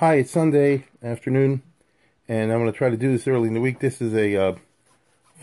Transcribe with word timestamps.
Hi, 0.00 0.14
it's 0.14 0.30
Sunday 0.30 0.86
afternoon, 1.02 1.60
and 2.26 2.50
I'm 2.50 2.60
going 2.60 2.72
to 2.72 2.78
try 2.78 2.88
to 2.88 2.96
do 2.96 3.12
this 3.12 3.28
early 3.28 3.48
in 3.48 3.52
the 3.52 3.60
week. 3.60 3.80
This 3.80 4.00
is 4.00 4.14
a 4.14 4.34
uh, 4.34 4.54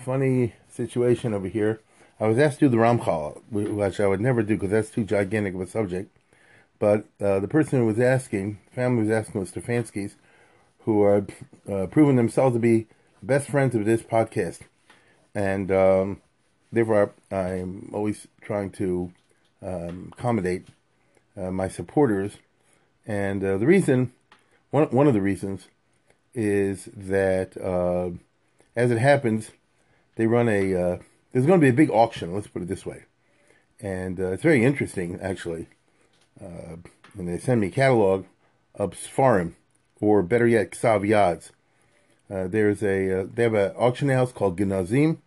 funny 0.03 0.55
situation 0.67 1.35
over 1.35 1.47
here. 1.47 1.79
I 2.19 2.25
was 2.25 2.39
asked 2.39 2.57
to 2.57 2.65
do 2.65 2.69
the 2.69 2.77
Ramchal, 2.77 3.39
which 3.51 3.99
I 3.99 4.07
would 4.07 4.19
never 4.19 4.41
do 4.41 4.55
because 4.55 4.71
that's 4.71 4.89
too 4.89 5.03
gigantic 5.03 5.53
of 5.53 5.61
a 5.61 5.67
subject. 5.67 6.09
But 6.79 7.05
uh, 7.21 7.39
the 7.39 7.47
person 7.47 7.77
who 7.77 7.85
was 7.85 7.99
asking, 7.99 8.57
family 8.73 9.03
was 9.03 9.11
asking 9.11 9.39
was 9.39 9.51
Stefanskis, 9.51 10.15
who 10.85 11.03
are 11.03 11.27
uh, 11.71 11.85
proving 11.85 12.15
themselves 12.15 12.55
to 12.55 12.59
be 12.59 12.87
best 13.21 13.49
friends 13.49 13.75
of 13.75 13.85
this 13.85 14.01
podcast. 14.01 14.61
And 15.35 15.71
um, 15.71 16.19
therefore, 16.71 17.13
I'm 17.31 17.91
always 17.93 18.25
trying 18.41 18.71
to 18.71 19.13
um, 19.61 20.13
accommodate 20.17 20.65
uh, 21.39 21.51
my 21.51 21.67
supporters. 21.67 22.37
And 23.05 23.43
uh, 23.43 23.59
the 23.59 23.67
reason, 23.67 24.13
one, 24.71 24.87
one 24.89 25.07
of 25.07 25.13
the 25.13 25.21
reasons, 25.21 25.67
is 26.33 26.89
that 26.95 27.57
uh, 27.57 28.11
as 28.75 28.91
it 28.91 28.97
happens, 28.99 29.51
they 30.15 30.27
run 30.27 30.49
a, 30.49 30.73
uh, 30.75 30.97
there's 31.31 31.45
going 31.45 31.59
to 31.59 31.65
be 31.65 31.69
a 31.69 31.73
big 31.73 31.89
auction, 31.89 32.33
let's 32.33 32.47
put 32.47 32.61
it 32.61 32.67
this 32.67 32.85
way. 32.85 33.05
And 33.79 34.19
uh, 34.19 34.31
it's 34.31 34.43
very 34.43 34.63
interesting, 34.63 35.19
actually. 35.21 35.67
and 36.39 37.27
they 37.27 37.37
send 37.37 37.61
me 37.61 37.69
catalog 37.69 38.25
of 38.75 38.91
Sfarim 38.91 39.53
or 39.99 40.21
better 40.21 40.47
yet, 40.47 40.71
Ksav 40.71 41.07
Yads. 41.07 41.51
Uh, 42.29 42.47
there's 42.47 42.83
a 42.83 43.21
uh, 43.21 43.25
they 43.33 43.43
have 43.43 43.53
an 43.53 43.71
auction 43.77 44.09
house 44.09 44.31
called 44.31 44.57
Genazym. 44.57 45.17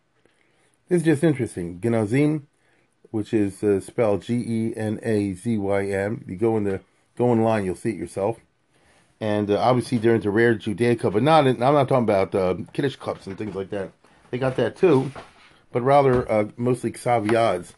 It's 0.89 1.05
just 1.05 1.25
interesting. 1.25 1.81
Genazym, 1.81 2.43
which 3.11 3.33
is 3.33 3.63
uh, 3.63 3.81
spelled 3.81 4.23
G 4.23 4.35
E 4.35 4.73
N 4.77 5.01
A 5.03 5.33
Z 5.33 5.57
Y 5.57 5.87
M. 5.87 6.25
You 6.29 6.37
go 6.37 6.57
in 6.57 6.65
the 6.65 6.81
go 7.17 7.31
online, 7.31 7.65
you'll 7.65 7.75
see 7.75 7.91
it 7.91 7.97
yourself. 7.97 8.39
And 9.21 9.51
uh, 9.51 9.59
obviously, 9.59 9.99
they're 9.99 10.15
into 10.15 10.31
rare 10.31 10.55
Judaica, 10.55 11.13
but 11.13 11.23
not. 11.23 11.47
In, 11.47 11.63
I'm 11.63 11.75
not 11.75 11.89
talking 11.89 12.05
about 12.05 12.35
uh, 12.35 12.55
Kiddush 12.73 12.97
cups 12.97 13.27
and 13.27 13.37
things 13.37 13.55
like 13.55 13.71
that. 13.71 13.91
They 14.31 14.39
got 14.39 14.57
that 14.57 14.77
too, 14.77 15.13
but 15.73 15.83
rather 15.83 16.31
uh, 16.31 16.49
mostly 16.57 16.93
Ksav 16.93 17.27
Yads 17.29 17.75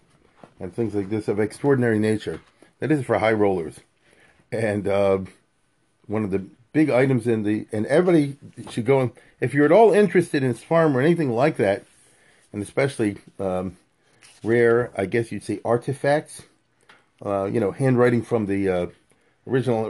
and 0.60 0.74
things 0.74 0.94
like 0.94 1.08
this 1.08 1.28
of 1.28 1.40
extraordinary 1.40 1.98
nature. 1.98 2.40
That 2.78 2.92
is 2.92 3.04
for 3.04 3.18
high 3.18 3.32
rollers, 3.32 3.80
and 4.50 4.86
one 6.06 6.24
of 6.24 6.30
the 6.30 6.44
big 6.72 6.90
items 6.90 7.26
in 7.26 7.42
the, 7.42 7.66
and 7.72 7.86
everybody 7.86 8.36
should 8.70 8.86
go 8.86 9.00
and, 9.00 9.12
if 9.40 9.54
you're 9.54 9.66
at 9.66 9.72
all 9.72 9.92
interested 9.92 10.42
in 10.42 10.54
Sfarim 10.54 10.94
or 10.94 11.00
anything 11.00 11.30
like 11.30 11.56
that, 11.56 11.84
and 12.52 12.62
especially 12.62 13.16
um, 13.38 13.76
rare, 14.42 14.90
I 14.96 15.06
guess 15.06 15.32
you'd 15.32 15.42
say 15.42 15.60
artifacts, 15.64 16.42
uh, 17.24 17.44
you 17.44 17.60
know, 17.60 17.72
handwriting 17.72 18.22
from 18.22 18.46
the 18.46 18.68
uh, 18.68 18.86
original 19.46 19.86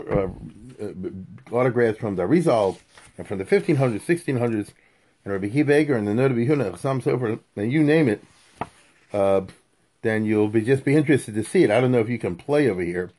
uh, 0.83 1.55
autographs 1.55 1.98
from 1.98 2.16
the 2.16 2.27
Rizal 2.27 2.78
and 3.16 3.27
from 3.27 3.38
the 3.38 3.44
1500s, 3.44 4.00
1600s, 4.00 4.70
and 5.25 5.33
Rabbi 5.33 5.48
Hibeger 5.48 5.97
and 5.97 6.06
the 6.06 6.12
Noda 6.12 6.34
BiYehuda, 6.34 6.78
some 6.78 7.00
so 7.00 7.19
forth, 7.19 7.38
and 7.56 7.72
you 7.72 7.82
name 7.82 8.09
it, 8.09 8.25
uh, 9.12 9.43
then 10.03 10.25
you'll 10.25 10.48
be 10.48 10.62
just 10.62 10.84
be 10.84 10.97
interested 10.97 11.34
to 11.34 11.44
see 11.44 11.62
it. 11.62 11.70
I 11.70 11.81
don't 11.81 11.93
know 11.93 12.00
if 12.00 12.09
you 12.09 12.19
can 12.19 12.34
play 12.34 12.69
over 12.69 12.82
here 12.82 13.10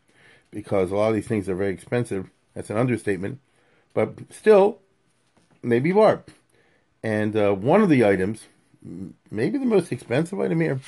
because 0.51 0.91
a 0.91 0.96
lot 0.96 1.09
of 1.09 1.16
these 1.16 1.28
things 1.28 1.47
are 1.47 1.56
very 1.56 1.72
expensive. 1.72 2.29
That's 2.53 2.69
an 2.69 2.78
understatement 2.78 3.40
but 3.94 4.13
still, 4.31 4.80
maybe 5.62 5.91
barb. 5.91 6.28
And 7.03 7.35
uh, 7.35 7.53
one 7.53 7.81
of 7.81 7.90
the 7.90 8.06
items, 8.06 8.47
maybe 9.30 9.57
the 9.57 9.66
most 9.66 9.91
expensive 9.91 10.40
item 10.40 10.62
here, 10.62 10.80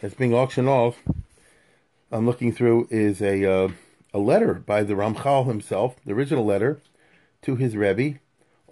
that's 0.00 0.14
being 0.14 0.34
auctioned 0.34 0.68
off, 0.68 1.02
I'm 2.10 2.26
looking 2.26 2.52
through, 2.52 2.88
is 2.90 3.20
a 3.20 3.44
uh, 3.44 3.68
a 4.12 4.18
letter 4.18 4.54
by 4.54 4.82
the 4.82 4.94
Ramchal 4.94 5.46
himself, 5.46 5.96
the 6.04 6.12
original 6.12 6.44
letter 6.44 6.80
to 7.42 7.56
his 7.56 7.76
Rebbe 7.76 8.18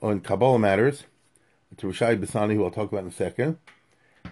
on 0.03 0.21
Kabbalah 0.21 0.59
matters, 0.59 1.05
to 1.77 1.87
Rashai 1.87 2.19
Bassani, 2.19 2.55
who 2.55 2.65
I'll 2.65 2.71
talk 2.71 2.91
about 2.91 3.03
in 3.03 3.09
a 3.09 3.13
second. 3.13 3.59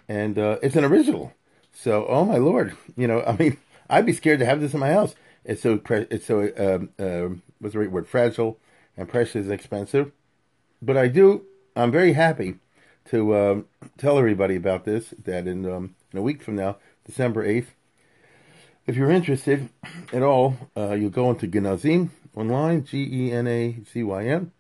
And 0.09 0.39
uh, 0.39 0.59
it's 0.63 0.77
an 0.77 0.85
original. 0.85 1.33
So, 1.73 2.07
oh 2.07 2.25
my 2.25 2.39
lord, 2.39 2.77
you 2.97 3.07
know, 3.07 3.23
I 3.23 3.37
mean, 3.37 3.59
I'd 3.91 4.07
be 4.07 4.13
scared 4.13 4.41
to 4.41 4.47
have 4.47 4.61
this 4.61 4.75
in 4.75 4.81
my 4.81 4.93
house. 4.93 5.15
It's 5.45 5.63
so, 5.63 5.81
it's 5.89 6.27
so, 6.27 6.51
um, 6.57 6.91
uh, 6.99 7.37
what's 7.61 7.75
the 7.75 7.81
right 7.81 7.91
word? 7.91 8.09
Fragile 8.09 8.59
and 8.97 9.09
precious 9.09 9.45
is 9.45 9.51
expensive. 9.51 10.11
But 10.83 10.97
I 10.97 11.09
do, 11.09 11.45
I'm 11.77 11.93
very 11.93 12.15
happy 12.15 12.57
to 13.11 13.37
um, 13.37 13.67
tell 13.97 14.19
everybody 14.19 14.57
about 14.57 14.85
this, 14.85 15.15
that 15.25 15.47
in, 15.47 15.71
um, 15.71 15.95
in 16.13 16.19
a 16.19 16.23
week 16.23 16.43
from 16.43 16.57
now, 16.57 16.79
December 17.05 17.47
8th, 17.47 17.69
if 18.87 18.97
you're 18.97 19.11
interested 19.11 19.69
at 20.13 20.23
all, 20.23 20.57
uh, 20.77 20.93
you'll 20.93 21.11
go 21.11 21.31
into 21.31 21.47
Genazym 21.49 22.11
online, 22.37 22.85
G-E-N-A-Z-Y-M, 22.85 24.53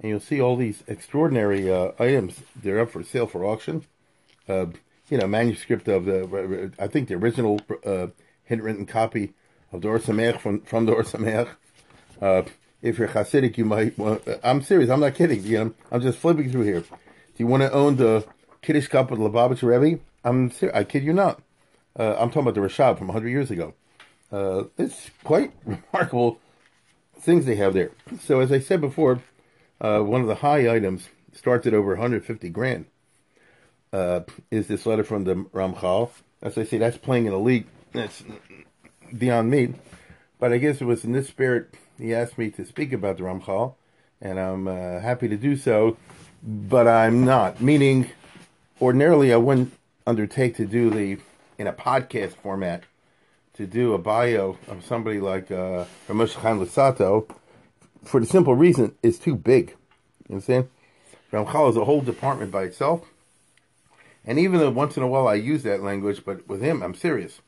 and 0.00 0.08
you'll 0.08 0.20
see 0.20 0.40
all 0.40 0.56
these 0.56 0.82
extraordinary 0.86 1.70
uh, 1.70 1.92
items. 1.98 2.40
They're 2.60 2.80
up 2.80 2.90
for 2.90 3.02
sale 3.02 3.26
for 3.26 3.44
auction. 3.44 3.84
Uh, 4.48 4.66
you 5.10 5.18
know, 5.18 5.26
manuscript 5.26 5.88
of 5.88 6.04
the, 6.04 6.72
I 6.78 6.86
think 6.86 7.08
the 7.08 7.14
original 7.14 7.60
uh, 7.84 8.08
handwritten 8.46 8.86
copy 8.86 9.34
of 9.72 9.80
Dor 9.80 9.96
Or 9.96 9.98
Sameach 9.98 10.40
from, 10.40 10.60
from 10.62 10.86
the 10.86 10.92
Or 10.92 11.02
Sameach. 11.02 11.48
Uh, 12.20 12.42
if 12.82 12.98
you're 12.98 13.08
Hasidic, 13.08 13.56
you 13.56 13.64
might. 13.64 13.98
Want, 13.98 14.22
I'm 14.42 14.62
serious. 14.62 14.90
I'm 14.90 15.00
not 15.00 15.14
kidding. 15.14 15.42
You 15.42 15.58
know, 15.58 15.74
I'm 15.90 16.00
just 16.00 16.18
flipping 16.18 16.50
through 16.50 16.62
here. 16.62 16.80
Do 16.80 16.88
you 17.36 17.46
want 17.46 17.62
to 17.62 17.72
own 17.72 17.96
the 17.96 18.26
Kiddush 18.62 18.88
cup 18.88 19.10
of 19.10 19.18
the 19.18 19.28
Lubavitch 19.28 19.62
Rebbe? 19.62 20.00
I'm 20.24 20.50
serious. 20.50 20.76
I 20.76 20.84
kid 20.84 21.04
you 21.04 21.12
not. 21.12 21.40
Uh, 21.98 22.14
I'm 22.18 22.28
talking 22.28 22.42
about 22.42 22.54
the 22.54 22.60
Rashab 22.60 22.98
from 22.98 23.08
100 23.08 23.28
years 23.28 23.50
ago. 23.50 23.74
Uh, 24.30 24.64
it's 24.76 25.10
quite 25.24 25.52
remarkable 25.64 26.38
things 27.18 27.46
they 27.46 27.56
have 27.56 27.74
there. 27.74 27.90
So, 28.20 28.40
as 28.40 28.52
I 28.52 28.60
said 28.60 28.80
before, 28.80 29.22
uh, 29.80 30.00
one 30.00 30.20
of 30.20 30.26
the 30.26 30.36
high 30.36 30.72
items 30.72 31.08
starts 31.32 31.66
at 31.66 31.74
over 31.74 31.90
150 31.90 32.48
grand. 32.50 32.86
Uh, 33.92 34.20
is 34.50 34.66
this 34.66 34.84
letter 34.84 35.04
from 35.04 35.24
the 35.24 35.34
Ramchal? 35.34 36.10
As 36.42 36.58
I 36.58 36.64
say, 36.64 36.78
that's 36.78 36.98
playing 36.98 37.26
in 37.26 37.32
a 37.32 37.38
league 37.38 37.66
that's 37.92 38.22
beyond 39.16 39.50
me. 39.50 39.74
But 40.38 40.52
I 40.52 40.58
guess 40.58 40.80
it 40.80 40.84
was 40.84 41.04
in 41.04 41.12
this 41.12 41.28
spirit 41.28 41.74
he 41.98 42.14
asked 42.14 42.36
me 42.36 42.50
to 42.50 42.64
speak 42.66 42.92
about 42.92 43.16
the 43.16 43.22
Ramchal, 43.22 43.74
and 44.20 44.38
I'm 44.38 44.68
uh, 44.68 45.00
happy 45.00 45.28
to 45.28 45.36
do 45.36 45.56
so, 45.56 45.96
but 46.42 46.86
I'm 46.86 47.24
not. 47.24 47.62
Meaning, 47.62 48.10
ordinarily 48.80 49.32
I 49.32 49.36
wouldn't 49.36 49.72
undertake 50.06 50.56
to 50.56 50.66
do 50.66 50.90
the 50.90 51.18
in 51.58 51.66
a 51.66 51.72
podcast 51.72 52.34
format 52.36 52.84
to 53.54 53.66
do 53.66 53.94
a 53.94 53.98
bio 53.98 54.58
of 54.68 54.84
somebody 54.84 55.20
like 55.20 55.50
uh, 55.50 55.84
Ramesh 56.08 56.34
Chaim 56.34 56.60
Luzzatto 56.60 57.28
for 58.04 58.20
the 58.20 58.26
simple 58.26 58.54
reason 58.54 58.94
it's 59.02 59.18
too 59.18 59.34
big. 59.34 59.74
You 60.28 60.36
understand? 60.36 60.68
Ramchal 61.32 61.70
is 61.70 61.76
a 61.76 61.84
whole 61.84 62.00
department 62.00 62.50
by 62.50 62.64
itself. 62.64 63.08
And 64.24 64.38
even 64.38 64.58
though 64.58 64.70
once 64.70 64.96
in 64.96 65.02
a 65.02 65.08
while 65.08 65.28
I 65.28 65.34
use 65.34 65.62
that 65.62 65.82
language, 65.82 66.24
but 66.24 66.46
with 66.48 66.60
him, 66.60 66.82
I'm 66.82 66.94
serious. 66.94 67.40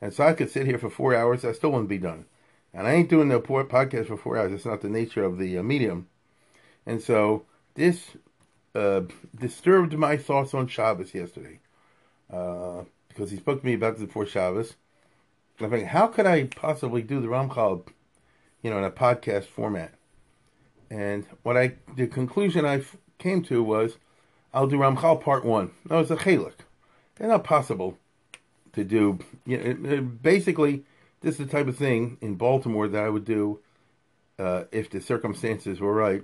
And 0.00 0.12
so 0.12 0.24
I 0.24 0.32
could 0.34 0.50
sit 0.50 0.66
here 0.66 0.78
for 0.78 0.90
four 0.90 1.14
hours, 1.14 1.44
I 1.44 1.52
still 1.52 1.70
wouldn't 1.70 1.88
be 1.88 1.98
done. 1.98 2.26
And 2.72 2.86
I 2.86 2.92
ain't 2.92 3.08
doing 3.08 3.28
the 3.28 3.40
podcast 3.40 4.06
for 4.06 4.16
four 4.16 4.38
hours. 4.38 4.52
It's 4.52 4.66
not 4.66 4.82
the 4.82 4.88
nature 4.88 5.24
of 5.24 5.38
the 5.38 5.58
uh, 5.58 5.62
medium. 5.62 6.06
And 6.86 7.02
so 7.02 7.44
this 7.74 8.16
uh, 8.74 9.02
disturbed 9.34 9.94
my 9.94 10.16
thoughts 10.16 10.54
on 10.54 10.68
Shabbos 10.68 11.14
yesterday. 11.14 11.60
Uh, 12.32 12.84
because 13.18 13.32
he 13.32 13.36
spoke 13.36 13.58
to 13.58 13.66
me 13.66 13.74
about 13.74 13.96
this 13.96 14.06
before 14.06 14.24
Shabbos. 14.24 14.76
I'm 15.60 15.84
how 15.86 16.06
could 16.06 16.24
I 16.24 16.44
possibly 16.44 17.02
do 17.02 17.20
the 17.20 17.26
Ramchal, 17.26 17.88
you 18.62 18.70
know, 18.70 18.78
in 18.78 18.84
a 18.84 18.92
podcast 18.92 19.46
format? 19.46 19.92
And 20.88 21.26
what 21.42 21.56
I, 21.56 21.74
the 21.96 22.06
conclusion 22.06 22.64
I 22.64 22.84
came 23.18 23.42
to 23.44 23.60
was, 23.60 23.96
I'll 24.54 24.68
do 24.68 24.78
Ramchal 24.78 25.20
part 25.20 25.44
one. 25.44 25.72
No, 25.90 25.98
it's 25.98 26.12
a 26.12 26.16
chalik. 26.16 26.60
It's 27.16 27.28
not 27.28 27.42
possible 27.42 27.98
to 28.74 28.84
do. 28.84 29.18
You 29.44 29.74
know, 29.74 30.00
basically, 30.00 30.84
this 31.20 31.40
is 31.40 31.46
the 31.46 31.52
type 31.52 31.66
of 31.66 31.76
thing 31.76 32.18
in 32.20 32.36
Baltimore 32.36 32.86
that 32.86 33.02
I 33.02 33.08
would 33.08 33.24
do 33.24 33.58
uh, 34.38 34.64
if 34.70 34.90
the 34.90 35.00
circumstances 35.00 35.80
were 35.80 35.92
right 35.92 36.22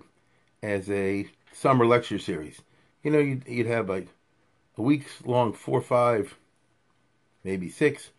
as 0.63 0.89
a 0.89 1.27
summer 1.53 1.87
lecture 1.87 2.21
series. 2.21 2.63
You 3.03 3.11
know, 3.11 3.19
you'd, 3.19 3.49
you'd 3.49 3.67
have 3.67 3.89
like 3.89 4.07
a 4.79 4.83
week's 4.83 5.25
long, 5.25 5.53
four, 5.53 5.81
or 5.81 5.83
five, 5.83 6.37
maybe 7.45 7.69
six 7.69 8.11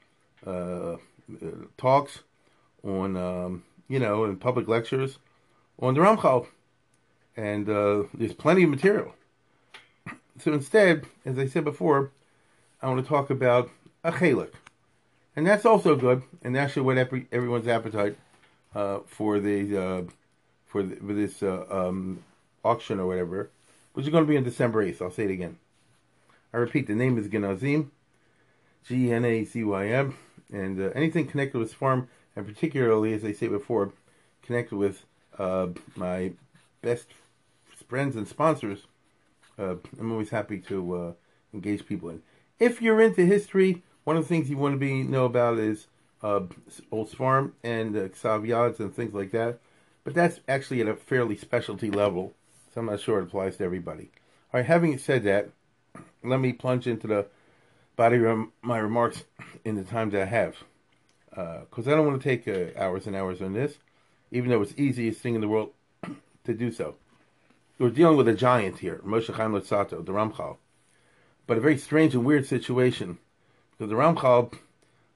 uh, 0.45 0.95
talks 1.77 2.19
on 2.83 3.18
um, 3.18 3.63
you 3.88 4.00
know, 4.00 4.25
in 4.25 4.38
public 4.38 4.68
lectures 4.68 5.18
on 5.80 5.94
the 5.94 6.00
Ramchal, 6.00 6.48
and 7.36 7.69
uh, 7.69 8.04
there's 8.13 8.33
plenty 8.33 8.63
of 8.63 8.69
material. 8.69 9.13
So 10.39 10.54
instead, 10.54 11.06
as 11.25 11.38
I 11.38 11.48
said 11.48 11.63
before, 11.63 12.12
I 12.81 12.89
want 12.89 13.04
to 13.04 13.10
talk 13.10 13.30
about 13.30 13.69
a 14.04 14.12
chelik, 14.12 14.54
and 15.36 15.45
that's 15.45 15.66
also 15.66 15.95
good, 15.95 16.24
and 16.44 16.56
that 16.56 16.71
should 16.71 16.83
whet 16.83 16.98
every, 16.98 17.28
everyone's 17.31 17.68
appetite 17.68 18.18
uh, 18.74 19.00
for 19.06 19.39
the 19.39 19.78
uh, 19.78 20.01
for, 20.66 20.83
the, 20.83 20.95
for 20.95 21.13
this 21.13 21.42
uh, 21.42 21.66
um, 21.69 22.24
auction 22.63 23.00
or 23.00 23.07
whatever, 23.07 23.50
which 23.94 24.06
is 24.06 24.12
going 24.12 24.24
to 24.24 24.30
be 24.30 24.38
on 24.38 24.44
December 24.44 24.81
eighth. 24.81 25.01
I'll 25.01 25.12
say 25.12 25.25
it 25.25 25.31
again. 25.31 25.57
I 26.54 26.57
repeat, 26.57 26.88
the 26.88 26.95
name 26.95 27.18
is 27.18 27.28
Genazym, 27.28 27.89
G 28.88 29.12
N 29.12 29.26
A 29.26 29.44
Z 29.44 29.64
Y 29.64 29.88
M, 29.88 30.16
and 30.52 30.80
uh, 30.80 30.90
anything 30.96 31.28
connected 31.28 31.58
with 31.58 31.78
Sfarim, 31.78 32.08
and 32.36 32.46
particularly, 32.46 33.14
as 33.14 33.26
I 33.26 33.32
say 33.32 33.48
before, 33.48 33.92
connected 34.44 34.76
with 34.76 35.06
uh, 35.38 35.68
my 35.96 36.34
best 36.82 37.08
friends 37.88 38.16
and 38.16 38.28
sponsors. 38.28 38.86
Uh, 39.58 39.76
I'm 40.00 40.12
always 40.12 40.30
happy 40.30 40.60
to 40.60 40.96
uh, 40.96 41.12
engage 41.54 41.86
people 41.86 42.10
in. 42.10 42.22
If 42.60 42.82
you're 42.82 43.02
into 43.02 43.26
history, 43.26 43.84
one 44.04 44.18
of 44.18 44.24
the 44.24 44.30
things 44.30 44.50
you 44.50 44.58
want 44.58 44.74
to 44.74 44.80
be 44.80 45.04
know 45.04 45.26
about 45.26 45.58
is 45.58 45.88
uh, 46.22 46.42
old 46.92 47.12
Sfarim 47.12 47.52
and 47.64 47.96
uh, 47.96 48.84
and 48.84 48.96
things 48.96 49.14
like 49.14 49.31
that. 49.31 49.60
But 50.04 50.14
that's 50.14 50.40
actually 50.48 50.81
at 50.81 50.88
a 50.88 50.96
fairly 50.96 51.36
specialty 51.36 51.90
level, 51.90 52.34
so 52.74 52.81
I'm 52.81 52.88
not 52.88 53.00
sure 53.00 53.20
it 53.20 53.24
applies 53.24 53.58
to 53.58 53.64
everybody. 53.64 54.12
All 54.54 54.60
right, 54.60 54.66
having 54.66 54.98
said 55.00 55.24
that, 55.24 55.50
let 56.24 56.40
me 56.40 56.54
plunge 56.54 56.86
into 56.86 57.08
the 57.08 57.26
body 57.95 58.24
of 58.24 58.47
my 58.62 58.77
remarks 58.77 59.24
in 59.63 59.75
the 59.75 59.83
time 59.83 60.09
that 60.12 60.21
I 60.21 60.25
have. 60.25 60.56
Because 61.30 61.88
uh, 61.88 61.92
I 61.92 61.95
don't 61.95 62.06
want 62.06 62.21
to 62.21 62.30
take 62.30 62.47
uh, 62.47 62.80
hours 62.80 63.07
and 63.07 63.15
hours 63.15 63.42
on 63.42 63.53
this, 63.53 63.75
even 64.31 64.50
though 64.50 64.62
it's 64.62 64.74
the 64.74 64.83
easiest 64.83 65.21
thing 65.21 65.36
in 65.36 65.42
the 65.42 65.47
world 65.47 65.71
to 66.45 66.53
do 66.53 66.71
so. 66.71 66.95
We're 67.77 67.89
dealing 67.89 68.15
with 68.18 68.30
a 68.30 68.33
giant 68.33 68.80
here, 68.80 69.01
Moshe 69.06 69.33
Chaim 69.33 69.51
Luzzatto, 69.51 70.06
the 70.06 70.13
Ramchal. 70.13 70.57
But 71.45 71.57
a 71.57 71.62
very 71.62 71.77
strange 71.77 72.15
and 72.15 72.24
weird 72.24 72.45
situation. 72.45 73.18
Because 73.71 73.89
the 73.89 73.97
Ramchal, 73.97 74.57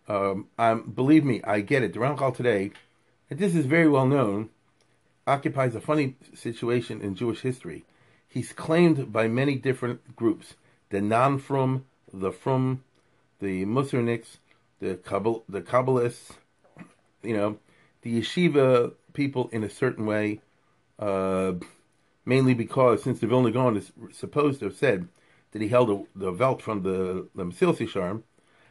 um, 0.10 0.48
um, 0.58 0.92
believe 0.94 1.24
me, 1.24 1.42
I 1.44 1.62
get 1.62 1.84
it. 1.84 1.94
The 1.94 2.00
Ramchal 2.00 2.36
today, 2.36 2.72
and 3.30 3.40
this 3.40 3.56
is 3.56 3.66
very 3.66 3.88
well 3.88 4.06
known, 4.06 4.50
occupies 5.26 5.74
a 5.76 5.80
funny 5.82 6.16
situation 6.34 7.02
in 7.02 7.16
Jewish 7.16 7.42
history. 7.42 7.86
He's 8.28 8.52
claimed 8.52 9.14
by 9.14 9.28
many 9.28 9.56
different 9.56 10.16
groups 10.16 10.56
the 10.90 11.02
non 11.02 11.38
frum, 11.38 11.86
the 12.14 12.32
frum, 12.32 12.84
the 13.40 13.66
Musarniks, 13.66 14.38
the 14.80 14.96
Kabbal, 14.96 15.44
the 15.50 15.62
Kabbalists, 15.62 16.32
you 17.24 17.36
know, 17.36 17.58
the 18.02 18.22
yeshiva 18.22 18.94
people 19.14 19.50
in 19.52 19.64
a 19.64 19.70
certain 19.70 20.06
way, 20.06 20.42
uh, 21.00 21.54
mainly 22.26 22.54
because 22.54 23.04
since 23.04 23.20
the 23.20 23.28
Vilna 23.28 23.52
Gaon 23.52 23.78
is 23.78 23.92
supposed 24.12 24.60
to 24.60 24.66
have 24.66 24.76
said 24.76 25.08
that 25.52 25.62
he 25.62 25.68
held 25.68 25.90
a, 25.90 26.04
the 26.16 26.32
Welt 26.32 26.62
from 26.62 26.84
the, 26.84 27.28
the 27.36 27.44
Mesillas 27.44 27.78
Yesharim, 27.78 28.24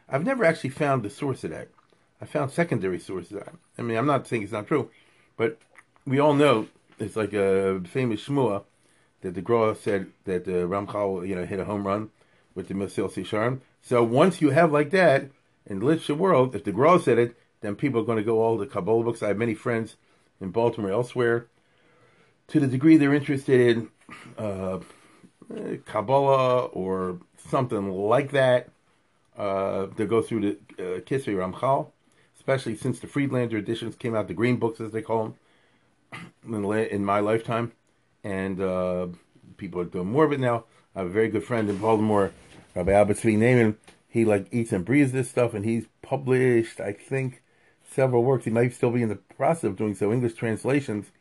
I've 0.07 0.25
never 0.25 0.43
actually 0.43 0.71
found 0.71 1.03
the 1.03 1.09
source 1.09 1.43
of 1.43 1.51
that. 1.51 1.67
I 2.21 2.25
found 2.25 2.51
secondary 2.51 2.99
sources. 2.99 3.41
I 3.77 3.81
mean, 3.81 3.97
I'm 3.97 4.07
not 4.07 4.27
saying 4.27 4.43
it's 4.43 4.51
not 4.51 4.67
true, 4.67 4.89
but 5.37 5.59
we 6.05 6.19
all 6.19 6.33
know 6.33 6.67
it's 6.97 7.15
like 7.15 7.33
a 7.33 7.81
famous 7.85 8.25
shmua 8.25 8.63
that 9.21 9.35
the 9.35 9.41
Gra 9.41 9.75
said 9.75 10.07
that 10.25 10.45
the 10.45 10.67
Ramchal, 10.67 11.27
you 11.27 11.35
know, 11.35 11.45
hit 11.45 11.59
a 11.59 11.65
home 11.65 11.85
run 11.85 12.09
with 12.59 12.67
the 12.67 12.73
Mesillas 12.73 13.13
Yesharim. 13.13 13.61
So 13.81 14.03
once 14.03 14.41
you 14.41 14.49
have 14.49 14.73
like 14.73 14.91
that 14.91 15.29
in 15.65 15.79
the 15.79 15.85
literature 15.85 16.13
world, 16.13 16.53
if 16.53 16.65
the 16.65 16.73
Gra 16.73 16.99
said 16.99 17.17
it, 17.17 17.37
then 17.61 17.75
people 17.75 18.01
are 18.01 18.05
going 18.05 18.17
to 18.17 18.23
go 18.23 18.41
all 18.41 18.57
the 18.57 18.65
Kabbalah 18.65 19.05
books. 19.05 19.23
I 19.23 19.29
have 19.29 19.37
many 19.37 19.53
friends 19.53 19.95
in 20.41 20.51
Baltimore, 20.51 20.91
elsewhere, 20.91 21.47
to 22.49 22.59
the 22.59 22.67
degree 22.67 22.97
they're 22.97 23.13
interested 23.13 23.77
in 23.77 23.89
uh, 24.37 24.79
Kabbalah 25.85 26.65
or 26.65 27.19
something 27.47 27.91
like 27.91 28.31
that. 28.31 28.69
Uh, 29.37 29.87
they 29.95 30.05
go 30.05 30.21
through 30.21 30.41
the 30.41 30.51
uh, 30.77 30.99
Kisvei 30.99 31.35
Ramchal, 31.35 31.91
especially 32.35 32.75
since 32.75 32.99
the 32.99 33.07
Friedlander 33.07 33.57
editions 33.57 33.95
came 33.95 34.15
out, 34.15 34.27
the 34.27 34.33
Green 34.33 34.57
Books 34.57 34.81
as 34.81 34.91
they 34.91 35.01
call 35.01 35.35
them, 36.43 36.53
in, 36.65 36.65
in 36.65 37.05
my 37.05 37.21
lifetime, 37.21 37.71
and 38.25 38.59
uh, 38.59 39.07
people 39.55 39.79
are 39.79 39.85
doing 39.85 40.11
more 40.11 40.25
of 40.25 40.33
it 40.33 40.41
now. 40.41 40.65
I 40.95 40.99
have 40.99 41.07
a 41.07 41.11
very 41.11 41.29
good 41.29 41.43
friend 41.43 41.69
in 41.69 41.77
Baltimore, 41.77 42.33
Rabbi 42.75 42.91
Albert 42.91 43.17
Tzvi. 43.17 43.75
He 44.07 44.25
like 44.25 44.47
eats 44.51 44.71
and 44.71 44.83
breathes 44.83 45.11
this 45.11 45.29
stuff, 45.29 45.53
and 45.53 45.63
he's 45.63 45.85
published, 46.01 46.79
I 46.79 46.93
think, 46.93 47.43
several 47.87 48.23
works. 48.23 48.45
He 48.45 48.51
might 48.51 48.73
still 48.73 48.91
be 48.91 49.03
in 49.03 49.09
the 49.09 49.15
process 49.15 49.65
of 49.65 49.75
doing 49.75 49.95
so. 49.95 50.11
English 50.11 50.33
translations. 50.33 51.11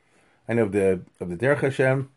I 0.49 0.55
know 0.55 0.63
of 0.63 0.73
the 0.73 1.01
of 1.21 1.29
the 1.29 1.37
Derech 1.37 1.61
Hashem, 1.61 2.11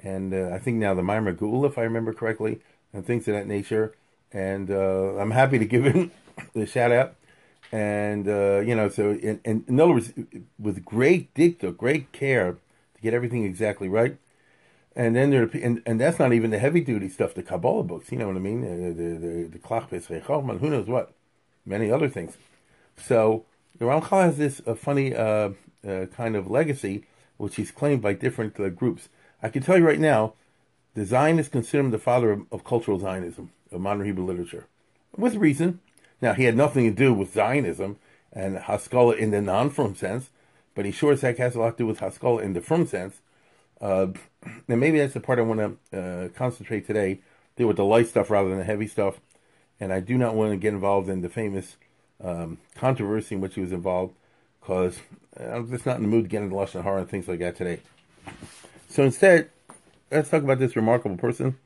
and 0.00 0.34
uh, 0.34 0.50
I 0.52 0.58
think 0.58 0.78
now 0.78 0.94
the 0.94 1.02
Maamar 1.02 1.36
Geula, 1.36 1.68
if 1.68 1.78
I 1.78 1.82
remember 1.82 2.12
correctly, 2.12 2.60
and 2.92 3.06
things 3.06 3.28
of 3.28 3.34
that 3.34 3.46
nature. 3.46 3.94
And 4.32 4.70
uh, 4.70 5.16
I'm 5.16 5.30
happy 5.30 5.58
to 5.58 5.64
give 5.64 5.84
him 5.84 6.10
the 6.54 6.66
shout 6.66 6.90
out. 6.90 7.14
And 7.70 8.28
uh, 8.28 8.60
you 8.60 8.74
know, 8.74 8.88
so 8.88 9.10
in, 9.10 9.40
in, 9.44 9.64
in, 9.68 9.80
other 9.80 9.94
words, 9.94 10.12
with 10.58 10.84
great 10.84 11.32
dicta, 11.34 11.72
great 11.72 12.12
care 12.12 12.52
to 12.94 13.00
get 13.02 13.14
everything 13.14 13.44
exactly 13.44 13.88
right. 13.88 14.16
And 14.96 15.14
then 15.14 15.28
there, 15.28 15.42
and, 15.62 15.82
and 15.84 16.00
that's 16.00 16.18
not 16.18 16.32
even 16.32 16.50
the 16.50 16.58
heavy 16.58 16.80
duty 16.80 17.10
stuff, 17.10 17.34
the 17.34 17.42
Kabbalah 17.42 17.84
books. 17.84 18.10
You 18.10 18.18
know 18.18 18.28
what 18.28 18.36
I 18.36 18.40
mean? 18.40 18.62
The 18.62 19.46
the 19.46 19.58
Klach 19.58 19.90
who 20.58 20.70
knows 20.70 20.86
what, 20.86 21.12
many 21.66 21.90
other 21.90 22.08
things. 22.08 22.38
So 22.96 23.44
the 23.78 23.84
Ramchal 23.84 24.22
has 24.22 24.38
this 24.38 24.62
uh, 24.66 24.74
funny 24.74 25.14
uh, 25.14 25.50
uh, 25.86 26.06
kind 26.06 26.34
of 26.34 26.50
legacy, 26.50 27.04
which 27.36 27.56
he's 27.56 27.70
claimed 27.70 28.00
by 28.00 28.14
different 28.14 28.58
uh, 28.58 28.70
groups. 28.70 29.10
I 29.42 29.50
can 29.50 29.62
tell 29.62 29.76
you 29.76 29.86
right 29.86 30.00
now, 30.00 30.32
the 30.94 31.04
Zionists 31.04 31.52
consider 31.52 31.80
him 31.80 31.90
the 31.90 31.98
father 31.98 32.30
of, 32.32 32.46
of, 32.50 32.64
cultural 32.64 32.98
Zionism, 32.98 33.50
of 33.70 33.82
modern 33.82 34.06
Hebrew 34.06 34.24
literature, 34.24 34.66
with 35.14 35.34
reason. 35.34 35.80
Now, 36.22 36.32
he 36.32 36.44
had 36.44 36.56
nothing 36.56 36.84
to 36.84 36.96
do 36.96 37.12
with 37.12 37.34
Zionism 37.34 37.98
and 38.32 38.56
Haskalah 38.56 39.16
in 39.16 39.30
the 39.30 39.42
non-frum 39.42 39.94
sense, 39.94 40.30
but 40.74 40.86
he 40.86 40.90
sure 40.90 41.12
as 41.12 41.20
heck 41.20 41.36
has 41.36 41.54
a 41.54 41.60
lot 41.60 41.72
to 41.72 41.84
do 41.84 41.86
with 41.86 41.98
Haskalah 41.98 42.40
in 42.42 42.54
the 42.54 42.62
frum 42.62 42.86
sense. 42.86 43.20
Uh, 43.80 44.08
and 44.68 44.80
maybe 44.80 44.98
that's 44.98 45.14
the 45.14 45.20
part 45.20 45.38
I 45.38 45.42
want 45.42 45.78
to 45.90 45.98
uh, 45.98 46.28
concentrate 46.30 46.86
today, 46.86 47.20
deal 47.56 47.66
with 47.66 47.76
the 47.76 47.84
light 47.84 48.08
stuff 48.08 48.30
rather 48.30 48.48
than 48.48 48.58
the 48.58 48.64
heavy 48.64 48.86
stuff. 48.86 49.20
And 49.78 49.92
I 49.92 50.00
do 50.00 50.16
not 50.16 50.34
want 50.34 50.52
to 50.52 50.56
get 50.56 50.72
involved 50.72 51.08
in 51.08 51.20
the 51.20 51.28
famous 51.28 51.76
um, 52.22 52.58
controversy 52.74 53.34
in 53.34 53.40
which 53.40 53.54
he 53.54 53.60
was 53.60 53.72
involved 53.72 54.14
because 54.60 54.98
I'm 55.38 55.68
just 55.70 55.86
not 55.86 55.96
in 55.96 56.02
the 56.02 56.08
mood 56.08 56.24
to 56.24 56.28
get 56.28 56.42
into 56.42 56.56
Lashon 56.56 56.82
Hara 56.82 57.00
and 57.00 57.08
things 57.08 57.28
like 57.28 57.40
that 57.40 57.56
today. 57.56 57.80
So 58.88 59.04
instead, 59.04 59.50
let's 60.10 60.30
talk 60.30 60.42
about 60.42 60.58
this 60.58 60.74
remarkable 60.76 61.16
person 61.16 61.56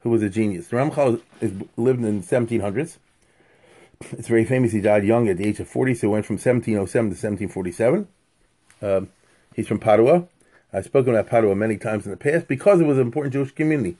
who 0.00 0.10
was 0.10 0.22
a 0.22 0.30
genius. 0.30 0.68
The 0.68 0.76
Ramchal 0.76 1.20
is, 1.40 1.52
lived 1.76 2.02
in 2.04 2.20
the 2.20 2.26
1700s. 2.26 2.98
It's 4.12 4.28
very 4.28 4.44
famous. 4.44 4.72
He 4.72 4.80
died 4.80 5.04
young 5.04 5.28
at 5.28 5.38
the 5.38 5.46
age 5.46 5.58
of 5.58 5.68
40, 5.68 5.94
so 5.94 6.06
he 6.06 6.12
went 6.12 6.26
from 6.26 6.34
1707 6.34 7.10
to 7.10 7.14
1747. 7.14 8.08
Um, 8.82 9.08
he's 9.54 9.66
from 9.66 9.78
Padua. 9.78 10.28
I've 10.72 10.84
spoken 10.84 11.14
about 11.14 11.28
Padua 11.28 11.54
many 11.54 11.76
times 11.76 12.04
in 12.04 12.10
the 12.10 12.16
past 12.16 12.48
because 12.48 12.80
it 12.80 12.86
was 12.86 12.98
an 12.98 13.04
important 13.04 13.32
Jewish 13.32 13.52
community. 13.52 13.96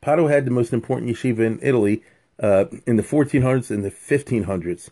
Padua 0.00 0.30
had 0.30 0.44
the 0.44 0.50
most 0.50 0.72
important 0.72 1.10
yeshiva 1.10 1.40
in 1.40 1.58
Italy 1.62 2.02
uh, 2.40 2.66
in 2.86 2.96
the 2.96 3.02
1400s 3.02 3.70
and 3.70 3.84
the 3.84 3.90
1500s 3.90 4.90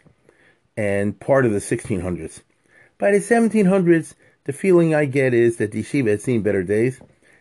and 0.77 1.19
part 1.21 1.47
of 1.47 1.53
the 1.53 1.59
1600s. 1.59 2.41
By 2.99 3.13
the 3.13 3.19
1700s, 3.19 4.15
the 4.45 4.53
feeling 4.53 4.95
I 4.95 5.05
get 5.05 5.35
is 5.35 5.57
that 5.57 5.73
the 5.73 5.83
yeshiva 5.83 6.11
had 6.11 6.23
seen 6.23 6.43
better 6.43 6.63
days 6.63 7.01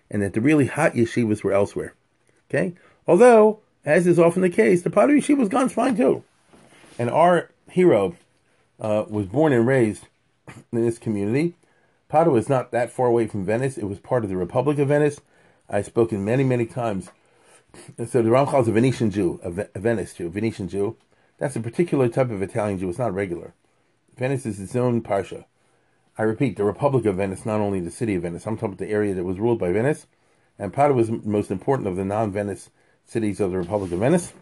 and 0.09 0.21
that 0.21 0.33
the 0.33 0.41
really 0.41 0.67
hot 0.67 0.93
yeshivas 0.93 1.43
were 1.43 1.53
elsewhere. 1.53 1.93
Okay? 2.49 2.75
Although, 3.07 3.59
as 3.85 4.07
is 4.07 4.19
often 4.19 4.41
the 4.41 4.49
case, 4.49 4.83
the 4.83 4.89
Padua 4.89 5.17
yeshiva 5.17 5.39
was 5.39 5.49
gone 5.49 5.69
fine 5.69 5.97
too. 5.97 6.23
And 6.97 7.09
our 7.09 7.49
hero 7.69 8.15
uh, 8.79 9.05
was 9.07 9.25
born 9.25 9.53
and 9.53 9.67
raised 9.67 10.07
in 10.71 10.85
this 10.85 10.99
community. 10.99 11.55
Padua 12.13 12.37
is 12.37 12.47
not 12.47 12.69
that 12.69 12.91
far 12.91 13.07
away 13.07 13.25
from 13.25 13.43
Venice. 13.43 13.75
It 13.75 13.85
was 13.85 13.97
part 13.97 14.23
of 14.23 14.29
the 14.29 14.37
Republic 14.37 14.77
of 14.77 14.89
Venice. 14.89 15.19
I've 15.67 15.87
spoken 15.87 16.23
many, 16.23 16.43
many 16.43 16.67
times. 16.67 17.09
So 17.97 18.21
the 18.21 18.29
Ramchal 18.29 18.61
is 18.61 18.67
a 18.67 18.71
Venetian 18.71 19.09
Jew, 19.09 19.39
a 19.43 19.79
Venice 19.79 20.13
Jew, 20.13 20.27
a 20.27 20.29
Venetian 20.29 20.69
Jew. 20.69 20.95
That's 21.39 21.55
a 21.55 21.59
particular 21.59 22.07
type 22.09 22.29
of 22.29 22.43
Italian 22.43 22.77
Jew. 22.77 22.87
It's 22.87 22.99
not 22.99 23.15
regular. 23.15 23.55
Venice 24.15 24.45
is 24.45 24.59
its 24.59 24.75
own 24.75 25.01
parsha. 25.01 25.45
I 26.15 26.21
repeat, 26.21 26.55
the 26.55 26.63
Republic 26.65 27.05
of 27.05 27.15
Venice, 27.15 27.47
not 27.47 27.59
only 27.59 27.79
the 27.79 27.89
city 27.89 28.13
of 28.13 28.21
Venice. 28.21 28.45
I'm 28.45 28.57
talking 28.57 28.73
about 28.73 28.77
the 28.77 28.91
area 28.91 29.15
that 29.15 29.23
was 29.23 29.39
ruled 29.39 29.57
by 29.57 29.71
Venice. 29.71 30.05
And 30.59 30.71
Padua 30.71 30.95
was 30.95 31.07
the 31.07 31.19
most 31.25 31.49
important 31.49 31.87
of 31.87 31.95
the 31.95 32.05
non-Venice 32.05 32.69
cities 33.07 33.39
of 33.39 33.49
the 33.49 33.57
Republic 33.57 33.91
of 33.91 33.97
Venice. 33.97 34.33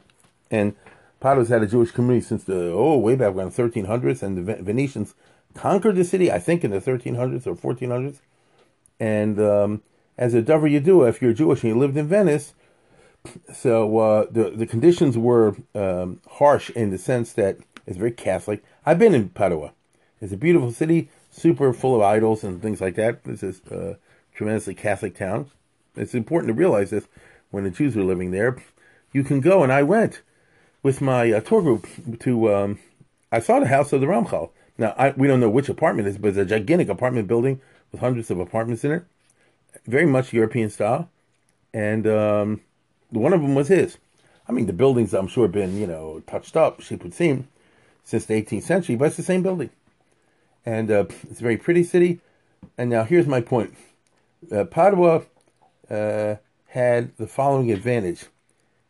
And 0.51 0.75
Padua's 1.21 1.47
had 1.47 1.63
a 1.63 1.67
Jewish 1.67 1.91
community 1.91 2.25
since 2.25 2.43
the, 2.43 2.69
oh, 2.73 2.97
way 2.97 3.15
back 3.15 3.33
around 3.33 3.51
1300s. 3.51 4.21
And 4.21 4.45
the 4.45 4.55
Venetians 4.61 5.15
conquered 5.53 5.95
the 5.95 6.03
city, 6.03 6.31
I 6.31 6.39
think, 6.39 6.63
in 6.63 6.71
the 6.71 6.79
1300s 6.79 7.47
or 7.47 7.55
1400s. 7.55 8.19
And 8.99 9.39
um, 9.39 9.81
as 10.17 10.33
a 10.33 10.41
Dover 10.41 10.69
Yedua, 10.69 11.09
if 11.09 11.21
you're 11.21 11.33
Jewish 11.33 11.63
and 11.63 11.73
you 11.73 11.79
lived 11.79 11.97
in 11.97 12.07
Venice, 12.07 12.53
so 13.53 13.97
uh, 13.99 14.25
the 14.31 14.49
the 14.49 14.65
conditions 14.65 15.17
were 15.17 15.55
um, 15.75 16.21
harsh 16.27 16.69
in 16.71 16.89
the 16.89 16.97
sense 16.97 17.33
that 17.33 17.57
it's 17.85 17.97
very 17.97 18.11
Catholic. 18.11 18.63
I've 18.85 18.99
been 18.99 19.13
in 19.13 19.29
Padua. 19.29 19.73
It's 20.19 20.33
a 20.33 20.37
beautiful 20.37 20.71
city. 20.71 21.09
super 21.31 21.71
full 21.71 21.95
of 21.95 22.01
idols 22.01 22.43
and 22.43 22.61
things 22.61 22.81
like 22.81 22.95
that. 22.95 23.23
This 23.23 23.41
is 23.41 23.61
a 23.71 23.97
tremendously 24.33 24.75
Catholic 24.75 25.15
town. 25.15 25.49
It's 25.95 26.13
important 26.13 26.49
to 26.49 26.53
realize 26.53 26.89
this 26.89 27.07
when 27.51 27.63
the 27.63 27.69
Jews 27.69 27.95
were 27.95 28.03
living 28.03 28.31
there. 28.31 28.57
You 29.13 29.23
can 29.23 29.39
go, 29.39 29.63
and 29.63 29.71
I 29.71 29.83
went 29.83 30.21
with 30.83 31.01
my 31.01 31.31
uh, 31.31 31.41
tour 31.41 31.61
group 31.61 31.87
to. 32.19 32.53
Um, 32.53 32.79
I 33.31 33.39
saw 33.39 33.59
the 33.59 33.67
house 33.67 33.93
of 33.93 34.01
the 34.01 34.07
Ramchal. 34.07 34.49
Now 34.77 34.93
I, 34.97 35.11
we 35.11 35.27
don't 35.27 35.39
know 35.39 35.49
which 35.49 35.69
apartment 35.69 36.07
it 36.07 36.11
is, 36.11 36.17
but 36.17 36.29
it's 36.29 36.37
a 36.37 36.45
gigantic 36.45 36.89
apartment 36.89 37.27
building 37.27 37.61
with 37.91 38.01
hundreds 38.01 38.31
of 38.31 38.39
apartments 38.39 38.83
in 38.83 38.91
it, 38.91 39.05
very 39.85 40.05
much 40.05 40.33
European 40.33 40.69
style, 40.69 41.09
and 41.73 42.07
um, 42.07 42.61
one 43.09 43.33
of 43.33 43.41
them 43.41 43.55
was 43.55 43.67
his. 43.67 43.97
I 44.47 44.51
mean, 44.51 44.65
the 44.65 44.73
buildings 44.73 45.13
I'm 45.13 45.27
sure 45.27 45.45
have 45.45 45.51
been 45.51 45.77
you 45.77 45.87
know 45.87 46.21
touched 46.27 46.57
up, 46.57 46.81
shape 46.81 47.03
would 47.03 47.13
seem, 47.13 47.47
since 48.03 48.25
the 48.25 48.41
18th 48.41 48.63
century, 48.63 48.95
but 48.95 49.05
it's 49.05 49.17
the 49.17 49.23
same 49.23 49.43
building, 49.43 49.69
and 50.65 50.89
uh, 50.89 51.05
it's 51.29 51.39
a 51.39 51.43
very 51.43 51.57
pretty 51.57 51.83
city. 51.83 52.19
And 52.77 52.89
now 52.89 53.03
here's 53.03 53.27
my 53.27 53.41
point: 53.41 53.75
uh, 54.51 54.65
Padua 54.65 55.23
uh, 55.89 56.35
had 56.67 57.15
the 57.17 57.27
following 57.27 57.71
advantage 57.71 58.25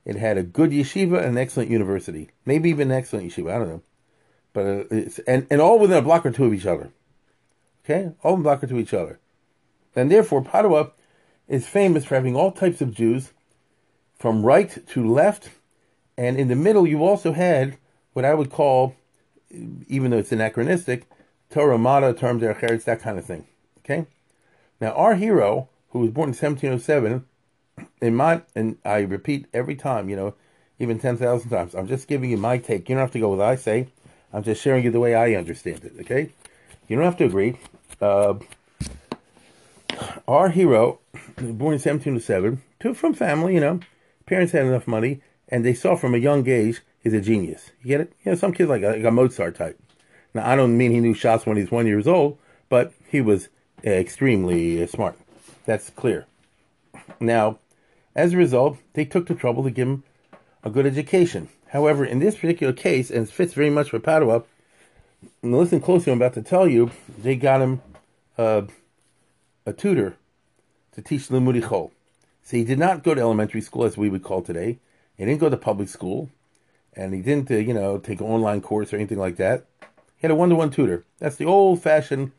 it 0.06 0.16
had 0.16 0.38
a 0.38 0.44
good 0.44 0.72
yeshiva 0.72 1.18
and 1.18 1.28
an 1.28 1.38
excellent 1.38 1.70
university, 1.70 2.30
maybe 2.46 2.70
even 2.70 2.92
an 2.92 2.98
excellent 2.98 3.32
yeshiva. 3.32 3.54
I 3.54 3.60
don't 3.60 3.68
know, 3.68 3.82
but 4.54 4.66
uh, 4.66 4.84
it's 4.92 5.20
and 5.20 5.48
and 5.50 5.62
all 5.62 5.80
within 5.80 5.98
a 5.98 6.02
block 6.02 6.26
or 6.26 6.32
two 6.32 6.46
of 6.46 6.54
each 6.54 6.66
other. 6.66 6.92
Okay, 7.86 8.12
all 8.24 8.36
in 8.36 8.42
a 8.42 8.44
block 8.44 8.64
or 8.64 8.68
two 8.68 8.76
of 8.76 8.82
each 8.82 8.94
other, 8.94 9.20
and 9.96 10.12
therefore 10.12 10.44
Padua 10.44 10.92
is 11.48 11.68
famous 11.68 12.06
for 12.06 12.16
having 12.16 12.36
all 12.36 12.52
types 12.52 12.82
of 12.82 12.94
Jews, 12.94 13.34
from 14.18 14.46
right 14.46 14.78
to 14.90 15.12
left, 15.12 15.50
and 16.18 16.38
in 16.38 16.48
the 16.48 16.56
middle 16.56 16.88
you 16.88 17.04
also 17.04 17.34
had 17.34 17.78
what 18.14 18.26
I 18.26 18.34
would 18.34 18.50
call, 18.50 18.96
even 19.88 20.12
though 20.12 20.18
it's 20.18 20.32
anachronistic, 20.32 21.08
Torah 21.50 21.78
Mata, 21.78 22.14
terms 22.14 22.44
Eretz, 22.44 22.84
that 22.84 23.02
kind 23.02 23.18
of 23.18 23.26
thing. 23.26 23.48
Okay, 23.80 24.06
now 24.80 24.92
our 24.92 25.16
hero, 25.16 25.70
who 25.90 26.00
was 26.00 26.12
born 26.12 26.30
in 26.30 26.36
1707 26.36 27.26
in 28.02 28.16
my 28.16 28.42
and 28.56 28.78
I 28.86 29.00
repeat 29.00 29.48
every 29.54 29.76
time, 29.76 30.10
you 30.10 30.16
know, 30.16 30.36
even 30.80 31.00
ten 31.00 31.18
thousand 31.18 31.50
times. 31.50 31.76
I'm 31.76 31.88
just 31.88 32.08
giving 32.08 32.32
you 32.32 32.38
my 32.38 32.58
take. 32.58 32.90
You 32.90 32.96
don't 32.96 33.02
have 33.02 33.12
to 33.12 33.20
go 33.20 33.30
with 33.30 33.40
what 33.40 33.48
I 33.48 33.56
say. 33.56 33.88
I'm 34.34 34.44
just 34.44 34.62
sharing 34.62 34.84
you 34.84 34.92
the 34.92 35.00
way 35.00 35.16
I 35.16 35.36
understand 35.36 35.84
it. 35.84 35.94
Okay, 36.02 36.32
you 36.88 36.96
don't 36.96 37.06
have 37.06 37.18
to 37.18 37.26
agree. 37.26 37.58
Uh, 38.00 38.36
our 40.28 40.50
hero, 40.50 41.00
born 41.38 41.74
in 41.74 41.80
1707, 41.80 42.62
to 42.80 42.94
from 42.94 43.14
family, 43.14 43.54
you 43.56 43.60
know, 43.60 43.80
parents 44.26 44.54
had 44.54 44.66
enough 44.66 44.88
money, 44.88 45.22
and 45.50 45.66
they 45.66 45.74
saw 45.74 45.96
from 45.96 46.16
a 46.16 46.18
young 46.18 46.48
age 46.48 46.82
he's 47.04 47.14
a 47.14 47.22
genius. 47.22 47.72
You 47.82 47.90
get 47.90 48.02
it? 48.02 48.14
You 48.24 48.32
know, 48.32 48.38
some 48.38 48.54
kids 48.54 48.70
like 48.70 48.84
a, 48.84 48.90
like 48.90 49.04
a 49.04 49.12
Mozart 49.12 49.56
type. 49.56 49.80
Now, 50.34 50.50
I 50.50 50.56
don't 50.56 50.78
mean 50.78 50.92
he 50.92 51.00
knew 51.00 51.14
Shas 51.14 51.46
when 51.46 51.58
he 51.58 51.64
was 51.64 51.72
one 51.72 51.88
years 51.88 52.08
old, 52.08 52.38
but 52.70 52.94
he 53.08 53.22
was 53.22 53.50
uh, 53.86 53.90
extremely 53.90 54.82
uh, 54.82 54.88
smart. 54.88 55.18
That's 55.66 55.90
clear. 55.90 56.26
Now, 57.20 57.60
as 58.16 58.34
a 58.34 58.38
result, 58.38 58.78
they 58.94 59.06
took 59.06 59.28
the 59.28 59.36
trouble 59.36 59.64
to 59.64 59.72
give 59.72 59.88
him 59.88 60.04
a 60.64 60.70
good 60.70 60.86
education. 60.86 61.50
However, 61.72 62.04
in 62.04 62.20
this 62.20 62.36
particular 62.36 62.74
case, 62.74 63.10
and 63.10 63.26
it 63.26 63.32
fits 63.32 63.54
very 63.54 63.70
much 63.70 63.92
for 63.92 64.00
Padua, 64.00 64.44
and 65.42 65.58
listen 65.58 65.80
closely, 65.80 66.12
I'm 66.12 66.20
about 66.20 66.34
to 66.34 66.42
tell 66.42 66.68
you, 66.68 66.92
they 67.18 67.38
got 67.38 67.62
him 67.62 67.82
uh, 68.38 68.64
a 69.66 69.72
tutor 69.72 70.18
to 70.94 71.02
teach 71.02 71.30
Limudi 71.30 71.62
Chol. 71.62 71.92
So 72.44 72.58
he 72.58 72.66
did 72.66 72.78
not 72.78 73.04
go 73.04 73.14
to 73.14 73.22
elementary 73.22 73.62
school, 73.62 73.86
as 73.86 73.96
we 73.96 74.10
would 74.10 74.24
call 74.24 74.42
today. 74.42 74.80
He 75.16 75.24
didn't 75.24 75.40
go 75.40 75.50
to 75.50 75.56
public 75.56 75.88
school, 75.88 76.30
and 76.94 77.14
he 77.14 77.22
didn't, 77.22 77.50
uh, 77.50 77.56
you 77.56 77.74
know, 77.74 77.98
take 78.00 78.20
an 78.20 78.28
online 78.28 78.60
course 78.60 78.92
or 78.92 78.98
anything 78.98 79.20
like 79.20 79.38
that. 79.38 79.66
He 80.18 80.24
had 80.24 80.32
a 80.32 80.36
one-to-one 80.36 80.72
tutor. 80.72 81.06
That's 81.20 81.38
the 81.38 81.46
old-fashioned, 81.46 82.34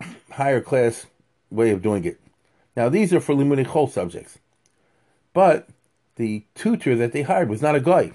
higher 0.32 0.60
class 0.60 1.06
way 1.48 1.70
of 1.70 1.80
doing 1.80 2.04
it. 2.04 2.18
Now, 2.74 2.88
these 2.88 3.12
are 3.12 3.20
for 3.20 3.36
Limudi 3.36 3.66
Chol 3.66 3.88
subjects. 3.88 4.38
But 5.32 5.68
the 6.16 6.42
tutor 6.56 6.96
that 6.96 7.12
they 7.12 7.22
hired 7.22 7.48
was 7.48 7.62
not 7.62 7.76
a 7.76 7.80
guy. 7.80 8.12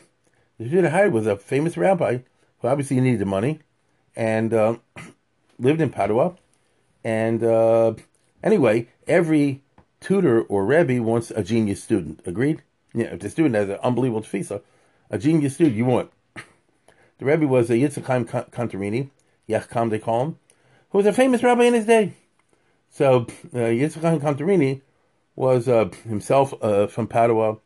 They 0.59 0.87
hired 0.87 1.13
was 1.13 1.27
a 1.27 1.35
famous 1.35 1.77
rabbi 1.77 2.19
who 2.59 2.67
obviously 2.67 2.99
needed 3.01 3.19
the 3.19 3.25
money 3.25 3.59
and 4.15 4.53
uh, 4.53 4.77
lived 5.59 5.81
in 5.81 5.89
Padua. 5.89 6.35
And 7.03 7.43
uh, 7.43 7.95
anyway, 8.43 8.87
every 9.07 9.61
tutor 9.99 10.41
or 10.43 10.65
rebbe 10.65 11.01
wants 11.01 11.31
a 11.31 11.43
genius 11.43 11.83
student. 11.83 12.21
Agreed? 12.25 12.61
Yeah, 12.93 13.05
if 13.05 13.19
the 13.19 13.29
student 13.29 13.55
has 13.55 13.69
an 13.69 13.79
unbelievable 13.83 14.21
tefisa, 14.21 14.61
a 15.09 15.17
genius 15.17 15.55
student 15.55 15.75
you 15.75 15.85
want. 15.85 16.11
The 17.19 17.25
rebbe 17.25 17.47
was 17.47 17.69
a 17.69 17.73
Yitzchak 17.73 18.05
Chaim 18.05 18.25
Cantarini, 18.25 19.09
Yachkam 19.47 19.89
they 19.89 19.99
call 19.99 20.23
him, 20.23 20.39
who 20.89 20.97
was 20.97 21.07
a 21.07 21.13
famous 21.13 21.43
rabbi 21.43 21.65
in 21.65 21.73
his 21.73 21.85
day. 21.85 22.13
So 22.89 23.21
uh, 23.53 23.69
Yitzchak 23.79 24.01
Chaim 24.01 24.19
Cantarini 24.19 24.81
was 25.35 25.67
uh, 25.67 25.89
himself 26.07 26.53
uh, 26.61 26.87
from 26.87 27.07
Padua. 27.07 27.57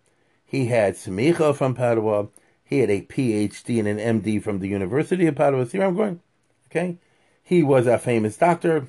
He 0.46 0.68
had 0.68 0.96
Semicha 0.96 1.56
from 1.56 1.76
Padua. 1.76 2.28
He 2.68 2.80
had 2.80 2.90
a 2.90 3.02
PhD 3.02 3.80
and 3.80 3.88
an 3.88 4.22
MD 4.22 4.44
from 4.44 4.60
the 4.60 4.68
University 4.68 5.26
of 5.26 5.36
Padua. 5.36 5.66
See 5.66 5.78
where 5.78 5.88
I'm 5.88 5.96
going? 5.96 6.20
Okay. 6.70 6.98
He 7.42 7.64
was 7.64 7.88
a 7.88 7.98
famous 7.98 8.36
doctor. 8.36 8.88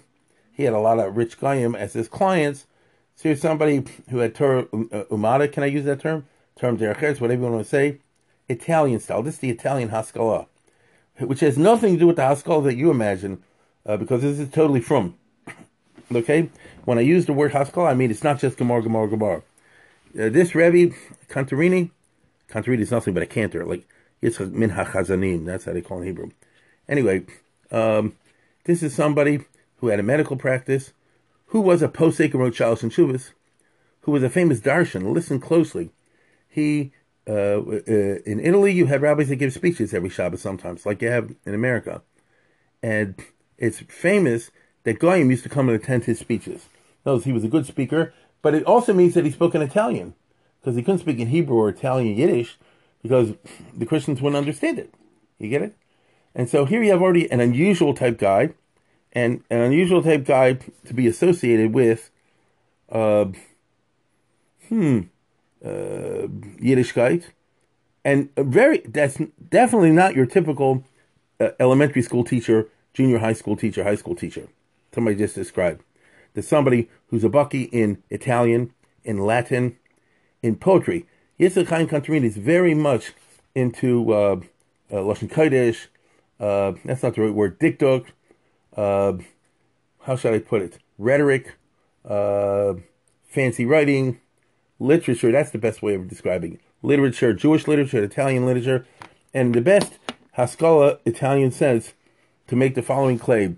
He 0.53 0.65
had 0.65 0.73
a 0.73 0.81
lot 0.81 0.99
of 0.99 1.17
rich 1.17 1.39
Goyim 1.39 1.77
as 1.77 1.93
his 1.93 2.09
clients. 2.09 2.67
So 3.15 3.29
here's 3.29 3.41
somebody 3.41 3.85
who 4.11 4.19
had 4.19 4.35
Torah 4.35 4.63
uh, 4.63 5.05
Umada, 5.11 5.51
can 5.51 5.63
I 5.63 5.67
use 5.67 5.85
that 5.85 6.01
term? 6.01 6.27
Term 6.57 6.77
Derecheres, 6.77 7.21
whatever 7.21 7.45
you 7.45 7.53
want 7.53 7.65
to 7.65 7.69
say. 7.69 8.01
Italian 8.49 8.99
style. 8.99 9.23
This 9.23 9.35
is 9.35 9.41
the 9.41 9.51
Italian 9.51 9.91
Haskalah, 9.91 10.47
which 11.19 11.41
has 11.41 11.57
nothing 11.57 11.95
to 11.95 12.01
do 12.01 12.07
with 12.09 12.17
the 12.17 12.27
Haskalah 12.27 12.63
that 12.65 12.77
you 12.77 12.91
imagine, 12.91 13.45
uh, 13.87 13.97
because 13.97 14.23
this 14.23 14.39
is 14.39 14.51
totally 14.51 14.81
from. 14.81 15.17
Okay? 16.11 16.49
When 16.87 16.97
I 16.97 17.03
use 17.03 17.27
the 17.27 17.35
word 17.35 17.53
Haskalah, 17.53 17.91
I 17.91 17.95
mean 17.95 18.11
it's 18.11 18.25
not 18.25 18.41
just 18.41 18.57
Gemara, 18.57 18.83
Gemara, 18.83 19.09
Gemara. 19.09 19.43
Uh, 20.19 20.31
this 20.31 20.55
Rebbe, 20.55 20.97
Cantarini, 21.29 21.91
Cantarini 22.51 22.81
is 22.81 22.91
nothing 22.91 23.15
but 23.15 23.23
a 23.23 23.27
cantor, 23.27 23.65
like 23.65 23.87
it's 24.21 24.41
Min 24.41 24.71
HaChazanim, 24.71 25.45
that's 25.45 25.65
how 25.65 25.73
they 25.73 25.81
call 25.81 25.99
it 25.99 26.03
in 26.03 26.07
Hebrew. 26.09 26.31
Anyway, 26.89 27.27
um, 27.71 28.17
this 28.65 28.83
is 28.83 28.95
somebody 28.95 29.41
who 29.77 29.89
had 29.89 30.01
a 30.01 30.03
medical 30.03 30.37
practice, 30.37 30.93
who 31.47 31.61
was 31.61 31.83
a 31.83 31.89
posek 31.89 32.33
and 32.33 32.41
wrote 32.41 32.55
Shalos 32.55 32.83
and 32.83 32.93
Shuvas, 32.93 33.31
who 34.03 34.13
was 34.13 34.23
a 34.23 34.31
famous 34.31 34.61
darshan. 34.61 35.13
Listen 35.13 35.39
closely. 35.39 35.91
He, 36.49 36.93
uh, 37.27 37.61
uh, 37.61 38.19
in 38.27 38.41
Italy, 38.41 38.73
you 38.73 38.87
had 38.87 39.03
rabbis 39.03 39.29
that 39.29 39.37
give 39.37 39.53
speeches 39.53 39.95
every 39.95 40.09
Shabbos 40.09 40.41
sometimes, 40.41 40.87
like 40.87 41.03
you 41.03 41.09
have 41.09 41.35
in 41.45 41.55
America. 41.55 42.03
And 42.83 43.15
it's 43.59 43.81
famous 43.81 44.51
that 44.85 44.99
Goyim 44.99 45.31
used 45.31 45.43
to 45.43 45.49
come 45.49 45.69
and 45.69 45.81
attend 45.81 46.05
his 46.05 46.19
speeches. 46.19 46.67
Notice 47.05 47.25
he 47.25 47.33
was 47.33 47.45
a 47.45 47.49
good 47.49 47.67
speaker, 47.67 48.15
but 48.41 48.55
it 48.55 48.65
also 48.65 48.93
means 48.93 49.15
that 49.15 49.25
he 49.25 49.31
spoke 49.31 49.55
in 49.55 49.63
Italian 49.63 50.15
because 50.61 50.77
he 50.77 50.83
couldn't 50.83 51.01
speak 51.01 51.19
in 51.19 51.29
Hebrew 51.29 51.57
or 51.57 51.69
Italian 51.69 52.17
Yiddish 52.17 52.59
because 53.03 53.35
the 53.77 53.87
Christians 53.87 54.21
wouldn't 54.21 54.39
understand 54.39 54.79
it. 54.79 54.93
You 55.39 55.49
get 55.49 55.63
it? 55.63 55.77
And 56.35 56.49
so 56.49 56.65
here 56.65 56.83
you 56.83 56.91
have 56.91 57.03
already 57.03 57.31
an 57.31 57.41
unusual 57.41 57.95
type 57.95 58.19
guy, 58.19 58.51
and 59.13 59.43
an 59.51 59.61
unusual 59.61 60.03
type 60.03 60.25
guy 60.25 60.55
to 60.85 60.95
be 60.95 61.07
associated 61.07 61.73
with, 61.73 62.11
uh, 62.91 63.27
hmm, 64.69 65.01
uh, 65.65 66.29
Yiddishkeit, 66.61 67.25
and 68.05 68.29
very 68.37 68.79
that's 68.79 69.19
definitely 69.49 69.91
not 69.91 70.15
your 70.15 70.27
typical 70.27 70.85
uh, 71.41 71.51
elementary 71.59 72.03
school 72.03 72.25
teacher, 72.25 72.69
junior 72.93 73.19
high 73.19 73.33
school 73.33 73.57
teacher, 73.57 73.85
high 73.85 73.97
school 73.97 74.15
teacher 74.15 74.49
somebody 74.93 75.17
just 75.17 75.35
described. 75.35 75.83
There's 76.35 76.49
somebody 76.49 76.89
who's 77.09 77.25
a 77.25 77.29
baki 77.29 77.69
in 77.73 78.03
Italian, 78.11 78.73
in 79.05 79.19
Latin, 79.19 79.77
in 80.43 80.57
poetry. 80.57 81.07
Yitzhak 81.39 81.69
Chaim 81.69 81.89
Cantarini 81.89 82.25
is 82.25 82.37
very 82.37 82.75
much 82.75 83.13
into 83.55 84.13
uh, 84.13 84.41
uh, 84.91 84.97
Lashon 84.97 85.31
Kodesh. 85.31 85.87
Uh, 86.41 86.79
that's 86.85 87.03
not 87.03 87.15
the 87.15 87.23
right 87.23 87.35
word. 87.35 87.59
Dikduk. 87.59 88.07
Uh, 88.77 89.15
how 90.03 90.17
should 90.17 90.35
I 90.35 90.39
put 90.39 90.63
it? 90.63 90.79
Rhetoric, 90.99 91.57
uh, 92.05 92.75
fancy 93.27 93.65
writing, 93.65 94.21
literature. 94.79 95.33
That's 95.33 95.51
the 95.51 95.59
best 95.59 95.83
way 95.83 95.95
of 95.95 96.09
describing 96.09 96.55
it. 96.55 96.61
Literature, 96.83 97.33
Jewish 97.33 97.67
literature, 97.67 98.03
Italian 98.03 98.47
literature, 98.47 98.87
and 99.35 99.55
the 99.55 99.61
best 99.61 99.99
Haskalah 100.33 100.99
Italian 101.05 101.51
says 101.51 101.93
to 102.47 102.57
make 102.57 102.75
the 102.75 102.83
following 102.83 103.19
claim 103.19 103.57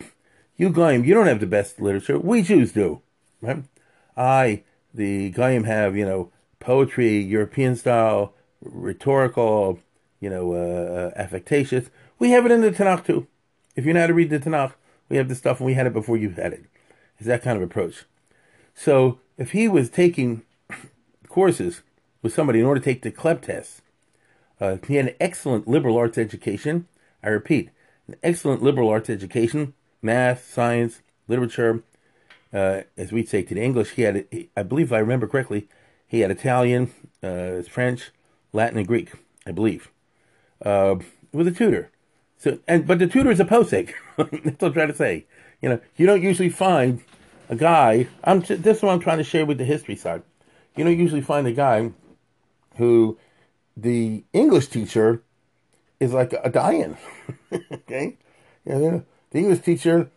you 0.60 0.68
Goyim, 0.68 1.06
you 1.06 1.14
don't 1.14 1.26
have 1.26 1.40
the 1.40 1.46
best 1.46 1.80
literature. 1.80 2.18
We 2.18 2.42
Jews 2.42 2.72
do, 2.72 3.00
right? 3.40 3.64
I, 4.14 4.62
the 4.92 5.30
Goyim, 5.30 5.64
have 5.64 5.96
you 5.96 6.04
know 6.04 6.30
poetry, 6.60 7.18
European 7.18 7.74
style, 7.74 8.34
rhetorical, 8.62 9.80
you 10.20 10.30
know, 10.30 10.52
uh, 10.52 11.10
affectatious. 11.16 11.90
We 12.18 12.30
have 12.30 12.46
it 12.46 12.52
in 12.52 12.60
the 12.60 12.70
Tanakh 12.70 13.04
too. 13.04 13.26
If 13.74 13.84
you 13.84 13.92
know 13.92 14.00
how 14.00 14.06
to 14.06 14.14
read 14.14 14.30
the 14.30 14.38
Tanakh, 14.38 14.74
we 15.08 15.16
have 15.16 15.28
the 15.28 15.34
stuff, 15.34 15.58
and 15.58 15.66
we 15.66 15.74
had 15.74 15.86
it 15.86 15.92
before 15.92 16.16
you 16.16 16.30
had 16.30 16.52
it. 16.52 16.64
It's 17.18 17.26
that 17.26 17.42
kind 17.42 17.56
of 17.56 17.62
approach. 17.62 18.04
So 18.74 19.18
if 19.36 19.52
he 19.52 19.66
was 19.66 19.90
taking 19.90 20.42
courses 21.28 21.82
with 22.22 22.34
somebody 22.34 22.60
in 22.60 22.66
order 22.66 22.80
to 22.80 22.84
take 22.84 23.02
the 23.02 23.10
CLEP 23.10 23.42
test, 23.42 23.82
uh, 24.60 24.76
he 24.86 24.96
had 24.96 25.08
an 25.08 25.14
excellent 25.18 25.66
liberal 25.66 25.96
arts 25.96 26.18
education. 26.18 26.86
I 27.22 27.28
repeat, 27.28 27.70
an 28.06 28.16
excellent 28.22 28.62
liberal 28.62 28.88
arts 28.88 29.10
education 29.10 29.74
math, 30.02 30.50
science, 30.50 31.02
literature. 31.28 31.82
Uh, 32.52 32.82
as 32.96 33.12
we'd 33.12 33.28
say 33.28 33.42
to 33.42 33.54
the 33.54 33.62
English, 33.62 33.92
he 33.92 34.02
had, 34.02 34.26
I 34.56 34.62
believe, 34.62 34.88
if 34.88 34.92
I 34.92 34.98
remember 34.98 35.28
correctly, 35.28 35.68
he 36.10 36.20
had 36.20 36.30
Italian, 36.30 36.92
uh, 37.22 37.62
French, 37.62 38.10
Latin, 38.52 38.78
and 38.78 38.86
Greek. 38.86 39.12
I 39.46 39.52
believe, 39.52 39.90
uh, 40.64 40.96
with 41.32 41.48
a 41.48 41.50
tutor. 41.50 41.90
So, 42.36 42.58
and 42.68 42.86
but 42.86 42.98
the 42.98 43.06
tutor 43.06 43.30
is 43.30 43.40
a 43.40 43.44
posek. 43.44 43.92
That's 44.16 44.30
what 44.32 44.62
I'm 44.62 44.72
trying 44.72 44.88
to 44.88 44.94
say. 44.94 45.26
You 45.62 45.68
know, 45.70 45.80
you 45.96 46.06
don't 46.06 46.22
usually 46.22 46.50
find 46.50 47.00
a 47.48 47.56
guy. 47.56 48.08
I'm 48.24 48.40
this 48.40 48.78
is 48.78 48.82
what 48.82 48.92
I'm 48.92 49.00
trying 49.00 49.18
to 49.18 49.24
share 49.24 49.46
with 49.46 49.58
the 49.58 49.64
history 49.64 49.96
side. 49.96 50.22
You 50.76 50.84
don't 50.84 50.98
usually 50.98 51.20
find 51.20 51.46
a 51.46 51.52
guy 51.52 51.92
who 52.76 53.18
the 53.76 54.24
English 54.32 54.66
teacher 54.66 55.22
is 56.00 56.12
like 56.12 56.32
a 56.32 56.50
dayan. 56.50 56.96
okay, 57.72 58.18
you 58.64 58.74
know, 58.74 59.04
the 59.30 59.38
English 59.38 59.60
teacher 59.60 60.10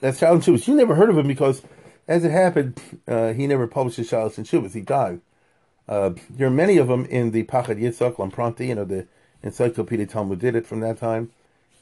that's 0.00 0.20
Shalos 0.20 0.44
Shuvas. 0.44 0.66
You 0.66 0.74
never 0.74 0.94
heard 0.94 1.10
of 1.10 1.18
him 1.18 1.26
because, 1.26 1.62
as 2.10 2.24
it 2.24 2.32
happened, 2.32 2.82
uh, 3.06 3.32
he 3.32 3.46
never 3.46 3.68
published 3.68 3.96
his 3.96 4.10
Shalos 4.10 4.36
and 4.36 4.44
Shuvas. 4.44 4.74
He 4.74 4.80
died. 4.80 5.20
Uh, 5.88 6.10
there 6.28 6.48
are 6.48 6.50
many 6.50 6.76
of 6.76 6.88
them 6.88 7.04
in 7.06 7.30
the 7.30 7.44
Pachad 7.44 7.80
Yitzhak 7.80 8.16
Lampronti, 8.16 8.66
you 8.66 8.74
know, 8.74 8.84
the 8.84 9.06
Encyclopedia 9.44 10.06
Talmudit 10.06 10.66
from 10.66 10.80
that 10.80 10.98
time. 10.98 11.30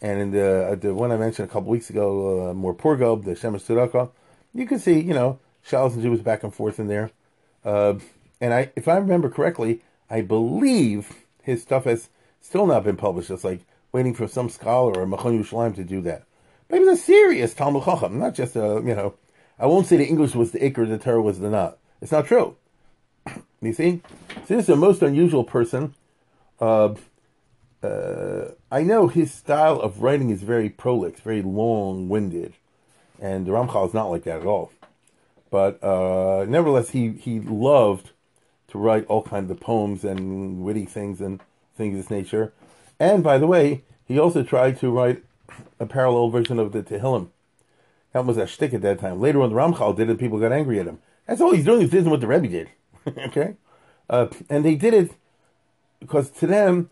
And 0.02 0.20
in 0.20 0.30
the, 0.32 0.66
uh, 0.66 0.74
the 0.74 0.94
one 0.94 1.12
I 1.12 1.16
mentioned 1.16 1.48
a 1.48 1.52
couple 1.52 1.70
weeks 1.70 1.88
ago, 1.88 2.50
uh, 2.50 2.54
more 2.54 2.74
Purgo, 2.74 3.24
the 3.24 3.32
Shemesh 3.32 3.64
Tzedakah, 3.64 4.10
you 4.54 4.66
can 4.66 4.78
see, 4.78 5.00
you 5.00 5.14
know, 5.14 5.38
Shalos 5.66 5.94
and 5.94 6.04
Shuvas 6.04 6.22
back 6.22 6.42
and 6.44 6.54
forth 6.54 6.78
in 6.78 6.88
there. 6.88 7.10
Uh, 7.64 7.94
and 8.38 8.52
I, 8.52 8.70
if 8.76 8.86
I 8.86 8.98
remember 8.98 9.30
correctly, 9.30 9.80
I 10.10 10.20
believe 10.20 11.24
his 11.42 11.62
stuff 11.62 11.84
has 11.84 12.10
still 12.42 12.66
not 12.66 12.84
been 12.84 12.96
published. 12.96 13.30
It's 13.30 13.44
like 13.44 13.62
waiting 13.92 14.14
for 14.14 14.28
some 14.28 14.50
scholar 14.50 15.00
or 15.00 15.06
Machon 15.06 15.42
Yerushalayim 15.42 15.74
to 15.76 15.84
do 15.84 16.02
that. 16.02 16.24
But 16.68 16.80
he 16.80 16.84
was 16.84 16.98
a 16.98 17.02
serious 17.02 17.54
Talmud 17.54 17.84
Chacham, 17.84 18.18
not 18.18 18.34
just 18.34 18.56
a, 18.56 18.82
you 18.84 18.94
know, 18.94 19.14
I 19.58 19.66
won't 19.66 19.86
say 19.86 19.96
the 19.96 20.06
English 20.06 20.34
was 20.34 20.52
the 20.52 20.60
Iker, 20.60 20.88
the 20.88 20.98
Torah 20.98 21.22
was 21.22 21.40
the 21.40 21.50
not. 21.50 21.78
It's 22.00 22.12
not 22.12 22.26
true. 22.26 22.56
you 23.60 23.72
see? 23.72 24.02
So 24.46 24.54
this 24.54 24.60
is 24.60 24.66
the 24.66 24.76
most 24.76 25.02
unusual 25.02 25.44
person. 25.44 25.94
Uh, 26.60 26.94
uh, 27.82 28.50
I 28.70 28.82
know 28.82 29.08
his 29.08 29.32
style 29.32 29.80
of 29.80 30.02
writing 30.02 30.30
is 30.30 30.42
very 30.42 30.68
prolix, 30.68 31.20
very 31.20 31.42
long-winded. 31.42 32.54
And 33.20 33.46
the 33.46 33.52
Ramchal 33.52 33.88
is 33.88 33.94
not 33.94 34.10
like 34.10 34.24
that 34.24 34.40
at 34.40 34.46
all. 34.46 34.70
But 35.50 35.82
uh, 35.82 36.44
nevertheless, 36.48 36.90
he, 36.90 37.10
he 37.10 37.40
loved 37.40 38.10
to 38.68 38.78
write 38.78 39.06
all 39.06 39.22
kinds 39.22 39.50
of 39.50 39.58
poems 39.58 40.04
and 40.04 40.62
witty 40.62 40.84
things 40.84 41.20
and 41.20 41.40
things 41.76 41.98
of 41.98 42.04
this 42.04 42.10
nature. 42.10 42.52
And 43.00 43.22
by 43.22 43.38
the 43.38 43.46
way, 43.46 43.82
he 44.04 44.18
also 44.18 44.42
tried 44.42 44.78
to 44.80 44.90
write 44.90 45.22
a 45.80 45.86
parallel 45.86 46.30
version 46.30 46.58
of 46.58 46.72
the 46.72 46.82
Tehillim. 46.82 47.28
That 48.12 48.26
was 48.26 48.36
a 48.36 48.46
shtick 48.46 48.74
at 48.74 48.82
that 48.82 49.00
time. 49.00 49.20
Later 49.20 49.42
on, 49.42 49.50
the 49.50 49.56
Ramchal 49.56 49.96
did 49.96 50.08
it. 50.08 50.18
People 50.18 50.40
got 50.40 50.52
angry 50.52 50.80
at 50.80 50.86
him. 50.86 50.98
That's 51.26 51.40
all 51.40 51.52
he's 51.52 51.64
doing 51.64 51.82
is 51.82 51.90
doing 51.90 52.08
what 52.08 52.20
the 52.20 52.26
Rebbe 52.26 52.48
did. 52.48 52.70
okay, 53.18 53.56
uh, 54.08 54.28
and 54.48 54.64
they 54.64 54.74
did 54.74 54.94
it 54.94 55.12
because 56.00 56.30
to 56.30 56.46
them, 56.46 56.90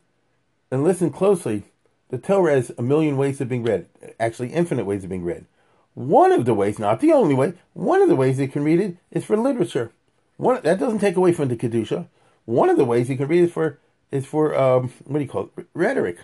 and 0.70 0.84
listen 0.84 1.10
closely, 1.10 1.64
the 2.10 2.18
Torah 2.18 2.54
has 2.54 2.70
a 2.76 2.82
million 2.82 3.16
ways 3.16 3.40
of 3.40 3.48
being 3.48 3.62
read. 3.62 3.86
Actually, 4.20 4.52
infinite 4.52 4.84
ways 4.84 5.04
of 5.04 5.10
being 5.10 5.24
read. 5.24 5.46
One 5.94 6.32
of 6.32 6.44
the 6.44 6.54
ways, 6.54 6.78
not 6.78 7.00
the 7.00 7.12
only 7.12 7.34
way, 7.34 7.54
one 7.72 8.02
of 8.02 8.08
the 8.08 8.16
ways 8.16 8.38
you 8.38 8.48
can 8.48 8.64
read 8.64 8.80
it 8.80 8.96
is 9.10 9.24
for 9.24 9.36
literature. 9.36 9.92
One 10.36 10.60
that 10.62 10.78
doesn't 10.78 10.98
take 10.98 11.16
away 11.16 11.32
from 11.32 11.48
the 11.48 11.56
kedusha. 11.56 12.08
One 12.44 12.68
of 12.68 12.76
the 12.76 12.84
ways 12.84 13.08
you 13.08 13.16
can 13.16 13.28
read 13.28 13.44
it 13.44 13.52
for 13.52 13.78
is 14.10 14.26
for 14.26 14.54
um, 14.54 14.92
what 15.04 15.18
do 15.18 15.24
you 15.24 15.30
call 15.30 15.50
it? 15.56 15.66
Rhetoric, 15.72 16.18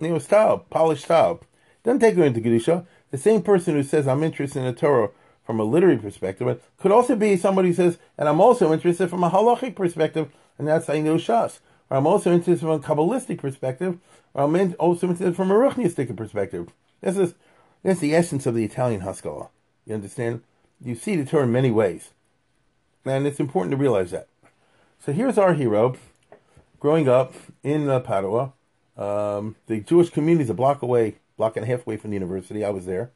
you 0.00 0.10
know, 0.10 0.18
style, 0.18 0.58
polished 0.70 1.04
style. 1.04 1.40
Doesn't 1.82 2.00
take 2.00 2.16
away 2.16 2.28
into 2.28 2.40
kedusha. 2.40 2.86
The 3.10 3.18
same 3.18 3.42
person 3.42 3.74
who 3.74 3.82
says 3.82 4.06
I'm 4.06 4.22
interested 4.22 4.60
in 4.60 4.66
the 4.66 4.72
Torah 4.72 5.10
from 5.44 5.60
a 5.60 5.64
literary 5.64 5.98
perspective 5.98 6.62
could 6.78 6.92
also 6.92 7.16
be 7.16 7.36
somebody 7.36 7.68
who 7.68 7.74
says, 7.74 7.98
and 8.18 8.28
I'm 8.28 8.40
also 8.40 8.72
interested 8.72 9.08
from 9.08 9.24
a 9.24 9.30
halachic 9.30 9.74
perspective, 9.74 10.28
and 10.58 10.68
that's 10.68 10.90
I 10.90 11.00
know 11.00 11.16
Shas. 11.16 11.60
Or 11.90 11.96
I'm 11.96 12.06
also 12.06 12.32
interested 12.32 12.60
from 12.60 12.70
a 12.70 12.78
kabbalistic 12.80 13.38
perspective, 13.38 13.98
or 14.34 14.44
I'm 14.44 14.74
also 14.78 15.08
interested 15.08 15.36
from 15.36 15.50
a 15.50 15.54
ruchnistic 15.54 16.14
perspective. 16.16 16.68
This 17.00 17.16
is 17.16 17.34
that's 17.82 18.00
the 18.00 18.14
essence 18.14 18.44
of 18.44 18.54
the 18.54 18.64
Italian 18.64 19.00
Haskalah. 19.00 19.48
You 19.86 19.94
understand? 19.94 20.42
You 20.84 20.94
see 20.94 21.16
the 21.16 21.24
Torah 21.24 21.44
in 21.44 21.52
many 21.52 21.70
ways. 21.70 22.10
And 23.04 23.26
it's 23.26 23.40
important 23.40 23.70
to 23.70 23.76
realize 23.76 24.10
that. 24.10 24.28
So 24.98 25.12
here's 25.12 25.38
our 25.38 25.54
hero 25.54 25.96
growing 26.80 27.08
up 27.08 27.34
in 27.62 27.88
uh, 27.88 28.00
Padua. 28.00 28.52
Um, 28.96 29.56
the 29.66 29.80
Jewish 29.80 30.10
community 30.10 30.44
is 30.44 30.50
a 30.50 30.54
block 30.54 30.82
away, 30.82 31.16
block 31.38 31.56
and 31.56 31.64
a 31.64 31.66
half 31.66 31.86
away 31.86 31.96
from 31.96 32.10
the 32.10 32.16
university. 32.16 32.62
I 32.62 32.70
was 32.70 32.84
there. 32.84 33.12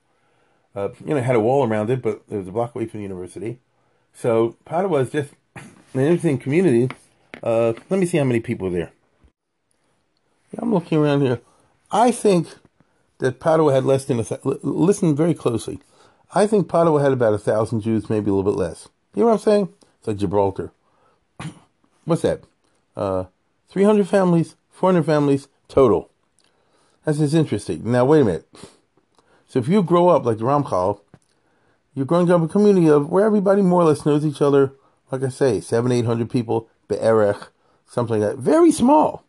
Uh, 0.74 0.88
you 1.04 1.14
know, 1.14 1.20
had 1.20 1.36
a 1.36 1.40
wall 1.40 1.68
around 1.68 1.90
it, 1.90 2.00
but 2.00 2.22
it 2.30 2.36
was 2.36 2.48
a 2.48 2.52
block 2.52 2.74
away 2.74 2.86
from 2.86 3.00
the 3.00 3.02
university. 3.02 3.58
So 4.14 4.56
Padua 4.64 5.00
is 5.00 5.10
just 5.10 5.32
an 5.56 6.00
interesting 6.00 6.38
community. 6.38 6.88
Uh, 7.42 7.74
let 7.90 8.00
me 8.00 8.06
see 8.06 8.16
how 8.16 8.24
many 8.24 8.40
people 8.40 8.68
are 8.68 8.70
there. 8.70 8.92
Yeah, 10.52 10.60
I'm 10.62 10.72
looking 10.72 10.98
around 10.98 11.20
here. 11.20 11.40
I 11.90 12.10
think 12.10 12.48
that 13.18 13.40
Padua 13.40 13.74
had 13.74 13.84
less 13.84 14.06
than 14.06 14.20
a. 14.20 14.24
Listen 14.62 15.14
very 15.14 15.34
closely. 15.34 15.80
I 16.34 16.46
think 16.46 16.68
Padua 16.68 17.02
had 17.02 17.12
about 17.12 17.34
a 17.34 17.38
thousand 17.38 17.82
Jews, 17.82 18.08
maybe 18.08 18.30
a 18.30 18.34
little 18.34 18.50
bit 18.50 18.58
less. 18.58 18.88
You 19.14 19.20
know 19.20 19.26
what 19.26 19.34
I'm 19.34 19.38
saying? 19.40 19.68
It's 19.98 20.08
like 20.08 20.16
Gibraltar. 20.16 20.72
What's 22.04 22.22
that? 22.22 22.44
Uh, 22.96 23.24
300 23.68 24.08
families, 24.08 24.56
400 24.70 25.04
families 25.04 25.48
total. 25.68 26.10
That's 27.04 27.18
just 27.18 27.34
interesting. 27.34 27.90
Now, 27.90 28.04
wait 28.04 28.20
a 28.20 28.24
minute. 28.24 28.48
So 29.48 29.58
if 29.58 29.68
you 29.68 29.82
grow 29.82 30.08
up 30.08 30.24
like 30.24 30.38
the 30.38 30.44
Ramchal, 30.44 31.00
you're 31.94 32.06
growing 32.06 32.30
up 32.30 32.40
in 32.40 32.46
a 32.46 32.48
community 32.48 32.88
of 32.88 33.10
where 33.10 33.26
everybody 33.26 33.60
more 33.60 33.82
or 33.82 33.84
less 33.84 34.06
knows 34.06 34.24
each 34.24 34.40
other. 34.40 34.72
Like 35.10 35.22
I 35.22 35.28
say, 35.28 35.60
seven, 35.60 35.92
eight 35.92 36.06
hundred 36.06 36.30
people, 36.30 36.70
be'erech, 36.88 37.48
something 37.86 38.20
like 38.20 38.30
that. 38.30 38.38
Very 38.38 38.72
small. 38.72 39.24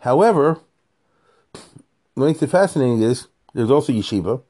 However, 0.00 0.60
what 2.14 2.26
makes 2.26 2.42
it 2.42 2.50
fascinating 2.50 3.02
is 3.02 3.28
there's 3.54 3.70
also 3.70 3.92
yeshiva. 3.92 4.42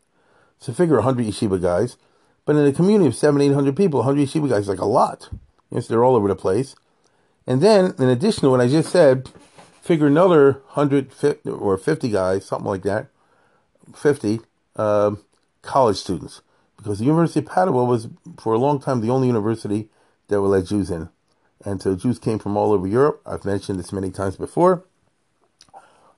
So 0.58 0.72
figure 0.72 0.96
100 0.96 1.26
yeshiva 1.26 1.60
guys. 1.60 1.96
But 2.44 2.56
in 2.56 2.66
a 2.66 2.72
community 2.72 3.08
of 3.08 3.14
seven, 3.14 3.40
eight 3.40 3.52
hundred 3.52 3.76
people, 3.76 4.00
100 4.00 4.26
yeshiva 4.26 4.48
guys 4.48 4.62
is 4.62 4.68
like 4.68 4.78
a 4.80 4.86
lot. 4.86 5.28
Yes, 5.70 5.86
they're 5.86 6.04
all 6.04 6.16
over 6.16 6.28
the 6.28 6.36
place. 6.36 6.74
And 7.46 7.60
then, 7.60 7.94
in 7.98 8.08
addition 8.08 8.42
to 8.42 8.50
what 8.50 8.60
I 8.60 8.68
just 8.68 8.90
said, 8.90 9.30
figure 9.86 10.06
another 10.06 10.52
100 10.74 11.10
or 11.46 11.78
50 11.78 12.10
guys, 12.10 12.44
something 12.44 12.66
like 12.66 12.82
that, 12.82 13.06
50 13.94 14.40
um, 14.76 15.22
college 15.62 15.96
students. 15.96 16.42
Because 16.76 16.98
the 16.98 17.04
University 17.04 17.40
of 17.40 17.46
Padua 17.46 17.84
was, 17.84 18.08
for 18.38 18.52
a 18.52 18.58
long 18.58 18.80
time, 18.80 19.00
the 19.00 19.10
only 19.10 19.28
university 19.28 19.88
that 20.28 20.40
would 20.40 20.48
let 20.48 20.66
Jews 20.66 20.90
in. 20.90 21.08
And 21.64 21.80
so 21.80 21.96
Jews 21.96 22.18
came 22.18 22.38
from 22.38 22.56
all 22.56 22.72
over 22.72 22.86
Europe. 22.86 23.22
I've 23.24 23.44
mentioned 23.44 23.78
this 23.78 23.92
many 23.92 24.10
times 24.10 24.36
before. 24.36 24.84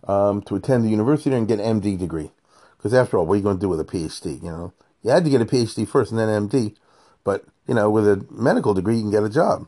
Um, 0.06 0.42
to 0.42 0.56
attend 0.56 0.84
the 0.84 0.88
university 0.88 1.34
and 1.34 1.46
get 1.46 1.60
an 1.60 1.80
MD 1.80 1.98
degree. 1.98 2.30
Because 2.76 2.94
after 2.94 3.18
all, 3.18 3.26
what 3.26 3.34
are 3.34 3.36
you 3.36 3.42
going 3.42 3.56
to 3.56 3.60
do 3.60 3.68
with 3.68 3.80
a 3.80 3.84
PhD? 3.84 4.42
You 4.42 4.50
know, 4.50 4.72
you 5.02 5.10
had 5.10 5.24
to 5.24 5.30
get 5.30 5.42
a 5.42 5.44
PhD 5.44 5.86
first 5.86 6.12
and 6.12 6.18
then 6.18 6.48
MD. 6.48 6.76
But 7.24 7.44
you 7.66 7.74
know, 7.74 7.90
with 7.90 8.06
a 8.06 8.24
medical 8.30 8.74
degree, 8.74 8.96
you 8.96 9.02
can 9.02 9.10
get 9.10 9.24
a 9.24 9.28
job. 9.28 9.66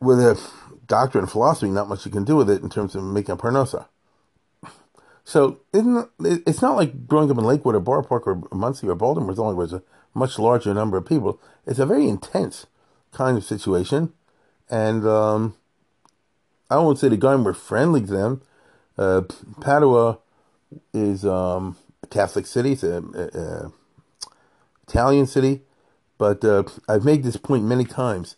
With 0.00 0.20
a 0.20 0.40
doctorate 0.92 1.24
in 1.24 1.28
philosophy, 1.28 1.70
not 1.70 1.88
much 1.88 2.04
you 2.04 2.12
can 2.12 2.24
do 2.24 2.36
with 2.36 2.50
it 2.50 2.62
in 2.62 2.68
terms 2.68 2.94
of 2.94 3.02
making 3.02 3.32
a 3.32 3.36
parnosa. 3.36 3.86
So 5.24 5.60
it's 5.72 6.60
not 6.62 6.76
like 6.76 7.06
growing 7.06 7.30
up 7.30 7.38
in 7.38 7.44
Lakewood 7.44 7.74
or 7.74 7.80
Borough 7.80 8.02
Park 8.02 8.26
or 8.26 8.42
Monsey 8.52 8.88
or 8.88 8.94
Baltimore. 8.94 9.34
Only 9.38 9.54
was 9.54 9.72
a 9.72 9.82
much 10.12 10.38
larger 10.38 10.74
number 10.74 10.98
of 10.98 11.06
people. 11.06 11.40
It's 11.66 11.78
a 11.78 11.86
very 11.86 12.08
intense 12.08 12.66
kind 13.12 13.38
of 13.38 13.44
situation, 13.44 14.12
and 14.68 15.06
um, 15.06 15.54
I 16.68 16.76
won't 16.76 16.98
say 16.98 17.08
the 17.08 17.16
Garden 17.16 17.44
were 17.44 17.54
friendly 17.54 18.02
to 18.02 18.12
them. 18.12 18.42
Uh, 18.98 19.22
Padua 19.60 20.18
is 20.92 21.24
um, 21.24 21.76
a 22.02 22.06
Catholic 22.06 22.46
city. 22.46 22.72
It's 22.72 22.82
a, 22.82 23.02
a, 23.22 23.40
a 23.40 23.72
Italian 24.86 25.26
city, 25.26 25.62
but 26.18 26.44
uh, 26.44 26.64
I've 26.86 27.04
made 27.04 27.22
this 27.22 27.38
point 27.38 27.64
many 27.64 27.84
times. 27.84 28.36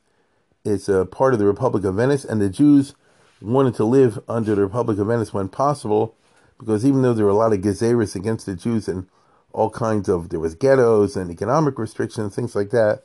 It's 0.65 0.89
a 0.89 1.05
part 1.05 1.35
of 1.35 1.39
the 1.39 1.47
Republic 1.47 1.85
of 1.85 1.97
Venice, 1.97 2.25
and 2.25 2.41
the 2.41 2.49
Jews 2.49 2.95
wanted 3.43 3.75
to 3.75 3.85
live 3.85 4.19
under 4.27 4.55
the 4.55 4.63
Republic 4.63 4.99
of 4.99 5.09
Venice 5.09 5.35
when 5.35 5.49
possible 5.49 6.17
because 6.59 6.87
even 6.87 7.03
though 7.03 7.13
there 7.13 7.27
were 7.27 7.31
a 7.31 7.35
lot 7.35 7.53
of 7.53 7.61
gezeras 7.61 8.17
against 8.17 8.47
the 8.47 8.55
Jews 8.55 8.89
and 8.89 9.07
all 9.53 9.69
kinds 9.69 10.09
of 10.09 10.31
there 10.31 10.41
was 10.41 10.55
ghettos 10.55 11.17
and 11.17 11.31
economic 11.31 11.79
restrictions, 11.79 12.35
things 12.35 12.57
like 12.57 12.71
that. 12.71 13.03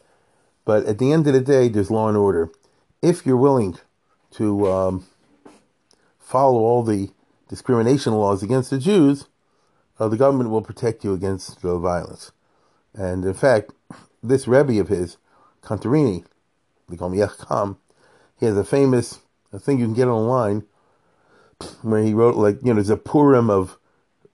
But 0.63 0.85
at 0.85 0.99
the 0.99 1.11
end 1.11 1.27
of 1.27 1.33
the 1.33 1.41
day, 1.41 1.67
there's 1.67 1.91
law 1.91 2.07
and 2.07 2.17
order. 2.17 2.49
If 3.01 3.25
you're 3.25 3.35
willing 3.35 3.77
to 4.31 4.71
um, 4.71 5.05
follow 6.17 6.59
all 6.59 6.83
the 6.83 7.09
discrimination 7.49 8.13
laws 8.13 8.41
against 8.41 8.69
the 8.69 8.77
Jews, 8.77 9.25
uh, 9.99 10.07
the 10.07 10.17
government 10.17 10.49
will 10.49 10.61
protect 10.61 11.03
you 11.03 11.13
against 11.13 11.63
uh, 11.65 11.77
violence. 11.77 12.31
And 12.93 13.25
in 13.25 13.33
fact, 13.33 13.71
this 14.23 14.47
Rebbe 14.47 14.79
of 14.79 14.87
his, 14.87 15.17
Contarini, 15.61 16.23
they 16.89 16.97
call 16.97 17.11
him 17.11 17.19
Yechkam, 17.19 17.77
he 18.39 18.45
has 18.45 18.57
a 18.57 18.63
famous 18.63 19.19
thing 19.57 19.79
you 19.79 19.85
can 19.85 19.93
get 19.93 20.07
online 20.07 20.63
where 21.81 22.03
he 22.03 22.13
wrote 22.13 22.35
like 22.35 22.57
you 22.61 22.67
know 22.67 22.75
there's 22.75 22.89
a 22.89 22.97
Purim 22.97 23.49
of 23.49 23.77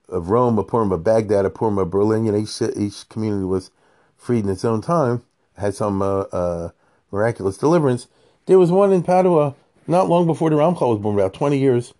of 0.08 0.30
Rome, 0.30 0.58
a 0.58 0.64
Purim 0.64 0.92
of 0.92 1.02
Baghdad, 1.02 1.44
a 1.44 1.50
Purim 1.50 1.78
of 1.78 1.90
Berlin. 1.90 2.24
You 2.24 2.32
know, 2.32 2.38
each, 2.38 2.62
each 2.76 3.08
community 3.08 3.44
was 3.44 3.70
freed 4.16 4.44
in 4.44 4.50
its 4.50 4.64
own 4.64 4.80
time, 4.80 5.24
had 5.56 5.74
some 5.74 6.00
uh, 6.00 6.20
uh, 6.32 6.70
miraculous 7.10 7.58
deliverance. 7.58 8.06
There 8.46 8.58
was 8.58 8.70
one 8.70 8.92
in 8.92 9.02
Padua 9.02 9.54
not 9.88 10.08
long 10.08 10.26
before 10.26 10.50
the 10.50 10.56
Ramchal 10.56 10.90
was 10.90 10.98
born, 11.00 11.14
about 11.14 11.34
20 11.34 11.58
years 11.58 11.94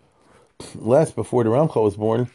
less 0.74 1.10
before 1.10 1.44
the 1.44 1.50
Ramchal 1.50 1.82
was 1.82 1.96
born, 1.96 2.30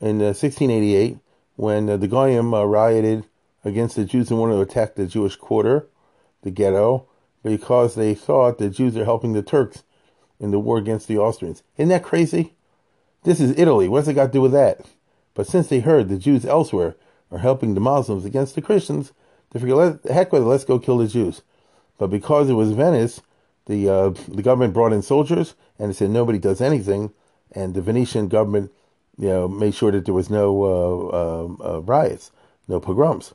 in 0.00 0.18
1688, 0.18 1.14
uh, 1.14 1.18
when 1.56 1.90
uh, 1.90 1.96
the 1.96 2.08
Goyim 2.08 2.54
uh, 2.54 2.64
rioted 2.64 3.24
against 3.64 3.96
the 3.96 4.04
Jews 4.04 4.30
and 4.30 4.38
wanted 4.38 4.54
to 4.54 4.60
attack 4.60 4.94
the 4.94 5.06
Jewish 5.06 5.36
quarter, 5.36 5.86
the 6.42 6.50
ghetto, 6.50 7.07
because 7.42 7.94
they 7.94 8.14
thought 8.14 8.58
the 8.58 8.70
Jews 8.70 8.96
are 8.96 9.04
helping 9.04 9.32
the 9.32 9.42
Turks 9.42 9.82
in 10.40 10.50
the 10.50 10.58
war 10.58 10.78
against 10.78 11.08
the 11.08 11.18
Austrians. 11.18 11.62
Isn't 11.76 11.88
that 11.90 12.02
crazy? 12.02 12.54
This 13.24 13.40
is 13.40 13.58
Italy. 13.58 13.88
What's 13.88 14.08
it 14.08 14.14
got 14.14 14.26
to 14.26 14.32
do 14.32 14.40
with 14.40 14.52
that? 14.52 14.80
But 15.34 15.46
since 15.46 15.68
they 15.68 15.80
heard 15.80 16.08
the 16.08 16.18
Jews 16.18 16.44
elsewhere 16.44 16.96
are 17.30 17.38
helping 17.38 17.74
the 17.74 17.80
Muslims 17.80 18.24
against 18.24 18.54
the 18.54 18.62
Christians, 18.62 19.12
they 19.50 19.60
figured, 19.60 20.00
heck 20.10 20.32
with 20.32 20.42
it, 20.42 20.46
let's 20.46 20.64
go 20.64 20.78
kill 20.78 20.98
the 20.98 21.06
Jews. 21.06 21.42
But 21.98 22.08
because 22.08 22.48
it 22.48 22.54
was 22.54 22.72
Venice, 22.72 23.20
the 23.66 23.88
uh, 23.88 24.08
the 24.28 24.42
government 24.42 24.72
brought 24.72 24.92
in 24.92 25.02
soldiers 25.02 25.54
and 25.78 25.90
they 25.90 25.94
said 25.94 26.10
nobody 26.10 26.38
does 26.38 26.60
anything, 26.60 27.12
and 27.52 27.74
the 27.74 27.82
Venetian 27.82 28.28
government, 28.28 28.72
you 29.18 29.28
know, 29.28 29.48
made 29.48 29.74
sure 29.74 29.92
that 29.92 30.04
there 30.04 30.14
was 30.14 30.30
no 30.30 30.62
uh, 30.64 31.16
uh, 31.16 31.74
uh 31.76 31.80
riots, 31.82 32.30
no 32.66 32.80
pogroms. 32.80 33.34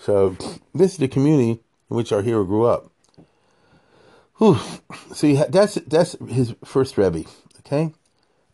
So 0.00 0.30
this 0.74 0.92
is 0.92 0.98
the 0.98 1.08
community 1.08 1.60
in 1.90 1.96
which 1.96 2.12
our 2.12 2.22
hero 2.22 2.44
grew 2.44 2.64
up. 2.64 2.90
Whew. 4.38 4.58
So 5.12 5.32
that's 5.34 5.74
that's 5.74 6.16
his 6.28 6.54
first 6.64 6.96
rebbe, 6.96 7.24
okay, 7.60 7.92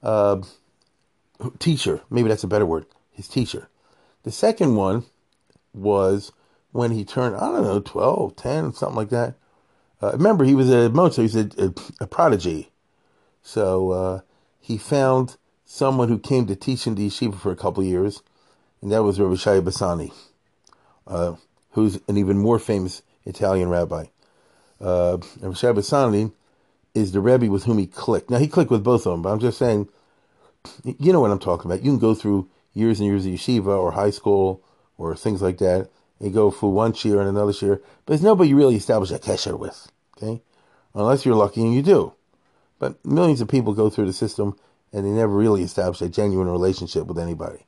uh, 0.03 0.41
teacher. 1.59 2.01
Maybe 2.11 2.29
that's 2.29 2.45
a 2.45 2.49
better 2.49 2.67
word. 2.67 2.87
His 3.13 3.29
teacher. 3.29 3.69
The 4.23 4.33
second 4.33 4.77
one 4.77 5.05
was 5.75 6.33
when 6.73 6.91
he 6.91 7.05
turned, 7.05 7.37
I 7.37 7.53
don't 7.53 7.63
know, 7.63 7.81
12, 7.81 8.35
10, 8.35 8.73
something 8.73 8.97
like 8.97 9.11
that. 9.11 9.35
Uh, 10.03 10.13
remember, 10.13 10.45
he 10.45 10.55
was 10.55 10.71
a 10.71 10.89
Mozart, 10.89 11.17
he 11.17 11.23
was 11.23 11.37
a, 11.37 11.51
a, 11.63 11.75
a 12.01 12.07
prodigy. 12.07 12.71
So 13.43 13.91
uh, 13.91 14.21
he 14.61 14.79
found 14.79 15.37
someone 15.65 16.09
who 16.09 16.19
came 16.19 16.47
to 16.47 16.57
teach 16.57 16.87
in 16.87 16.95
the 16.95 17.07
yeshiva 17.07 17.39
for 17.39 17.53
a 17.53 17.57
couple 17.57 17.85
years, 17.85 18.23
and 18.81 18.91
that 18.91 19.03
was 19.03 19.21
Rabbi 19.21 19.37
Shai 19.37 19.61
Bassani, 19.61 20.13
uh, 21.07 21.35
who's 21.73 22.01
an 22.09 22.17
even 22.17 22.39
more 22.39 22.59
famous 22.59 23.03
Italian 23.25 23.69
rabbi. 23.69 24.07
Uh, 24.81 25.19
Rabbi 25.41 25.55
Bassani 25.55 26.33
is 26.95 27.13
the 27.13 27.21
Rebbe 27.21 27.51
with 27.51 27.65
whom 27.65 27.79
he 27.79 27.87
clicked. 27.87 28.31
Now, 28.31 28.39
he 28.39 28.49
clicked 28.49 28.71
with 28.71 28.85
both 28.85 29.07
of 29.07 29.13
them, 29.13 29.23
but 29.23 29.31
I'm 29.31 29.41
just 29.41 29.59
saying, 29.59 29.89
you 30.85 31.13
know 31.13 31.21
what 31.21 31.31
I'm 31.31 31.39
talking 31.39 31.71
about. 31.71 31.85
You 31.85 31.91
can 31.91 31.99
go 31.99 32.15
through 32.15 32.49
years 32.73 33.01
and 33.01 33.09
years 33.09 33.27
of 33.27 33.33
yeshiva 33.33 33.79
or 33.79 33.93
high 33.93 34.11
school 34.11 34.63
or 34.97 35.17
things 35.17 35.43
like 35.43 35.59
that, 35.59 35.89
and 36.21 36.33
go 36.33 36.51
for 36.51 36.73
one 36.73 36.95
year 37.03 37.21
and 37.21 37.29
another 37.29 37.53
year, 37.53 37.77
but 38.07 38.13
there's 38.13 38.23
nobody 38.23 38.51
you 38.51 38.57
really 38.57 38.77
establish 38.77 39.11
a 39.11 39.19
kesher 39.19 39.59
with, 39.59 39.91
okay? 40.17 40.41
Unless 40.95 41.27
you're 41.27 41.35
lucky 41.35 41.61
and 41.63 41.75
you 41.75 41.83
do. 41.83 42.13
But 42.79 43.05
millions 43.05 43.41
of 43.41 43.49
people 43.49 43.75
go 43.75 43.91
through 43.91 44.07
the 44.07 44.13
system 44.13 44.57
and 44.93 45.05
they 45.05 45.11
never 45.11 45.33
really 45.33 45.63
establish 45.63 46.01
a 46.01 46.09
genuine 46.09 46.49
relationship 46.49 47.07
with 47.07 47.19
anybody, 47.19 47.67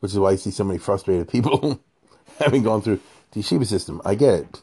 which 0.00 0.12
is 0.12 0.18
why 0.18 0.32
you 0.32 0.36
see 0.38 0.50
so 0.50 0.64
many 0.64 0.78
frustrated 0.78 1.28
people 1.30 1.80
having 2.38 2.62
gone 2.62 2.80
through 2.80 3.00
the 3.32 3.40
yeshiva 3.40 3.66
system. 3.66 4.00
I 4.04 4.14
get 4.14 4.34
it. 4.34 4.62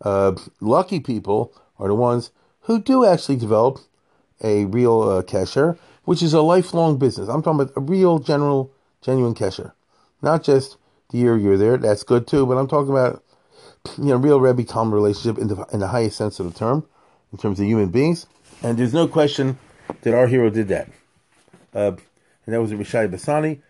Uh, 0.00 0.34
lucky 0.60 1.00
people 1.00 1.52
are 1.78 1.88
the 1.88 1.94
ones 1.94 2.30
who 2.62 2.80
do 2.80 3.04
actually 3.04 3.36
develop 3.36 3.78
a 4.42 4.64
real 4.66 5.02
uh, 5.02 5.22
kesher, 5.22 5.78
which 6.04 6.22
is 6.22 6.32
a 6.32 6.42
lifelong 6.42 6.98
business. 6.98 7.28
I'm 7.28 7.42
talking 7.42 7.60
about 7.60 7.76
a 7.76 7.80
real, 7.80 8.18
general, 8.18 8.70
genuine 9.00 9.34
kesher, 9.34 9.72
not 10.22 10.42
just 10.42 10.76
the 11.10 11.18
year 11.18 11.36
you're 11.36 11.58
there. 11.58 11.76
That's 11.76 12.02
good 12.02 12.26
too, 12.26 12.46
but 12.46 12.56
I'm 12.56 12.68
talking 12.68 12.90
about 12.90 13.22
you 13.98 14.06
know 14.06 14.16
real 14.16 14.40
Rebbe 14.40 14.64
Tom 14.64 14.92
relationship 14.92 15.40
in 15.40 15.48
the 15.48 15.64
in 15.72 15.80
the 15.80 15.88
highest 15.88 16.16
sense 16.16 16.40
of 16.40 16.52
the 16.52 16.58
term, 16.58 16.86
in 17.32 17.38
terms 17.38 17.60
of 17.60 17.66
human 17.66 17.88
beings. 17.88 18.26
And 18.62 18.78
there's 18.78 18.94
no 18.94 19.06
question 19.06 19.58
that 20.02 20.14
our 20.14 20.26
hero 20.26 20.50
did 20.50 20.68
that. 20.68 20.88
Uh, 21.74 21.92
and 22.46 22.54
that 22.54 22.60
was 22.60 22.72
Rishai 22.72 23.10
Bassani, 23.10 23.60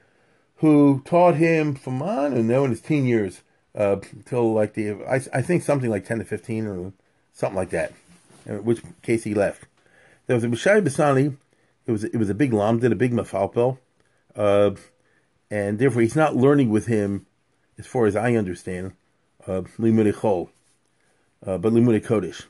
who 0.57 1.03
taught 1.05 1.37
him 1.37 1.75
from 1.75 2.03
I 2.03 2.29
don't 2.29 2.47
know 2.47 2.65
in 2.65 2.71
his 2.71 2.81
teen 2.81 3.07
years 3.07 3.43
uh, 3.75 3.97
till 4.25 4.53
like 4.53 4.75
the 4.75 4.93
I, 5.05 5.21
I 5.33 5.43
think 5.43 5.63
something 5.63 5.91
like 5.91 6.07
ten 6.07 6.19
to 6.19 6.25
fifteen 6.25 6.67
or 6.67 6.93
something 7.33 7.57
like 7.57 7.71
that. 7.71 7.93
In 8.47 8.65
which 8.65 8.83
case 9.03 9.25
he 9.25 9.35
left. 9.35 9.65
There 10.27 10.37
was 10.37 10.45
a 10.45 10.49
Rishai 10.49 10.83
Bassani. 10.83 11.37
It 11.87 11.93
was 11.93 12.05
it 12.05 12.17
was 12.17 12.31
a 12.31 12.35
big 12.35 12.53
lamdid, 12.53 12.93
a 12.93 12.95
big 12.95 13.13
mafalpel, 13.13 13.79
uh, 14.37 14.73
and 15.51 15.79
therefore 15.79 16.03
he's 16.03 16.17
not 16.17 16.37
learning 16.37 16.71
with 16.71 16.87
him, 16.87 17.27
as 17.79 17.87
far 17.87 18.07
as 18.07 18.17
I 18.17 18.35
understand, 18.35 18.93
uh, 19.47 19.63
chol, 19.63 20.49
uh, 21.47 21.59
but 21.59 21.73
limudei 21.73 22.03
kodesh, 22.03 22.47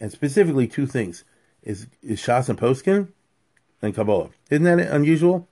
and 0.00 0.10
specifically 0.10 0.66
two 0.66 0.86
things 0.86 1.24
is 1.62 1.86
is 2.02 2.20
Shas 2.20 2.48
and 2.48 2.58
Poskim 2.58 3.08
and 3.82 3.94
Kabbalah. 3.94 4.30
Isn't 4.50 4.64
that 4.64 4.78
unusual? 4.80 5.48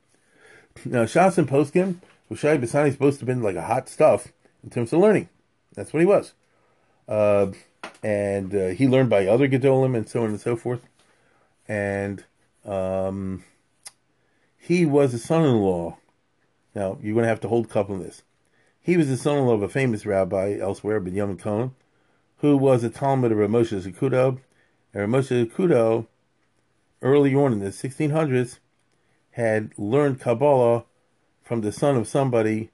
Now 0.84 1.04
Shas 1.04 1.36
and 1.36 1.48
Poskim, 1.48 1.96
Hushai 2.28 2.56
Bassani 2.56 2.88
is 2.88 2.94
supposed 2.94 3.20
to 3.20 3.26
have 3.26 3.34
been 3.34 3.42
like 3.42 3.56
a 3.56 3.62
hot 3.62 3.88
stuff 3.88 4.28
in 4.62 4.70
terms 4.70 4.92
of 4.92 5.00
learning. 5.00 5.28
That's 5.74 5.92
what 5.92 6.00
he 6.00 6.06
was. 6.06 6.34
Uh, 7.08 7.48
and 8.02 8.54
uh, 8.54 8.68
he 8.68 8.88
learned 8.88 9.10
by 9.10 9.26
other 9.26 9.48
Gedolim 9.48 9.96
and 9.96 10.08
so 10.08 10.22
on 10.22 10.30
and 10.30 10.40
so 10.40 10.56
forth. 10.56 10.80
And 11.68 12.24
um, 12.64 13.44
he 14.58 14.86
was 14.86 15.14
a 15.14 15.18
son-in-law. 15.18 15.98
Now 16.74 16.98
you're 17.02 17.14
going 17.14 17.24
to 17.24 17.28
have 17.28 17.40
to 17.40 17.48
hold 17.48 17.68
cup 17.68 17.90
on 17.90 18.00
this. 18.00 18.22
He 18.80 18.96
was 18.96 19.08
the 19.08 19.16
son-in-law 19.16 19.54
of 19.54 19.62
a 19.62 19.68
famous 19.68 20.06
rabbi 20.06 20.56
elsewhere, 20.58 21.00
Binyamin 21.00 21.38
Cohen, 21.38 21.74
who 22.38 22.56
was 22.56 22.82
a 22.82 22.90
Talmud 22.90 23.30
of 23.30 23.38
Moshe 23.38 23.78
Zacuto, 23.78 24.40
and 24.94 25.12
Moshe 25.12 25.52
Kudo, 25.52 26.06
early 27.02 27.34
on 27.34 27.52
in 27.52 27.60
the 27.60 27.66
1600s, 27.66 28.58
had 29.32 29.70
learned 29.76 30.20
Kabbalah 30.20 30.84
from 31.42 31.60
the 31.60 31.72
son 31.72 31.96
of 31.96 32.08
somebody 32.08 32.70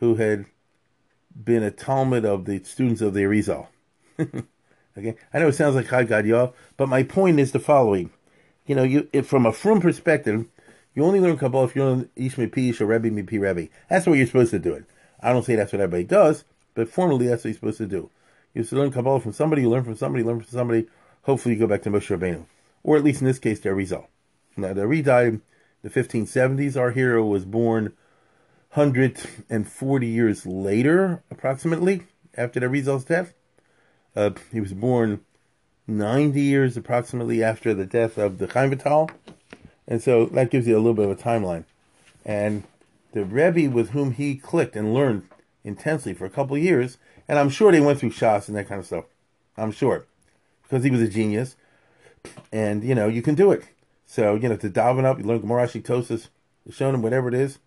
who 0.00 0.16
had 0.16 0.46
been 1.34 1.62
a 1.62 1.70
Talmud 1.70 2.24
of 2.24 2.44
the 2.44 2.62
students 2.64 3.00
of 3.00 3.14
the 3.14 3.20
Arizal. 3.20 3.68
okay, 4.20 5.16
I 5.32 5.38
know 5.38 5.48
it 5.48 5.54
sounds 5.54 5.74
like 5.74 5.88
Chad 5.88 6.08
Gadya, 6.08 6.52
but 6.76 6.88
my 6.88 7.02
point 7.02 7.40
is 7.40 7.52
the 7.52 7.60
following: 7.60 8.10
you 8.66 8.74
know, 8.74 8.82
you 8.82 9.08
if 9.12 9.26
from 9.26 9.46
a 9.46 9.52
frum 9.52 9.80
perspective, 9.80 10.46
you 10.94 11.04
only 11.04 11.20
learn 11.20 11.38
Kabbalah 11.38 11.64
if 11.64 11.76
you 11.76 11.84
learn 11.84 12.10
Ish 12.16 12.36
Mipish 12.36 12.80
or 12.80 12.86
Rebbe 12.86 13.10
Mipi 13.10 13.40
Rebbe. 13.40 13.70
That's 13.88 14.06
what 14.06 14.18
you're 14.18 14.26
supposed 14.26 14.50
to 14.50 14.58
do 14.58 14.74
it. 14.74 14.84
I 15.20 15.32
don't 15.32 15.44
say 15.44 15.56
that's 15.56 15.72
what 15.72 15.80
everybody 15.80 16.04
does, 16.04 16.44
but 16.74 16.88
formally 16.88 17.26
that's 17.26 17.44
what 17.44 17.50
you're 17.50 17.54
supposed 17.54 17.78
to 17.78 17.86
do. 17.86 18.10
You 18.54 18.64
to 18.64 18.76
learn 18.76 18.90
Kabbalah 18.90 19.20
from 19.20 19.32
somebody, 19.32 19.62
you 19.62 19.70
learn 19.70 19.84
from 19.84 19.96
somebody, 19.96 20.22
you 20.22 20.28
learn 20.28 20.40
from 20.40 20.50
somebody, 20.50 20.86
hopefully 21.22 21.54
you 21.54 21.60
go 21.60 21.66
back 21.66 21.82
to 21.82 21.90
Moshe 21.90 22.16
Rabbeinu, 22.16 22.46
or 22.82 22.96
at 22.96 23.04
least 23.04 23.20
in 23.20 23.26
this 23.26 23.38
case, 23.38 23.60
the 23.60 23.68
Arizal. 23.68 24.06
Now, 24.56 24.72
the 24.72 24.82
Ari 24.82 25.02
died 25.02 25.26
in 25.28 25.42
the 25.82 25.90
1570s. 25.90 26.76
Our 26.76 26.90
hero 26.90 27.24
was 27.24 27.44
born 27.44 27.92
140 28.72 30.06
years 30.06 30.46
later, 30.46 31.22
approximately, 31.30 32.04
after 32.36 32.60
the 32.60 32.66
Arizal's 32.66 33.04
death. 33.04 33.34
Uh, 34.14 34.30
he 34.52 34.60
was 34.60 34.72
born 34.72 35.20
90 35.86 36.40
years 36.40 36.76
approximately 36.76 37.42
after 37.42 37.72
the 37.72 37.86
death 37.86 38.18
of 38.18 38.38
the 38.38 38.46
Chaim 38.46 38.70
Vital. 38.70 39.10
And 39.86 40.02
so 40.02 40.26
that 40.26 40.50
gives 40.50 40.66
you 40.66 40.76
a 40.76 40.78
little 40.78 40.94
bit 40.94 41.08
of 41.08 41.18
a 41.18 41.22
timeline. 41.22 41.64
And 42.24 42.64
the 43.12 43.24
Rebbe 43.24 43.74
with 43.74 43.90
whom 43.90 44.12
he 44.12 44.36
clicked 44.36 44.76
and 44.76 44.92
learned 44.92 45.26
intensely 45.64 46.14
for 46.14 46.26
a 46.26 46.30
couple 46.30 46.56
of 46.56 46.62
years, 46.62 46.98
and 47.26 47.38
I'm 47.38 47.48
sure 47.48 47.72
they 47.72 47.80
went 47.80 47.98
through 47.98 48.10
Shas 48.10 48.48
and 48.48 48.56
that 48.56 48.68
kind 48.68 48.80
of 48.80 48.86
stuff. 48.86 49.04
I'm 49.56 49.72
sure 49.72 50.06
because 50.62 50.84
he 50.84 50.90
was 50.90 51.00
a 51.00 51.08
genius, 51.08 51.56
and 52.52 52.84
you 52.84 52.94
know 52.94 53.08
you 53.08 53.22
can 53.22 53.34
do 53.34 53.50
it. 53.50 53.64
So 54.06 54.34
you 54.34 54.48
know 54.48 54.56
to 54.56 54.70
daven 54.70 55.04
up, 55.04 55.18
you 55.18 55.24
learn 55.24 55.40
Gemara 55.40 55.66
Tosis, 55.66 56.28
him 56.66 57.02
whatever 57.02 57.28
it 57.28 57.34
is. 57.34 57.58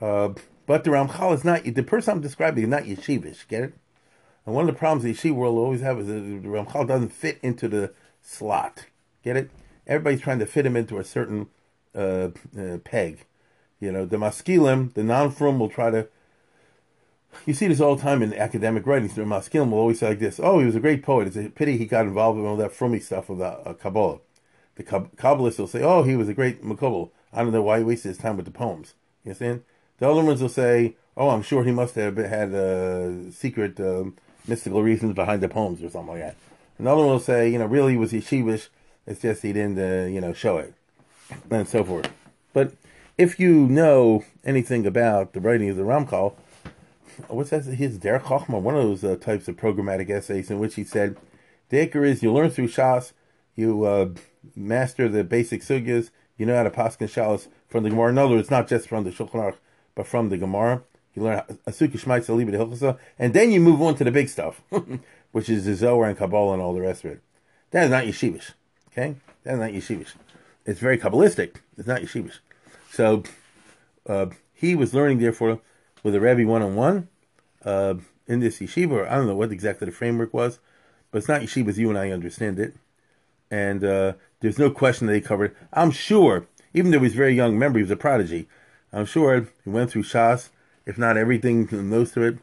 Uh, 0.00 0.30
but 0.66 0.84
the 0.84 0.90
Ramchal 0.90 1.34
is 1.34 1.44
not 1.44 1.64
the 1.64 1.82
person 1.82 2.12
I'm 2.14 2.20
describing 2.20 2.64
is 2.64 2.70
not 2.70 2.84
yeshivish. 2.84 3.46
Get 3.48 3.64
it? 3.64 3.74
And 4.46 4.54
one 4.54 4.68
of 4.68 4.74
the 4.74 4.78
problems 4.78 5.04
the 5.04 5.14
yeshiva 5.14 5.34
world 5.34 5.56
always 5.56 5.80
have 5.80 5.98
is 5.98 6.06
that 6.06 6.12
the 6.12 6.48
Ramchal 6.48 6.86
doesn't 6.86 7.12
fit 7.12 7.38
into 7.42 7.68
the 7.68 7.92
slot. 8.20 8.86
Get 9.22 9.36
it? 9.36 9.50
Everybody's 9.86 10.20
trying 10.20 10.38
to 10.38 10.46
fit 10.46 10.66
him 10.66 10.76
into 10.76 10.98
a 10.98 11.04
certain 11.04 11.48
uh, 11.94 12.30
uh, 12.58 12.78
peg. 12.84 13.26
You 13.80 13.92
know, 13.92 14.06
the 14.06 14.16
maskilim, 14.16 14.94
the 14.94 15.04
non-frum 15.04 15.58
will 15.58 15.68
try 15.68 15.90
to 15.90 16.08
you 17.46 17.54
see 17.54 17.66
this 17.66 17.80
all 17.80 17.96
the 17.96 18.02
time 18.02 18.22
in 18.22 18.32
academic 18.34 18.86
writings. 18.86 19.14
The 19.14 19.22
Maskilim 19.22 19.70
will 19.70 19.78
always 19.78 19.98
say 20.00 20.10
like 20.10 20.18
this: 20.18 20.40
"Oh, 20.42 20.60
he 20.60 20.66
was 20.66 20.76
a 20.76 20.80
great 20.80 21.02
poet. 21.02 21.26
It's 21.26 21.36
a 21.36 21.48
pity 21.50 21.76
he 21.76 21.86
got 21.86 22.06
involved 22.06 22.38
in 22.38 22.46
all 22.46 22.56
that 22.56 22.72
frummy 22.72 23.02
stuff 23.02 23.28
of 23.28 23.38
the 23.38 23.46
uh, 23.46 23.74
Kabbalah." 23.74 24.20
The 24.76 24.84
Kabbalists 24.84 25.58
will 25.58 25.66
say, 25.66 25.82
"Oh, 25.82 26.02
he 26.02 26.16
was 26.16 26.28
a 26.28 26.34
great 26.34 26.62
Mekubal. 26.62 27.10
I 27.32 27.42
don't 27.42 27.52
know 27.52 27.62
why 27.62 27.78
he 27.78 27.84
wasted 27.84 28.10
his 28.10 28.18
time 28.18 28.36
with 28.36 28.46
the 28.46 28.52
poems." 28.52 28.94
You 29.24 29.30
understand? 29.30 29.62
The 30.04 30.10
other 30.10 30.22
ones 30.22 30.42
will 30.42 30.50
say, 30.50 30.96
"Oh, 31.16 31.30
I'm 31.30 31.40
sure 31.40 31.64
he 31.64 31.70
must 31.70 31.94
have 31.94 32.18
had 32.18 32.52
secret 33.32 33.80
uh, 33.80 34.04
mystical 34.46 34.82
reasons 34.82 35.14
behind 35.14 35.42
the 35.42 35.48
poems 35.48 35.82
or 35.82 35.88
something 35.88 36.12
like 36.12 36.20
that." 36.20 36.36
Another 36.78 37.00
one 37.00 37.12
will 37.12 37.20
say, 37.20 37.48
"You 37.48 37.58
know, 37.58 37.64
really 37.64 37.92
he 37.92 37.96
was 37.96 38.12
yeshivish. 38.12 38.68
It's 39.06 39.22
just 39.22 39.40
he 39.40 39.54
didn't, 39.54 39.78
uh, 39.78 40.04
you 40.04 40.20
know, 40.20 40.34
show 40.34 40.58
it, 40.58 40.74
and 41.50 41.66
so 41.66 41.82
forth." 41.84 42.10
But 42.52 42.74
if 43.16 43.40
you 43.40 43.66
know 43.66 44.26
anything 44.44 44.86
about 44.86 45.32
the 45.32 45.40
writing 45.40 45.70
of 45.70 45.76
the 45.78 45.84
Ramchal, 45.84 46.34
what's 47.28 47.48
that? 47.48 47.64
His 47.64 47.98
Derech 47.98 48.24
Chochma, 48.24 48.60
one 48.60 48.76
of 48.76 48.82
those 48.82 49.04
uh, 49.04 49.16
types 49.16 49.48
of 49.48 49.56
programmatic 49.56 50.10
essays 50.10 50.50
in 50.50 50.58
which 50.58 50.74
he 50.74 50.84
said, 50.84 51.16
the 51.70 51.78
Iker 51.78 52.06
is 52.06 52.22
you 52.22 52.30
learn 52.30 52.50
through 52.50 52.68
Shas, 52.68 53.12
you 53.56 53.84
uh, 53.84 54.10
master 54.54 55.08
the 55.08 55.24
basic 55.24 55.62
sugyas, 55.62 56.10
you 56.36 56.44
know 56.44 56.56
how 56.56 56.64
to 56.64 56.70
paskin 56.70 57.08
shalas 57.08 57.48
from 57.68 57.84
the 57.84 57.88
Gemara. 57.88 58.10
In 58.10 58.18
other 58.18 58.34
words, 58.34 58.50
not 58.50 58.68
just 58.68 58.86
from 58.86 59.04
the 59.04 59.10
Shulchan 59.10 59.40
Aruch, 59.40 59.56
but 59.94 60.06
from 60.06 60.28
the 60.28 60.36
Gemara. 60.36 60.82
You 61.14 61.22
learn 61.22 61.42
Asuki 61.66 61.92
Shmaitz 61.92 62.98
and 63.18 63.34
then 63.34 63.52
you 63.52 63.60
move 63.60 63.80
on 63.80 63.94
to 63.96 64.04
the 64.04 64.10
big 64.10 64.28
stuff, 64.28 64.62
which 65.32 65.48
is 65.48 65.64
the 65.64 65.74
Zohar 65.74 66.08
and 66.08 66.18
Kabbalah 66.18 66.54
and 66.54 66.62
all 66.62 66.74
the 66.74 66.80
rest 66.80 67.04
of 67.04 67.12
it. 67.12 67.22
That 67.70 67.84
is 67.84 67.90
not 67.90 68.04
yeshivish. 68.04 68.52
Okay? 68.90 69.14
That 69.44 69.54
is 69.54 69.60
not 69.60 69.70
yeshivish. 69.70 70.14
It's 70.66 70.80
very 70.80 70.98
Kabbalistic. 70.98 71.56
It's 71.78 71.86
not 71.86 72.00
yeshivish. 72.00 72.38
So 72.90 73.22
uh, 74.06 74.26
he 74.52 74.74
was 74.74 74.92
learning, 74.92 75.18
therefore, 75.18 75.60
with 76.02 76.14
a 76.16 76.20
Rebbe 76.20 76.48
one 76.48 76.62
on 76.62 76.74
one 76.74 77.08
in 78.26 78.40
this 78.40 78.58
yeshiva. 78.58 79.08
I 79.08 79.16
don't 79.16 79.26
know 79.26 79.36
what 79.36 79.52
exactly 79.52 79.86
the 79.86 79.92
framework 79.92 80.32
was, 80.34 80.58
but 81.10 81.18
it's 81.18 81.28
not 81.28 81.42
yeshiva 81.42 81.68
as 81.68 81.78
you 81.78 81.88
and 81.90 81.98
I 81.98 82.10
understand 82.10 82.58
it. 82.58 82.74
And 83.50 83.84
uh, 83.84 84.14
there's 84.40 84.58
no 84.58 84.70
question 84.70 85.06
that 85.06 85.14
he 85.14 85.20
covered. 85.20 85.54
I'm 85.72 85.90
sure, 85.90 86.46
even 86.72 86.90
though 86.90 86.98
he 86.98 87.04
was 87.04 87.14
very 87.14 87.34
young, 87.34 87.52
remember 87.52 87.78
he 87.78 87.84
was 87.84 87.90
a 87.90 87.96
prodigy. 87.96 88.48
I'm 88.94 89.06
sure 89.06 89.48
he 89.64 89.70
went 89.70 89.90
through 89.90 90.04
Shas, 90.04 90.50
if 90.86 90.96
not 90.96 91.16
everything, 91.16 91.68
most 91.72 92.16
of 92.16 92.22
it, 92.22 92.38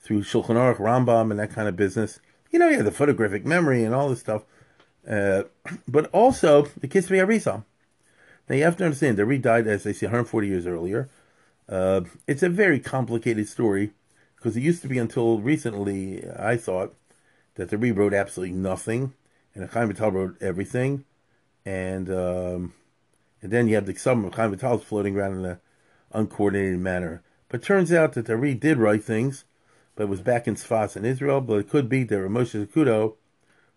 through 0.00 0.22
Shulchan 0.22 0.54
Aruch, 0.54 0.76
Rambam, 0.76 1.30
and 1.30 1.40
that 1.40 1.50
kind 1.50 1.68
of 1.68 1.76
business. 1.76 2.20
You 2.50 2.58
know, 2.58 2.68
he 2.68 2.76
had 2.76 2.84
the 2.84 2.92
photographic 2.92 3.44
memory 3.44 3.82
and 3.82 3.94
all 3.94 4.08
this 4.08 4.20
stuff. 4.20 4.44
Uh, 5.08 5.44
but 5.88 6.06
also 6.12 6.62
the 6.80 6.88
Kisvei 6.88 7.24
Arizal. 7.24 7.64
Now 8.48 8.56
you 8.56 8.64
have 8.64 8.76
to 8.78 8.84
understand, 8.84 9.16
the 9.16 9.26
Rebbe 9.26 9.42
died, 9.42 9.66
as 9.66 9.82
they 9.82 9.92
say, 9.92 10.06
140 10.06 10.46
years 10.46 10.66
earlier. 10.66 11.08
Uh, 11.68 12.02
it's 12.26 12.42
a 12.42 12.48
very 12.48 12.80
complicated 12.80 13.48
story 13.48 13.90
because 14.36 14.56
it 14.56 14.62
used 14.62 14.82
to 14.82 14.88
be 14.88 14.98
until 14.98 15.40
recently, 15.40 16.24
I 16.30 16.56
thought, 16.56 16.94
that 17.56 17.70
the 17.70 17.76
Rebbe 17.76 17.98
wrote 17.98 18.14
absolutely 18.14 18.54
nothing, 18.54 19.12
and 19.54 19.68
Chaim 19.68 19.88
Vital 19.88 20.12
wrote 20.12 20.36
everything, 20.40 21.04
and 21.66 22.08
um, 22.08 22.72
and 23.42 23.50
then 23.50 23.68
you 23.68 23.74
have 23.74 23.86
the 23.86 23.94
sum 23.96 24.24
of 24.24 24.34
Chaim 24.34 24.52
Vital 24.52 24.78
floating 24.78 25.16
around 25.16 25.38
in 25.38 25.44
an 25.44 25.58
uncoordinated 26.12 26.78
manner. 26.80 27.22
But 27.48 27.62
turns 27.62 27.92
out 27.92 28.12
that 28.12 28.26
the 28.26 28.36
Rebbe 28.36 28.60
did 28.60 28.78
write 28.78 29.04
things, 29.04 29.44
but 29.96 30.08
was 30.08 30.20
back 30.20 30.46
in 30.46 30.54
Sfas 30.54 30.96
in 30.96 31.04
Israel. 31.04 31.40
But 31.40 31.58
it 31.58 31.70
could 31.70 31.88
be 31.88 32.04
that 32.04 32.14
Moshe 32.14 32.66
Zacuto, 32.66 33.14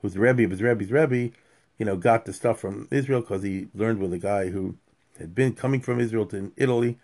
who's 0.01 0.13
the 0.13 0.19
Rebbe 0.19 0.43
of 0.43 0.51
his 0.51 0.61
Rebbe's 0.61 0.91
Rebbe, 0.91 1.33
you 1.77 1.85
know, 1.85 1.97
got 1.97 2.25
the 2.25 2.33
stuff 2.33 2.59
from 2.59 2.87
Israel 2.91 3.21
because 3.21 3.43
he 3.43 3.67
learned 3.73 3.99
with 3.99 4.13
a 4.13 4.19
guy 4.19 4.49
who 4.49 4.77
had 5.17 5.33
been 5.33 5.53
coming 5.53 5.81
from 5.81 5.99
Israel 5.99 6.25
to 6.27 6.51
Italy. 6.57 6.99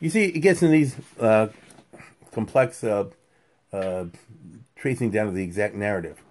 You 0.00 0.10
see, 0.10 0.24
it 0.24 0.40
gets 0.40 0.62
in 0.62 0.70
these 0.70 0.96
uh, 1.20 1.48
complex 2.32 2.84
uh, 2.84 3.10
uh, 3.72 4.06
tracing 4.76 5.10
down 5.10 5.26
to 5.26 5.32
the 5.32 5.42
exact 5.42 5.74
narrative. 5.74 6.22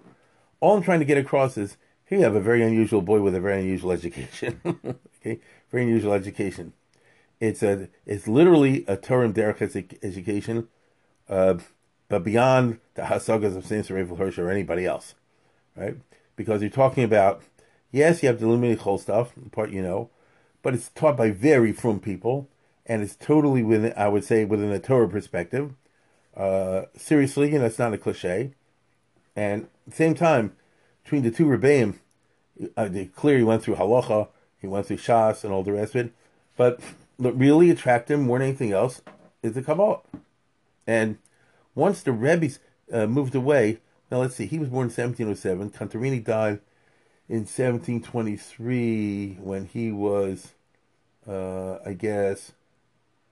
All 0.60 0.76
I'm 0.76 0.82
trying 0.82 1.00
to 1.00 1.04
get 1.04 1.18
across 1.18 1.56
is 1.56 1.76
here 2.06 2.18
you 2.18 2.24
have 2.24 2.34
a 2.34 2.40
very 2.40 2.62
unusual 2.62 3.02
boy 3.02 3.20
with 3.20 3.34
a 3.34 3.40
very 3.40 3.60
unusual 3.60 3.92
education. 3.98 4.60
okay, 5.20 5.40
very 5.70 5.84
unusual 5.84 6.12
education. 6.12 6.72
It's 7.42 7.60
a 7.60 7.88
it's 8.06 8.28
literally 8.28 8.84
a 8.86 8.96
Turim 8.96 9.34
Derech 9.34 9.60
education, 10.04 10.68
uh, 11.28 11.54
but 12.08 12.22
beyond 12.22 12.78
the 12.94 13.02
Hasagas 13.02 13.56
of 13.56 13.66
Samson 13.66 13.96
Raphael 13.96 14.14
Hirsch 14.14 14.38
or 14.38 14.48
anybody 14.48 14.86
else, 14.86 15.16
right? 15.76 15.96
Because 16.36 16.60
you're 16.60 16.70
talking 16.70 17.02
about 17.02 17.42
yes, 17.90 18.22
you 18.22 18.28
have 18.28 18.38
the 18.38 18.46
Limudei 18.46 18.78
Chol 18.78 19.00
stuff, 19.00 19.32
part 19.50 19.70
you 19.72 19.82
know, 19.82 20.08
but 20.62 20.72
it's 20.72 20.90
taught 20.90 21.16
by 21.16 21.32
very 21.32 21.72
frum 21.72 21.98
people, 21.98 22.48
and 22.86 23.02
it's 23.02 23.16
totally 23.16 23.64
within 23.64 23.92
I 23.96 24.06
would 24.06 24.22
say 24.22 24.44
within 24.44 24.70
a 24.70 24.78
Torah 24.78 25.08
perspective. 25.08 25.72
Uh, 26.36 26.82
seriously, 26.96 27.52
you 27.52 27.58
know, 27.58 27.64
it's 27.64 27.78
not 27.80 27.92
a 27.92 27.98
cliche. 27.98 28.52
And 29.34 29.66
same 29.90 30.14
time, 30.14 30.54
between 31.02 31.24
the 31.24 31.32
two 31.32 31.46
Rebbeim, 31.46 31.98
uh, 32.76 32.88
clearly 33.16 33.42
went 33.42 33.64
through 33.64 33.74
Halacha, 33.74 34.28
he 34.60 34.68
went 34.68 34.86
through 34.86 34.98
Shas 34.98 35.42
and 35.42 35.52
all 35.52 35.64
the 35.64 35.72
rest 35.72 35.96
of 35.96 36.06
it. 36.06 36.12
But 36.56 36.78
what 37.22 37.38
really 37.38 37.70
attracted 37.70 38.14
him 38.14 38.22
more 38.22 38.38
than 38.38 38.48
anything 38.48 38.72
else 38.72 39.00
is 39.42 39.52
the 39.52 39.62
Kabbalah. 39.62 40.00
And 40.86 41.18
once 41.74 42.02
the 42.02 42.12
Rebbe's 42.12 42.58
uh, 42.92 43.06
moved 43.06 43.34
away, 43.34 43.78
now 44.10 44.18
let's 44.18 44.34
see, 44.34 44.46
he 44.46 44.58
was 44.58 44.68
born 44.68 44.88
in 44.88 44.90
1707. 44.90 45.70
Cantarini 45.70 46.22
died 46.22 46.60
in 47.28 47.40
1723 47.40 49.38
when 49.40 49.66
he 49.66 49.92
was, 49.92 50.52
uh, 51.28 51.78
I 51.86 51.92
guess, 51.92 52.52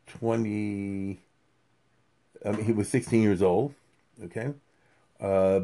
20. 0.07 1.18
I 2.46 2.53
mean, 2.53 2.64
he 2.64 2.72
was 2.72 2.88
16 2.88 3.20
years 3.20 3.42
old. 3.42 3.74
Okay. 4.22 4.55
Uh, 5.20 5.62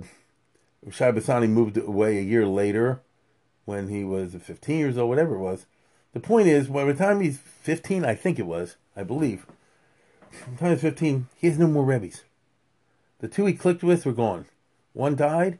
Shai 0.91 1.12
Bassani 1.12 1.49
moved 1.49 1.79
away 1.79 2.19
a 2.19 2.23
year 2.23 2.47
later 2.47 3.01
when 3.65 3.89
he 3.89 4.05
was 4.05 4.35
15 4.35 4.79
years 4.79 4.99
old, 4.99 5.09
whatever 5.09 5.37
it 5.37 5.41
was. 5.41 5.67
The 6.17 6.23
point 6.23 6.49
is, 6.49 6.69
by 6.69 6.85
the 6.85 6.95
time 6.95 7.21
he's 7.21 7.37
15, 7.37 8.03
I 8.03 8.15
think 8.15 8.39
it 8.39 8.47
was, 8.47 8.77
I 8.97 9.03
believe, 9.03 9.45
by 10.31 10.51
the 10.51 10.57
time 10.57 10.71
he's 10.71 10.81
15, 10.81 11.29
he 11.37 11.47
has 11.47 11.59
no 11.59 11.67
more 11.67 11.85
Rebbe's. 11.85 12.25
The 13.19 13.29
two 13.29 13.45
he 13.45 13.53
clicked 13.53 13.83
with 13.83 14.07
were 14.07 14.15
gone. 14.15 14.47
One 14.95 15.15
died, 15.15 15.59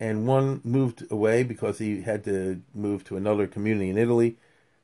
and 0.00 0.26
one 0.26 0.62
moved 0.64 1.04
away 1.10 1.42
because 1.42 1.78
he 1.78 2.00
had 2.00 2.24
to 2.24 2.62
move 2.74 3.04
to 3.04 3.18
another 3.18 3.46
community 3.46 3.90
in 3.90 3.98
Italy 3.98 4.38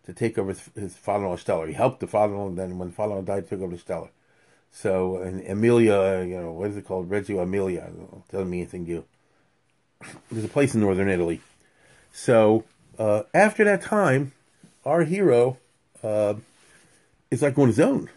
to 0.04 0.12
take 0.12 0.36
over 0.36 0.54
his, 0.74 0.94
father-in-law 0.94 1.38
Steller. 1.38 1.68
He 1.68 1.72
helped 1.72 2.00
the 2.00 2.06
father-in-law, 2.06 2.48
and 2.48 2.58
then 2.58 2.76
when 2.76 2.88
the 2.88 2.94
father-in-law 2.94 3.22
died, 3.22 3.48
took 3.48 3.62
over 3.62 3.76
Steller. 3.76 4.10
So, 4.70 5.16
and 5.16 5.40
Emilia, 5.46 6.22
you 6.22 6.38
know, 6.38 6.52
what 6.52 6.68
is 6.68 6.76
it 6.76 6.84
called? 6.84 7.08
Reggio 7.08 7.40
Emilia. 7.40 7.90
Doesn't 8.30 8.50
mean 8.50 8.60
anything 8.60 8.84
to 8.84 8.90
you. 8.90 9.04
There's 10.30 10.44
a 10.44 10.48
place 10.48 10.74
in 10.74 10.82
northern 10.82 11.08
Italy. 11.08 11.40
So, 12.12 12.64
uh, 12.98 13.22
after 13.32 13.64
that 13.64 13.80
time, 13.80 14.33
our 14.84 15.04
hero 15.04 15.58
uh, 16.02 16.34
is 17.30 17.42
like 17.42 17.58
on 17.58 17.68
his 17.68 17.80
own. 17.80 18.10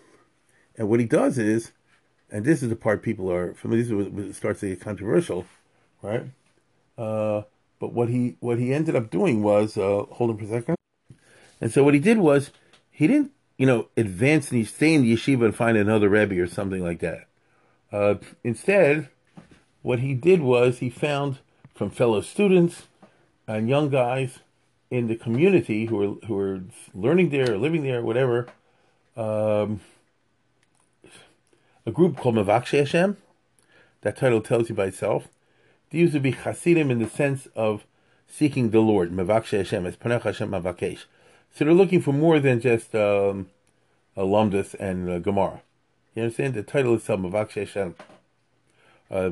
And 0.77 0.89
what 0.89 0.99
he 0.99 1.06
does 1.06 1.38
is, 1.38 1.71
and 2.30 2.45
this 2.45 2.62
is 2.62 2.69
the 2.69 2.75
part 2.75 3.01
people 3.01 3.32
are 3.32 3.53
familiar. 3.53 3.84
This 3.84 3.91
is 3.91 4.10
what 4.10 4.36
starts 4.36 4.60
to 4.60 4.69
get 4.69 4.82
controversial, 4.82 5.45
right? 6.01 6.25
Uh, 6.97 7.43
but 7.80 7.93
what 7.93 8.10
he 8.10 8.38
what 8.39 8.58
he 8.58 8.73
ended 8.73 8.95
up 8.95 9.10
doing 9.10 9.43
was 9.43 9.77
uh, 9.77 10.03
hold 10.12 10.32
on 10.32 10.38
for 10.38 10.45
a 10.45 10.47
second. 10.47 10.75
And 11.62 11.71
so 11.71 11.84
what 11.84 11.93
he 11.93 11.99
did 11.99 12.17
was 12.19 12.51
he 12.91 13.08
didn't 13.08 13.32
you 13.58 13.65
know, 13.65 13.88
advance 13.97 14.51
and 14.51 14.60
he 14.60 14.63
stay 14.63 14.93
in 14.93 15.01
the 15.01 15.13
yeshiva 15.13 15.45
and 15.45 15.56
find 15.56 15.77
another 15.77 16.10
rebbe 16.10 16.39
or 16.39 16.47
something 16.47 16.84
like 16.84 16.99
that. 16.99 17.27
Uh, 17.91 18.15
instead, 18.43 19.10
what 19.82 19.99
he 19.99 20.13
did 20.13 20.41
was 20.41 20.80
he 20.80 20.89
found 20.89 21.39
from 21.73 21.89
fellow 21.89 22.21
students 22.21 22.84
and 23.47 23.67
young 23.67 23.89
guys 23.89 24.39
in 24.89 25.08
the 25.08 25.15
community 25.15 25.86
who 25.86 26.02
are 26.02 26.26
who 26.28 26.36
were 26.36 26.62
learning 26.93 27.30
there, 27.30 27.54
or 27.54 27.58
living 27.58 27.84
there, 27.84 28.02
whatever, 28.02 28.47
um, 29.15 29.82
a 31.86 31.91
group 31.91 32.17
called 32.17 32.36
Mavakshe 32.36 32.78
Hashem. 32.78 33.17
That 34.02 34.17
title 34.17 34.41
tells 34.41 34.69
you 34.69 34.76
by 34.76 34.86
itself. 34.86 35.28
These 35.89 36.13
would 36.13 36.23
be 36.23 36.32
Hasidim 36.32 36.91
in 36.91 37.00
the 37.00 37.10
sense 37.10 37.47
of 37.56 37.86
seeking 38.28 38.71
the 38.71 38.80
Lord. 38.80 39.12
Mavakshe 39.12 39.58
Hashem, 39.58 39.86
as 39.86 39.95
Panach 39.95 40.23
Hashem 40.23 40.52
Mavakesh. 40.52 41.06
So 41.54 41.65
they're 41.65 41.73
looking 41.73 42.02
for 42.02 42.13
more 42.13 42.39
than 42.39 42.62
just 42.62 42.93
um, 42.93 43.47
Alumdus 44.15 44.76
and 44.80 45.10
uh, 45.10 45.19
Gemara. 45.19 45.62
You 46.17 46.23
understand? 46.23 46.56
The 46.56 46.63
title 46.63 46.95
itself, 46.95 47.19
Mavak 47.19 47.52
Hashem. 47.52 47.95
Uh, 49.10 49.32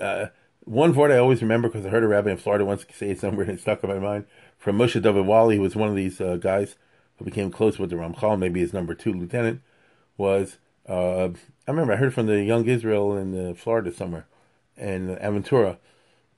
uh, 0.00 0.26
one 0.64 0.92
word 0.92 1.12
I 1.12 1.18
always 1.18 1.42
remember 1.42 1.68
because 1.68 1.86
I 1.86 1.90
heard 1.90 2.02
a 2.02 2.08
rabbi 2.08 2.32
in 2.32 2.36
Florida 2.36 2.64
once 2.64 2.84
say 2.92 3.10
it 3.10 3.20
somewhere 3.20 3.46
and 3.46 3.56
it 3.56 3.60
stuck 3.60 3.84
in 3.84 3.90
my 3.90 3.98
mind. 3.98 4.24
From 4.64 4.78
Moshe 4.78 5.02
David 5.02 5.26
Wally, 5.26 5.56
who 5.56 5.62
was 5.62 5.76
one 5.76 5.90
of 5.90 5.94
these 5.94 6.22
uh, 6.22 6.36
guys 6.36 6.76
who 7.18 7.26
became 7.26 7.50
close 7.50 7.78
with 7.78 7.90
the 7.90 7.96
Ramchal, 7.96 8.38
maybe 8.38 8.60
his 8.60 8.72
number 8.72 8.94
two 8.94 9.12
lieutenant, 9.12 9.60
was 10.16 10.56
uh, 10.88 11.26
I 11.26 11.70
remember 11.70 11.92
I 11.92 11.96
heard 11.96 12.14
from 12.14 12.28
the 12.28 12.42
Young 12.42 12.66
Israel 12.66 13.14
in 13.14 13.50
uh, 13.50 13.52
Florida 13.52 13.92
somewhere, 13.92 14.26
in 14.78 15.16
Aventura, 15.16 15.76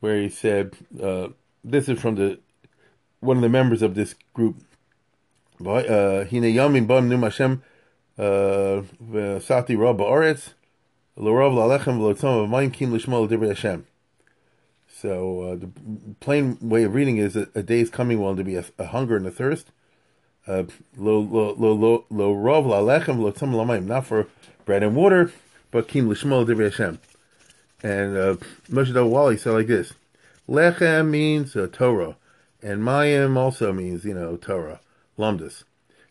where 0.00 0.20
he 0.20 0.28
said, 0.28 0.74
uh, 1.00 1.28
"This 1.62 1.88
is 1.88 2.00
from 2.00 2.16
the 2.16 2.40
one 3.20 3.36
of 3.36 3.44
the 3.44 3.48
members 3.48 3.80
of 3.80 3.94
this 3.94 4.16
group." 4.34 4.56
Hine 11.78 12.48
V'Mayim 12.48 12.72
Kim 12.72 12.92
L'Shmo 12.92 13.24
L'Divrei 13.24 13.50
Hashem. 13.50 13.86
So 14.98 15.42
uh, 15.42 15.56
the 15.56 15.68
plain 16.20 16.56
way 16.62 16.84
of 16.84 16.94
reading 16.94 17.18
is 17.18 17.36
a, 17.36 17.48
a 17.54 17.62
day 17.62 17.80
is 17.80 17.90
coming 17.90 18.18
when 18.18 18.36
there 18.36 18.44
be 18.44 18.56
a, 18.56 18.64
a 18.78 18.86
hunger 18.86 19.16
and 19.16 19.26
a 19.26 19.30
thirst. 19.30 19.70
Uh, 20.46 20.62
lo 20.96 21.18
lo 21.18 21.54
lo 21.58 21.72
lo 21.74 22.04
lo 22.08 22.34
rov 22.34 22.64
la'lechem 22.64 23.18
lo 23.18 23.30
lamayim, 23.30 23.84
not 23.84 24.06
for 24.06 24.26
bread 24.64 24.82
and 24.82 24.96
water, 24.96 25.30
but 25.70 25.86
kim 25.86 26.08
l'shmo 26.08 26.46
divrei 26.46 26.70
Hashem. 26.70 26.98
And 27.82 28.16
uh, 28.16 28.36
Moshe 28.70 29.10
Wali 29.10 29.36
said 29.36 29.52
like 29.52 29.66
this: 29.66 29.92
Lechem 30.48 31.10
means 31.10 31.54
uh, 31.54 31.68
Torah, 31.70 32.16
and 32.62 32.80
mayim 32.80 33.36
also 33.36 33.74
means 33.74 34.04
you 34.04 34.14
know 34.14 34.38
Torah, 34.38 34.80
lumdus. 35.18 35.64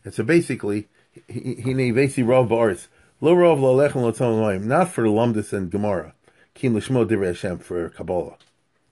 And 0.04 0.14
so 0.14 0.22
basically, 0.22 0.86
he 1.26 1.56
he 1.56 1.74
nevesi 1.74 2.24
rov 2.24 2.48
ba'aretz 2.48 2.86
lo 3.20 3.34
rov 3.34 3.60
lo 3.60 3.76
lechem 3.76 4.02
lo 4.02 4.12
tzom 4.12 4.40
loim 4.40 4.64
not 4.64 4.90
for 4.90 5.06
lumdus 5.06 5.52
and 5.52 5.72
Gemara, 5.72 6.14
kim 6.54 6.76
l'shmo 6.76 7.04
divrei 7.04 7.28
Hashem 7.28 7.58
for 7.58 7.88
Kabbalah. 7.88 8.36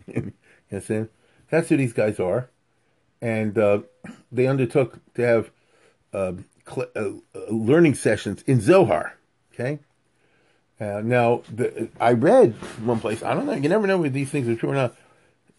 you 0.14 0.32
understand? 0.70 1.08
That's 1.50 1.68
who 1.68 1.76
these 1.76 1.92
guys 1.92 2.18
are, 2.18 2.50
and 3.20 3.56
uh, 3.58 3.80
they 4.32 4.46
undertook 4.46 5.00
to 5.14 5.22
have 5.22 5.50
uh, 6.12 6.32
cl- 6.68 6.90
uh, 6.96 7.10
learning 7.50 7.94
sessions 7.94 8.42
in 8.42 8.60
Zohar. 8.60 9.16
Okay. 9.52 9.78
Uh, 10.80 11.00
now, 11.04 11.42
the, 11.52 11.88
I 12.00 12.12
read 12.12 12.52
one 12.84 13.00
place. 13.00 13.22
I 13.22 13.34
don't 13.34 13.46
know. 13.46 13.54
You 13.54 13.68
never 13.68 13.86
know 13.86 14.02
if 14.04 14.12
these 14.12 14.30
things 14.30 14.48
are 14.48 14.56
true 14.56 14.70
or 14.70 14.74
not. 14.74 14.96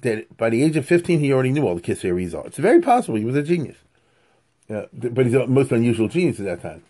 That 0.02 0.36
by 0.36 0.50
the 0.50 0.62
age 0.62 0.76
of 0.76 0.86
fifteen, 0.86 1.20
he 1.20 1.32
already 1.32 1.52
knew 1.52 1.66
all 1.66 1.76
the 1.76 1.82
Kisvei 1.82 2.12
Arizal. 2.12 2.46
It's 2.46 2.58
very 2.58 2.82
possible 2.82 3.18
he 3.18 3.26
was 3.26 3.36
a 3.36 3.44
genius. 3.44 3.78
Uh, 4.70 4.88
but 4.92 5.26
he's 5.26 5.36
a 5.36 5.48
most 5.48 5.72
unusual 5.72 6.10
genius 6.10 6.40
at 6.40 6.46
that 6.46 6.62
time. 6.62 6.84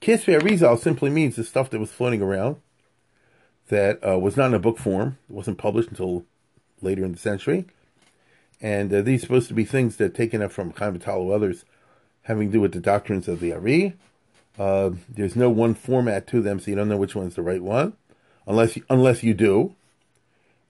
Kisvei 0.00 0.40
Arizal 0.40 0.78
simply 0.78 1.10
means 1.10 1.36
the 1.36 1.44
stuff 1.44 1.68
that 1.70 1.78
was 1.78 1.90
floating 1.90 2.22
around 2.22 2.56
that 3.68 3.98
uh, 4.06 4.18
was 4.18 4.36
not 4.36 4.46
in 4.46 4.54
a 4.54 4.58
book 4.58 4.78
form. 4.78 5.18
It 5.28 5.34
wasn't 5.34 5.58
published 5.58 5.90
until 5.90 6.24
later 6.82 7.04
in 7.04 7.12
the 7.12 7.18
century. 7.18 7.66
And 8.60 8.92
uh, 8.92 9.02
these 9.02 9.22
are 9.22 9.26
supposed 9.26 9.48
to 9.48 9.54
be 9.54 9.64
things 9.64 9.96
that 9.96 10.14
taken 10.14 10.42
up 10.42 10.52
from 10.52 10.72
Chaim 10.72 10.98
Vital 10.98 11.32
others 11.32 11.64
having 12.22 12.48
to 12.48 12.54
do 12.54 12.60
with 12.60 12.72
the 12.72 12.80
doctrines 12.80 13.28
of 13.28 13.40
the 13.40 13.52
Ari. 13.52 13.94
Uh, 14.58 14.90
there's 15.08 15.36
no 15.36 15.50
one 15.50 15.74
format 15.74 16.26
to 16.28 16.40
them, 16.40 16.58
so 16.58 16.70
you 16.70 16.76
don't 16.76 16.88
know 16.88 16.96
which 16.96 17.14
one's 17.14 17.34
the 17.34 17.42
right 17.42 17.62
one, 17.62 17.92
unless 18.46 18.76
you, 18.76 18.84
unless 18.88 19.22
you 19.22 19.34
do. 19.34 19.74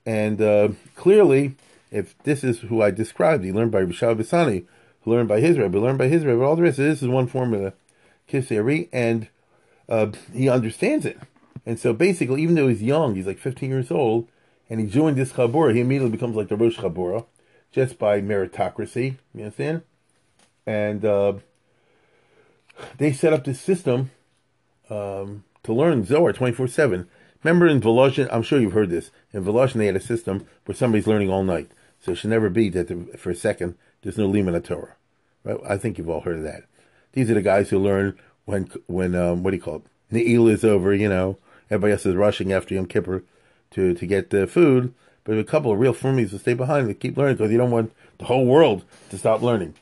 And 0.04 0.40
uh, 0.42 0.68
clearly, 0.96 1.56
if 1.90 2.18
this 2.24 2.44
is 2.44 2.60
who 2.60 2.82
I 2.82 2.90
described, 2.90 3.44
he 3.44 3.52
learned 3.52 3.72
by 3.72 3.82
Rishab 3.82 4.20
Bassani, 4.20 4.66
who 5.02 5.12
learned 5.12 5.28
by 5.28 5.40
his 5.40 5.56
Rebbe, 5.56 5.78
learned 5.78 5.98
by 5.98 6.08
his 6.08 6.24
But 6.24 6.40
all 6.40 6.56
the 6.56 6.62
rest 6.62 6.78
of 6.78 6.84
this 6.84 7.02
is 7.02 7.08
one 7.08 7.26
formula, 7.26 7.72
Kisvei 8.28 8.58
Ari, 8.58 8.88
and 8.92 9.28
uh, 9.88 10.08
he 10.32 10.48
understands 10.48 11.06
it. 11.06 11.18
And 11.64 11.78
so 11.78 11.92
basically, 11.92 12.42
even 12.42 12.54
though 12.54 12.68
he's 12.68 12.82
young, 12.82 13.14
he's 13.14 13.26
like 13.26 13.38
15 13.38 13.70
years 13.70 13.90
old, 13.90 14.28
and 14.68 14.80
he 14.80 14.86
joined 14.86 15.16
this 15.16 15.32
Chabura, 15.32 15.74
he 15.74 15.80
immediately 15.80 16.10
becomes 16.10 16.36
like 16.36 16.48
the 16.48 16.56
Rosh 16.56 16.78
Chabura, 16.78 17.26
just 17.72 17.98
by 17.98 18.20
meritocracy, 18.20 19.16
you 19.34 19.44
understand? 19.44 19.82
And 20.66 21.04
uh, 21.04 21.34
they 22.98 23.12
set 23.12 23.32
up 23.32 23.44
this 23.44 23.60
system 23.60 24.10
um, 24.90 25.44
to 25.62 25.72
learn 25.72 26.04
Zohar 26.04 26.32
24 26.32 26.68
7. 26.68 27.08
Remember 27.44 27.66
in 27.66 27.80
Volozhin, 27.80 28.28
I'm 28.32 28.42
sure 28.42 28.58
you've 28.58 28.72
heard 28.72 28.90
this. 28.90 29.10
In 29.32 29.44
Volozhin, 29.44 29.74
they 29.74 29.86
had 29.86 29.96
a 29.96 30.00
system 30.00 30.46
where 30.64 30.74
somebody's 30.74 31.06
learning 31.06 31.30
all 31.30 31.44
night. 31.44 31.70
So 32.00 32.12
it 32.12 32.16
should 32.16 32.30
never 32.30 32.50
be 32.50 32.68
that 32.70 33.18
for 33.18 33.30
a 33.30 33.34
second 33.34 33.76
there's 34.02 34.18
no 34.18 34.26
Lima 34.26 34.58
Torah. 34.60 34.96
Right? 35.44 35.58
I 35.68 35.76
think 35.76 35.98
you've 35.98 36.08
all 36.08 36.22
heard 36.22 36.38
of 36.38 36.42
that. 36.44 36.64
These 37.12 37.30
are 37.30 37.34
the 37.34 37.42
guys 37.42 37.70
who 37.70 37.78
learn 37.78 38.18
when, 38.44 38.68
when 38.86 39.14
um, 39.14 39.42
what 39.42 39.50
do 39.50 39.56
you 39.56 39.62
call 39.62 39.76
it? 39.76 39.82
Ne'il 40.10 40.48
is 40.48 40.64
over, 40.64 40.94
you 40.94 41.08
know. 41.08 41.38
Everybody 41.70 41.92
else 41.92 42.06
is 42.06 42.14
rushing 42.14 42.52
after 42.52 42.74
Yom 42.74 42.86
Kippur 42.86 43.24
to, 43.76 43.94
to 43.94 44.06
get 44.06 44.30
the 44.30 44.46
food. 44.46 44.92
But 45.24 45.38
a 45.38 45.44
couple 45.44 45.72
of 45.72 45.78
real 45.78 45.94
firmies 45.94 46.32
will 46.32 46.38
stay 46.38 46.54
behind 46.54 46.86
and 46.86 47.00
keep 47.00 47.16
learning 47.16 47.36
because 47.36 47.50
you 47.50 47.58
don't 47.58 47.70
want 47.70 47.92
the 48.18 48.26
whole 48.26 48.46
world 48.46 48.84
to 49.10 49.18
stop 49.18 49.42
learning. 49.42 49.74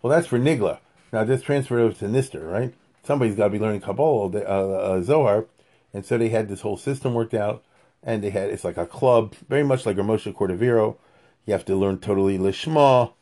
Well, 0.00 0.10
that's 0.10 0.26
for 0.26 0.38
Nigla. 0.38 0.78
Now, 1.12 1.24
this 1.24 1.42
transferred 1.42 1.80
over 1.80 1.94
to 1.94 2.04
Nister, 2.06 2.50
right? 2.50 2.74
Somebody's 3.02 3.34
got 3.34 3.44
to 3.44 3.50
be 3.50 3.58
learning 3.58 3.80
Kabbalah, 3.80 4.30
uh, 4.30 4.38
uh, 4.38 5.02
Zohar. 5.02 5.46
And 5.92 6.04
so 6.04 6.16
they 6.16 6.28
had 6.28 6.48
this 6.48 6.60
whole 6.60 6.76
system 6.76 7.14
worked 7.14 7.34
out. 7.34 7.64
And 8.02 8.22
they 8.22 8.30
had, 8.30 8.50
it's 8.50 8.64
like 8.64 8.76
a 8.76 8.86
club, 8.86 9.34
very 9.48 9.64
much 9.64 9.84
like 9.84 9.96
Ramosha 9.96 10.32
Cordovero. 10.32 10.96
You 11.46 11.52
have 11.52 11.64
to 11.64 11.76
learn 11.76 11.98
totally 11.98 12.38
Lishma, 12.38 13.12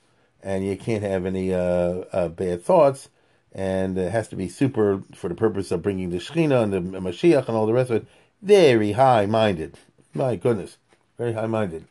and 0.42 0.66
you 0.66 0.76
can't 0.76 1.02
have 1.02 1.24
any 1.24 1.54
uh, 1.54 2.04
uh, 2.12 2.28
bad 2.28 2.62
thoughts. 2.62 3.08
And 3.52 3.96
it 3.96 4.12
has 4.12 4.28
to 4.28 4.36
be 4.36 4.48
super 4.48 5.02
for 5.14 5.28
the 5.28 5.34
purpose 5.34 5.70
of 5.70 5.82
bringing 5.82 6.10
the 6.10 6.18
Shekhinah 6.18 6.62
and 6.64 6.72
the 6.72 7.00
Mashiach 7.00 7.48
and 7.48 7.56
all 7.56 7.66
the 7.66 7.72
rest 7.72 7.90
of 7.90 8.02
it. 8.02 8.06
Very 8.42 8.92
high 8.92 9.26
minded. 9.26 9.78
My 10.14 10.36
goodness. 10.36 10.78
Very 11.16 11.32
high 11.32 11.46
minded. 11.46 11.84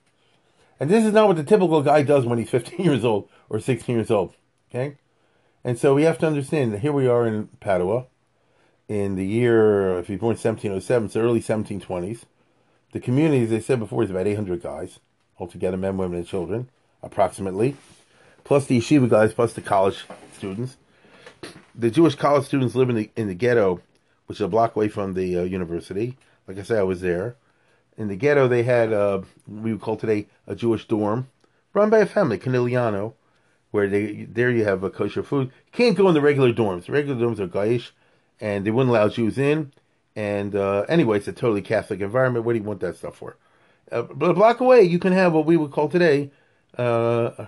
And 0.79 0.89
this 0.89 1.05
is 1.05 1.13
not 1.13 1.27
what 1.27 1.37
the 1.37 1.43
typical 1.43 1.81
guy 1.81 2.03
does 2.03 2.25
when 2.25 2.39
he's 2.39 2.49
15 2.51 2.83
years 2.83 3.03
old 3.03 3.29
or 3.49 3.59
16 3.59 3.95
years 3.95 4.11
old. 4.11 4.33
Okay? 4.69 4.97
And 5.63 5.77
so 5.77 5.95
we 5.95 6.03
have 6.03 6.17
to 6.19 6.27
understand 6.27 6.73
that 6.73 6.79
here 6.79 6.93
we 6.93 7.07
are 7.07 7.27
in 7.27 7.47
Padua 7.59 8.05
in 8.87 9.15
the 9.15 9.25
year, 9.25 9.99
if 9.99 10.07
he's 10.07 10.19
born 10.19 10.35
1707, 10.37 11.09
so 11.09 11.19
early 11.19 11.41
1720s. 11.41 12.23
The 12.93 12.99
community, 12.99 13.43
as 13.43 13.51
I 13.51 13.59
said 13.59 13.79
before, 13.79 14.03
is 14.03 14.09
about 14.09 14.27
800 14.27 14.61
guys, 14.63 14.99
altogether 15.39 15.75
men, 15.75 15.97
women, 15.97 16.19
and 16.19 16.27
children, 16.27 16.69
approximately, 17.03 17.75
plus 18.45 18.65
the 18.65 18.79
yeshiva 18.79 19.09
guys, 19.09 19.33
plus 19.33 19.53
the 19.53 19.61
college 19.61 20.05
students. 20.37 20.77
The 21.75 21.91
Jewish 21.91 22.15
college 22.15 22.45
students 22.45 22.75
live 22.75 22.89
in 22.89 22.95
the, 22.95 23.09
in 23.17 23.27
the 23.27 23.35
ghetto, 23.35 23.81
which 24.27 24.37
is 24.37 24.41
a 24.41 24.47
block 24.47 24.75
away 24.75 24.87
from 24.87 25.15
the 25.15 25.37
uh, 25.37 25.43
university. 25.43 26.17
Like 26.47 26.57
I 26.57 26.63
said, 26.63 26.79
I 26.79 26.83
was 26.83 27.01
there. 27.01 27.35
In 27.97 28.07
the 28.07 28.15
ghetto, 28.15 28.47
they 28.47 28.63
had 28.63 28.93
uh, 28.93 29.21
we 29.47 29.73
would 29.73 29.81
call 29.81 29.97
today 29.97 30.27
a 30.45 30.55
Jewish 30.55 30.87
dorm, 30.87 31.29
run 31.73 31.89
by 31.89 31.99
a 31.99 32.05
family, 32.05 32.37
Canigliano, 32.37 33.13
where 33.71 33.87
they 33.87 34.27
there 34.29 34.51
you 34.51 34.63
have 34.65 34.83
a 34.83 34.89
kosher 34.89 35.23
food. 35.23 35.47
You 35.47 35.71
can't 35.71 35.97
go 35.97 36.07
in 36.07 36.13
the 36.13 36.21
regular 36.21 36.53
dorms. 36.53 36.85
The 36.85 36.91
regular 36.91 37.19
dorms 37.19 37.39
are 37.39 37.47
gaish, 37.47 37.91
and 38.39 38.65
they 38.65 38.71
wouldn't 38.71 38.91
allow 38.91 39.09
Jews 39.09 39.37
in. 39.37 39.73
And 40.15 40.55
uh, 40.55 40.85
anyway, 40.87 41.17
it's 41.17 41.27
a 41.27 41.33
totally 41.33 41.61
Catholic 41.61 42.01
environment. 42.01 42.45
What 42.45 42.53
do 42.53 42.59
you 42.59 42.65
want 42.65 42.79
that 42.81 42.97
stuff 42.97 43.17
for? 43.17 43.37
Uh, 43.91 44.03
but 44.03 44.31
a 44.31 44.33
block 44.33 44.59
away, 44.59 44.83
you 44.83 44.99
can 44.99 45.13
have 45.13 45.33
what 45.33 45.45
we 45.45 45.57
would 45.57 45.71
call 45.71 45.89
today 45.89 46.31
uh, 46.77 47.47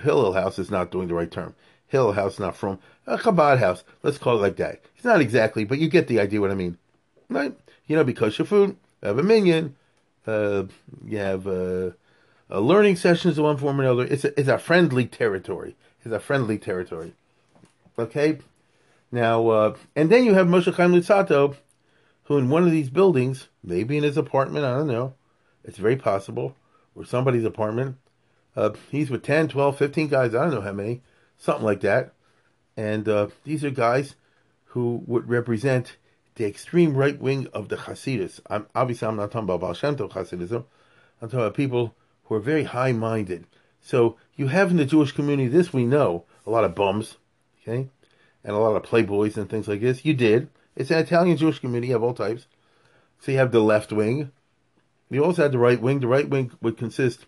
Hillel 0.00 0.32
House 0.32 0.58
is 0.58 0.70
not 0.70 0.90
doing 0.90 1.08
the 1.08 1.14
right 1.14 1.30
term. 1.30 1.54
Hillel 1.86 2.12
House, 2.12 2.38
not 2.38 2.54
from 2.54 2.78
a 3.06 3.16
Chabad 3.16 3.58
house. 3.58 3.82
Let's 4.02 4.18
call 4.18 4.36
it 4.36 4.42
like 4.42 4.56
that. 4.56 4.82
It's 4.96 5.04
not 5.04 5.20
exactly, 5.20 5.64
but 5.64 5.78
you 5.78 5.88
get 5.88 6.06
the 6.06 6.20
idea 6.20 6.40
what 6.40 6.50
I 6.50 6.54
mean, 6.54 6.76
right? 7.28 7.56
You 7.86 7.96
know, 7.96 8.04
because 8.04 8.38
your 8.38 8.46
food, 8.46 8.76
you 9.02 9.08
have 9.08 9.18
a 9.18 9.22
minyan. 9.22 9.76
uh, 10.26 10.64
you 11.04 11.18
have 11.18 11.46
uh, 11.46 11.90
learning 12.50 12.96
sessions 12.96 13.38
of 13.38 13.44
one 13.44 13.56
form 13.56 13.80
or 13.80 13.84
another. 13.84 14.04
It's 14.04 14.24
a, 14.24 14.38
it's 14.38 14.48
a 14.48 14.58
friendly 14.58 15.06
territory. 15.06 15.76
It's 16.04 16.14
a 16.14 16.20
friendly 16.20 16.58
territory. 16.58 17.14
Okay? 17.98 18.38
Now, 19.10 19.48
uh, 19.48 19.76
and 19.96 20.10
then 20.10 20.24
you 20.24 20.34
have 20.34 20.46
Moshe 20.46 20.72
Chaim 20.74 20.92
Luzzatto, 20.92 21.56
who 22.24 22.38
in 22.38 22.50
one 22.50 22.64
of 22.64 22.70
these 22.70 22.90
buildings, 22.90 23.48
maybe 23.64 23.96
in 23.96 24.04
his 24.04 24.16
apartment, 24.16 24.64
I 24.64 24.76
don't 24.76 24.86
know, 24.86 25.14
it's 25.64 25.78
very 25.78 25.96
possible, 25.96 26.56
or 26.94 27.04
somebody's 27.04 27.44
apartment, 27.44 27.96
uh, 28.54 28.70
he's 28.90 29.10
with 29.10 29.22
10, 29.22 29.48
12, 29.48 29.78
15 29.78 30.08
guys, 30.08 30.34
I 30.34 30.44
don't 30.44 30.54
know 30.54 30.60
how 30.60 30.72
many, 30.72 31.02
something 31.38 31.64
like 31.64 31.80
that. 31.80 32.12
And 32.76 33.08
uh, 33.08 33.28
these 33.44 33.64
are 33.64 33.70
guys 33.70 34.14
who 34.66 35.02
would 35.06 35.28
represent 35.28 35.96
the 36.38 36.46
extreme 36.46 36.96
right 36.96 37.20
wing 37.20 37.48
of 37.52 37.68
the 37.68 37.76
Hasidus. 37.76 38.40
I'm, 38.48 38.66
obviously, 38.74 39.08
I'm 39.08 39.16
not 39.16 39.32
talking 39.32 39.44
about 39.44 39.60
Baal 39.60 39.74
Shem 39.74 39.96
Tov 39.96 40.12
Hasidism. 40.12 40.64
I'm 41.20 41.28
talking 41.28 41.40
about 41.40 41.54
people 41.54 41.96
who 42.24 42.36
are 42.36 42.40
very 42.40 42.62
high 42.62 42.92
minded. 42.92 43.44
So 43.82 44.16
you 44.36 44.46
have 44.46 44.70
in 44.70 44.76
the 44.76 44.84
Jewish 44.84 45.12
community, 45.12 45.48
this 45.48 45.72
we 45.72 45.84
know, 45.84 46.24
a 46.46 46.50
lot 46.50 46.64
of 46.64 46.76
bums, 46.76 47.16
okay, 47.60 47.88
and 48.44 48.56
a 48.56 48.58
lot 48.58 48.76
of 48.76 48.84
playboys 48.84 49.36
and 49.36 49.50
things 49.50 49.66
like 49.66 49.80
this. 49.80 50.04
You 50.04 50.14
did. 50.14 50.48
It's 50.76 50.92
an 50.92 50.98
Italian 50.98 51.36
Jewish 51.36 51.58
community 51.58 51.92
of 51.92 52.04
all 52.04 52.14
types. 52.14 52.46
So 53.18 53.32
you 53.32 53.38
have 53.38 53.50
the 53.50 53.60
left 53.60 53.92
wing. 53.92 54.30
You 55.10 55.24
also 55.24 55.42
had 55.42 55.52
the 55.52 55.58
right 55.58 55.80
wing. 55.80 55.98
The 55.98 56.06
right 56.06 56.28
wing 56.28 56.52
would 56.62 56.78
consist 56.78 57.26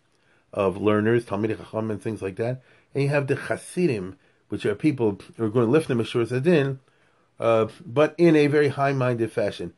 of 0.52 0.76
learners, 0.76 1.24
Talmidei 1.24 1.58
Chacham, 1.58 1.90
and 1.90 2.00
things 2.00 2.22
like 2.22 2.36
that. 2.36 2.62
And 2.94 3.02
you 3.02 3.08
have 3.08 3.26
the 3.26 3.34
Hasidim, 3.34 4.16
which 4.50 4.64
are 4.64 4.76
people 4.76 5.18
who 5.36 5.46
are 5.46 5.50
going 5.50 5.66
to 5.66 5.72
lift 5.72 5.88
the 5.88 5.94
Meshur 5.94 6.24
Zadin, 6.24 6.78
but 7.40 8.14
in 8.18 8.36
a 8.36 8.46
very 8.48 8.68
high-minded 8.68 9.32
fashion. 9.32 9.72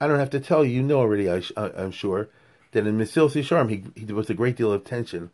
I 0.00 0.06
don't 0.06 0.18
have 0.18 0.30
to 0.30 0.40
tell 0.40 0.64
you, 0.64 0.76
you 0.76 0.82
know 0.82 0.98
already, 0.98 1.30
I, 1.30 1.42
am 1.56 1.92
sure, 1.92 2.28
that 2.72 2.86
in 2.86 2.98
Mesilas 2.98 3.40
Yesharim, 3.40 3.70
he, 3.70 3.84
he 3.94 4.06
devotes 4.06 4.30
a 4.30 4.34
great 4.34 4.56
deal 4.56 4.72
of 4.72 4.80
attention 4.80 5.30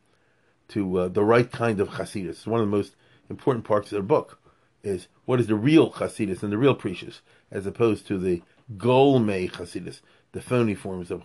to 0.68 0.98
uh, 0.98 1.08
the 1.08 1.24
right 1.24 1.50
kind 1.50 1.80
of 1.80 1.90
Hasidus. 1.90 2.46
One 2.46 2.60
of 2.60 2.66
the 2.66 2.76
most 2.76 2.94
important 3.30 3.64
parts 3.64 3.92
of 3.92 3.96
the 3.96 4.02
book 4.02 4.38
is 4.82 5.06
what 5.24 5.40
is 5.40 5.46
the 5.46 5.54
real 5.54 5.92
Hasidus 5.92 6.42
and 6.42 6.52
the 6.52 6.58
real 6.58 6.74
Precious, 6.74 7.22
as 7.50 7.64
opposed 7.64 8.06
to 8.08 8.18
the 8.18 8.42
Golmei 8.76 9.50
Hasidus, 9.50 10.00
the 10.32 10.42
phony 10.42 10.74
forms 10.74 11.10
of, 11.10 11.22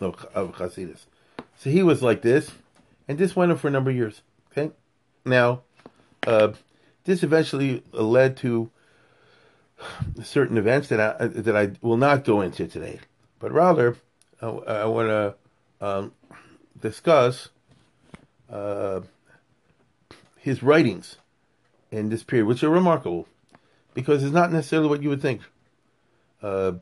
of, 0.00 0.26
of 0.34 0.56
Hasidus. 0.56 1.06
So 1.56 1.70
he 1.70 1.82
was 1.82 2.02
like 2.02 2.22
this, 2.22 2.50
and 3.08 3.18
this 3.18 3.34
went 3.34 3.50
on 3.50 3.58
for 3.58 3.68
a 3.68 3.72
number 3.72 3.90
of 3.90 3.96
years. 3.96 4.20
Okay? 4.52 4.72
Now, 5.24 5.62
uh, 6.26 6.52
this 7.04 7.22
eventually 7.22 7.82
led 7.92 8.36
to 8.38 8.70
certain 10.22 10.56
events 10.56 10.88
that 10.88 11.00
I, 11.00 11.26
that 11.26 11.56
I 11.56 11.72
will 11.80 11.96
not 11.96 12.24
go 12.24 12.40
into 12.40 12.66
today, 12.66 13.00
but 13.38 13.52
rather 13.52 13.96
I, 14.40 14.46
I 14.46 14.84
want 14.86 15.08
to 15.08 15.34
um, 15.80 16.12
discuss 16.80 17.50
uh, 18.50 19.00
his 20.38 20.62
writings 20.62 21.16
in 21.90 22.08
this 22.08 22.22
period, 22.22 22.46
which 22.46 22.62
are 22.62 22.70
remarkable 22.70 23.26
because 23.94 24.22
it's 24.22 24.34
not 24.34 24.52
necessarily 24.52 24.88
what 24.88 25.02
you 25.02 25.08
would 25.08 25.22
think. 25.22 25.42
Uh, 26.42 26.72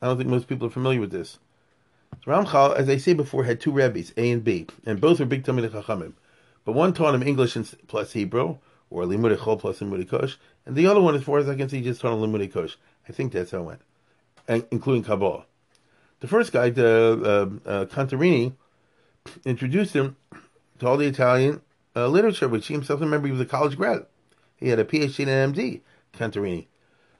I 0.00 0.06
don't 0.06 0.18
think 0.18 0.28
most 0.28 0.48
people 0.48 0.66
are 0.66 0.70
familiar 0.70 1.00
with 1.00 1.12
this. 1.12 1.38
Ramchal, 2.26 2.76
as 2.76 2.88
I 2.88 2.96
say 2.96 3.14
before, 3.14 3.44
had 3.44 3.60
two 3.60 3.70
rabbis, 3.70 4.12
A 4.16 4.30
and 4.30 4.44
B, 4.44 4.66
and 4.84 5.00
both 5.00 5.20
were 5.20 5.26
big 5.26 5.44
Talmidei 5.44 5.70
Chachamim. 5.70 6.12
But 6.64 6.72
one 6.72 6.92
taught 6.92 7.14
him 7.14 7.22
English 7.22 7.56
plus 7.86 8.12
Hebrew, 8.12 8.58
or 8.92 9.04
Limudei 9.04 9.36
Chol 9.36 9.58
plus 9.58 9.80
Limudei 9.80 10.08
Kosh, 10.08 10.36
and 10.66 10.76
the 10.76 10.86
other 10.86 11.00
one, 11.00 11.14
as 11.14 11.22
far 11.22 11.38
as 11.38 11.48
I 11.48 11.56
can 11.56 11.68
see, 11.68 11.80
just 11.80 12.00
taught 12.00 12.12
on 12.12 12.20
Limudei 12.20 12.52
Kosh. 12.52 12.76
I 13.08 13.12
think 13.12 13.32
that's 13.32 13.50
how 13.50 13.58
it 13.58 13.62
went, 13.62 13.80
and, 14.46 14.66
including 14.70 15.02
Kabbalah. 15.02 15.46
The 16.20 16.28
first 16.28 16.52
guy, 16.52 16.70
the, 16.70 17.58
uh, 17.66 17.68
uh, 17.68 17.84
Cantarini, 17.86 18.52
introduced 19.44 19.92
him 19.92 20.16
to 20.78 20.86
all 20.86 20.96
the 20.96 21.06
Italian 21.06 21.60
uh, 21.96 22.08
literature, 22.08 22.48
which 22.48 22.66
he 22.66 22.74
himself 22.74 23.00
remember 23.00 23.26
he 23.26 23.32
was 23.32 23.40
a 23.40 23.46
college 23.46 23.76
grad. 23.76 24.06
He 24.56 24.68
had 24.68 24.78
a 24.78 24.84
PhD 24.84 25.26
and 25.26 25.30
an 25.30 25.52
MD, 25.52 25.80
Cantarini. 26.12 26.66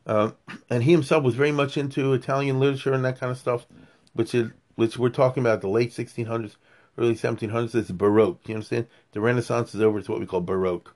Uh, 0.06 0.32
and 0.68 0.82
he 0.82 0.92
himself 0.92 1.22
was 1.22 1.34
very 1.34 1.52
much 1.52 1.76
into 1.76 2.12
Italian 2.12 2.58
literature 2.58 2.92
and 2.92 3.04
that 3.04 3.18
kind 3.18 3.30
of 3.30 3.38
stuff, 3.38 3.66
which 4.14 4.34
is 4.34 4.50
which 4.74 4.98
we're 4.98 5.10
talking 5.10 5.42
about 5.42 5.60
the 5.60 5.68
late 5.68 5.90
1600s, 5.90 6.56
early 6.98 7.14
1700s. 7.14 7.74
It's 7.74 7.90
Baroque. 7.90 8.40
You 8.48 8.54
understand? 8.56 8.86
The 9.12 9.20
Renaissance 9.20 9.74
is 9.74 9.80
over. 9.80 9.98
It's 9.98 10.08
what 10.08 10.20
we 10.20 10.26
call 10.26 10.40
Baroque. 10.40 10.94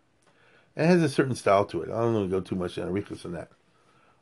It 0.77 0.87
has 0.87 1.03
a 1.03 1.09
certain 1.09 1.35
style 1.35 1.65
to 1.67 1.83
it. 1.83 1.89
I 1.89 2.01
don't 2.01 2.15
want 2.15 2.31
to 2.31 2.37
go 2.37 2.41
too 2.41 2.55
much 2.55 2.77
into 2.77 2.89
Enriquez 2.89 3.25
on 3.25 3.33
that. 3.33 3.49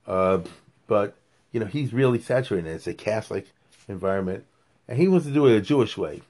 Uh, 0.06 0.40
but 0.86 1.16
you 1.52 1.60
know, 1.60 1.66
he's 1.66 1.92
really 1.92 2.20
saturated. 2.20 2.68
It's 2.68 2.86
a 2.86 2.94
Catholic 2.94 3.46
environment, 3.88 4.44
and 4.88 4.98
he 4.98 5.08
wants 5.08 5.26
to 5.26 5.32
do 5.32 5.46
it 5.46 5.56
a 5.56 5.60
Jewish 5.60 5.96
way. 5.96 6.22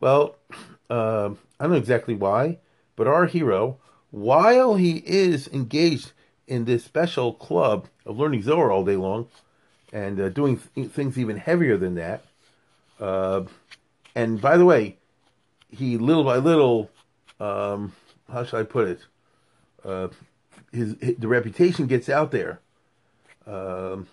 Well, 0.00 0.36
uh, 0.90 1.30
I 1.60 1.64
don't 1.64 1.72
know 1.72 1.78
exactly 1.78 2.14
why, 2.14 2.58
but 2.96 3.06
our 3.06 3.26
hero, 3.26 3.78
while 4.10 4.76
he 4.76 5.02
is 5.06 5.48
engaged 5.48 6.12
in 6.46 6.64
this 6.64 6.84
special 6.84 7.34
club 7.34 7.88
of 8.06 8.18
learning 8.18 8.42
Zohar 8.42 8.70
all 8.70 8.84
day 8.84 8.96
long 8.96 9.28
and 9.92 10.18
uh, 10.18 10.28
doing 10.30 10.60
th- 10.74 10.88
things 10.88 11.18
even 11.18 11.36
heavier 11.36 11.76
than 11.76 11.94
that, 11.96 12.24
uh, 13.00 13.42
and 14.14 14.40
by 14.40 14.56
the 14.56 14.64
way, 14.64 14.96
he 15.70 15.98
little 15.98 16.24
by 16.24 16.36
little, 16.36 16.90
um, 17.38 17.92
how 18.32 18.44
should 18.44 18.58
I 18.58 18.62
put 18.62 18.88
it? 18.88 19.00
Uh, 19.84 20.08
his, 20.72 20.96
his, 21.00 21.16
the 21.16 21.28
reputation 21.28 21.86
gets 21.86 22.08
out 22.08 22.30
there 22.30 22.60
um, 23.46 24.06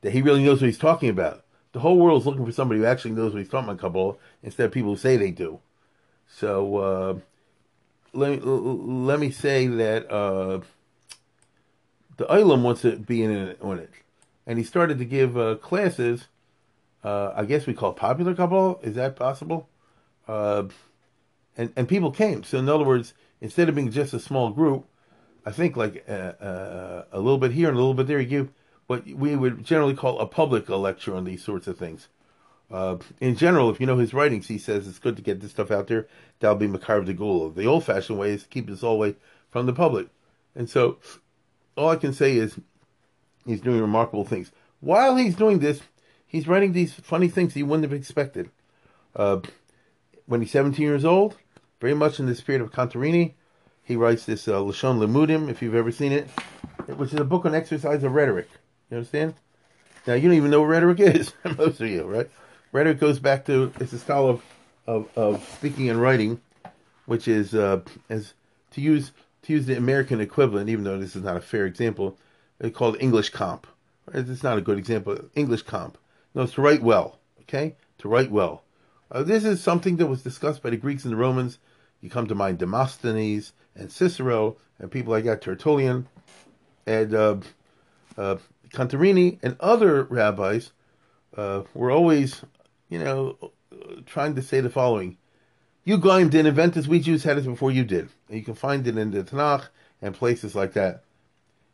that 0.00 0.12
he 0.12 0.22
really 0.22 0.42
knows 0.42 0.60
what 0.60 0.66
he's 0.66 0.78
talking 0.78 1.08
about. 1.08 1.44
The 1.72 1.80
whole 1.80 1.98
world's 1.98 2.26
looking 2.26 2.46
for 2.46 2.52
somebody 2.52 2.80
who 2.80 2.86
actually 2.86 3.12
knows 3.12 3.32
what 3.32 3.40
he's 3.40 3.48
talking 3.48 3.68
about 3.68 3.80
Kabbalah 3.80 4.14
instead 4.42 4.66
of 4.66 4.72
people 4.72 4.90
who 4.90 4.96
say 4.96 5.16
they 5.16 5.32
do. 5.32 5.58
So 6.28 6.76
uh, 6.76 7.18
let 8.12 8.44
let 8.46 9.18
me 9.18 9.30
say 9.30 9.66
that 9.66 10.10
uh, 10.10 10.60
the 12.16 12.24
Olam 12.26 12.62
wants 12.62 12.82
to 12.82 12.96
be 12.96 13.22
in 13.22 13.30
it, 13.30 13.58
on 13.60 13.78
it, 13.78 13.90
and 14.46 14.58
he 14.58 14.64
started 14.64 14.98
to 14.98 15.04
give 15.04 15.36
uh, 15.36 15.56
classes 15.56 16.28
uh, 17.04 17.32
I 17.36 17.44
guess 17.44 17.66
we 17.66 17.74
call 17.74 17.92
popular 17.92 18.34
Kabbalah. 18.34 18.76
Is 18.82 18.94
that 18.94 19.14
possible? 19.14 19.68
Uh, 20.26 20.64
and 21.56 21.72
and 21.76 21.86
people 21.86 22.10
came. 22.10 22.42
So 22.42 22.58
in 22.58 22.68
other 22.68 22.84
words, 22.84 23.12
instead 23.44 23.68
of 23.68 23.74
being 23.74 23.90
just 23.90 24.14
a 24.14 24.18
small 24.18 24.48
group, 24.48 24.86
I 25.44 25.50
think 25.50 25.76
like 25.76 26.02
a, 26.08 26.34
uh, 26.40 26.44
uh, 26.44 27.04
a 27.12 27.20
little 27.20 27.36
bit 27.36 27.52
here 27.52 27.68
and 27.68 27.76
a 27.76 27.78
little 27.78 27.92
bit 27.92 28.06
there, 28.06 28.18
you 28.18 28.26
give 28.26 28.48
what 28.86 29.06
we 29.06 29.36
would 29.36 29.62
generally 29.62 29.94
call 29.94 30.18
a 30.18 30.26
public 30.26 30.66
lecture 30.70 31.14
on 31.14 31.24
these 31.24 31.44
sorts 31.44 31.66
of 31.66 31.76
things. 31.76 32.08
Uh, 32.70 32.96
in 33.20 33.36
general, 33.36 33.68
if 33.68 33.80
you 33.80 33.86
know 33.86 33.98
his 33.98 34.14
writings, 34.14 34.48
he 34.48 34.56
says 34.56 34.88
it's 34.88 34.98
good 34.98 35.16
to 35.16 35.22
get 35.22 35.40
this 35.40 35.50
stuff 35.50 35.70
out 35.70 35.88
there. 35.88 36.06
That'll 36.40 36.56
be 36.56 36.66
Makar 36.66 37.02
de 37.02 37.12
Gula. 37.12 37.52
The 37.52 37.66
old-fashioned 37.66 38.18
way 38.18 38.30
is 38.30 38.44
to 38.44 38.48
keep 38.48 38.66
this 38.66 38.82
all 38.82 38.94
away 38.94 39.16
from 39.50 39.66
the 39.66 39.74
public. 39.74 40.08
And 40.54 40.68
so, 40.68 40.96
all 41.76 41.90
I 41.90 41.96
can 41.96 42.14
say 42.14 42.38
is 42.38 42.58
he's 43.44 43.60
doing 43.60 43.80
remarkable 43.82 44.24
things. 44.24 44.52
While 44.80 45.16
he's 45.16 45.36
doing 45.36 45.58
this, 45.58 45.82
he's 46.26 46.48
writing 46.48 46.72
these 46.72 46.94
funny 46.94 47.28
things 47.28 47.52
he 47.52 47.62
wouldn't 47.62 47.84
have 47.84 47.92
expected. 47.92 48.48
Uh, 49.14 49.40
when 50.24 50.40
he's 50.40 50.50
17 50.50 50.82
years 50.82 51.04
old, 51.04 51.36
very 51.84 51.92
much 51.92 52.18
in 52.18 52.24
the 52.24 52.34
spirit 52.34 52.62
of 52.62 52.72
Cantarini, 52.72 53.34
he 53.82 53.94
writes 53.94 54.24
this 54.24 54.48
uh, 54.48 54.52
Lashon 54.52 54.96
Limudim, 54.98 55.50
if 55.50 55.60
you've 55.60 55.74
ever 55.74 55.92
seen 55.92 56.12
it, 56.12 56.30
which 56.86 57.12
is 57.12 57.20
a 57.20 57.24
book 57.24 57.44
on 57.44 57.54
exercise 57.54 58.02
of 58.02 58.12
rhetoric. 58.12 58.48
You 58.90 58.96
understand? 58.96 59.34
Now, 60.06 60.14
you 60.14 60.22
don't 60.22 60.38
even 60.38 60.50
know 60.50 60.60
what 60.60 60.68
rhetoric 60.68 61.00
is, 61.00 61.34
most 61.58 61.82
of 61.82 61.88
you, 61.88 62.04
right? 62.04 62.30
Rhetoric 62.72 63.00
goes 63.00 63.18
back 63.18 63.44
to, 63.44 63.70
it's 63.80 63.92
a 63.92 63.98
style 63.98 64.30
of, 64.30 64.42
of, 64.86 65.10
of 65.14 65.46
speaking 65.58 65.90
and 65.90 66.00
writing, 66.00 66.40
which 67.04 67.28
is, 67.28 67.54
uh, 67.54 67.82
as 68.08 68.32
to 68.70 68.80
use, 68.80 69.12
to 69.42 69.52
use 69.52 69.66
the 69.66 69.76
American 69.76 70.22
equivalent, 70.22 70.70
even 70.70 70.84
though 70.84 70.98
this 70.98 71.14
is 71.14 71.22
not 71.22 71.36
a 71.36 71.42
fair 71.42 71.66
example, 71.66 72.16
it's 72.60 72.74
called 72.74 72.96
English 72.98 73.28
comp. 73.28 73.66
It's 74.14 74.42
not 74.42 74.56
a 74.56 74.62
good 74.62 74.78
example. 74.78 75.18
English 75.34 75.64
comp. 75.64 75.98
No, 76.34 76.44
it's 76.44 76.54
to 76.54 76.62
write 76.62 76.82
well. 76.82 77.18
Okay, 77.42 77.76
to 77.98 78.08
write 78.08 78.30
well. 78.30 78.62
Uh, 79.12 79.22
this 79.22 79.44
is 79.44 79.62
something 79.62 79.98
that 79.98 80.06
was 80.06 80.22
discussed 80.22 80.62
by 80.62 80.70
the 80.70 80.78
Greeks 80.78 81.04
and 81.04 81.12
the 81.12 81.18
Romans. 81.18 81.58
You 82.04 82.10
come 82.10 82.26
to 82.26 82.34
mind 82.34 82.58
Demosthenes 82.58 83.54
and 83.74 83.90
Cicero 83.90 84.58
and 84.78 84.90
people 84.90 85.10
like 85.10 85.24
that, 85.24 85.40
Tertullian 85.40 86.06
and 86.86 87.14
uh, 87.14 87.36
uh, 88.18 88.36
Cantarini 88.68 89.38
and 89.42 89.56
other 89.58 90.02
rabbis 90.02 90.72
uh, 91.34 91.62
were 91.72 91.90
always, 91.90 92.42
you 92.90 92.98
know, 92.98 93.52
trying 94.04 94.34
to 94.34 94.42
say 94.42 94.60
the 94.60 94.68
following: 94.68 95.16
"You 95.84 95.96
Goyim 95.96 96.28
didn't 96.28 96.48
invent 96.48 96.74
this; 96.74 96.86
we 96.86 97.00
Jews 97.00 97.24
had 97.24 97.38
it 97.38 97.46
before 97.46 97.70
you 97.70 97.84
did." 97.84 98.10
And 98.28 98.36
you 98.36 98.44
can 98.44 98.54
find 98.54 98.86
it 98.86 98.98
in 98.98 99.10
the 99.10 99.24
Tanakh 99.24 99.68
and 100.02 100.14
places 100.14 100.54
like 100.54 100.74
that. 100.74 101.04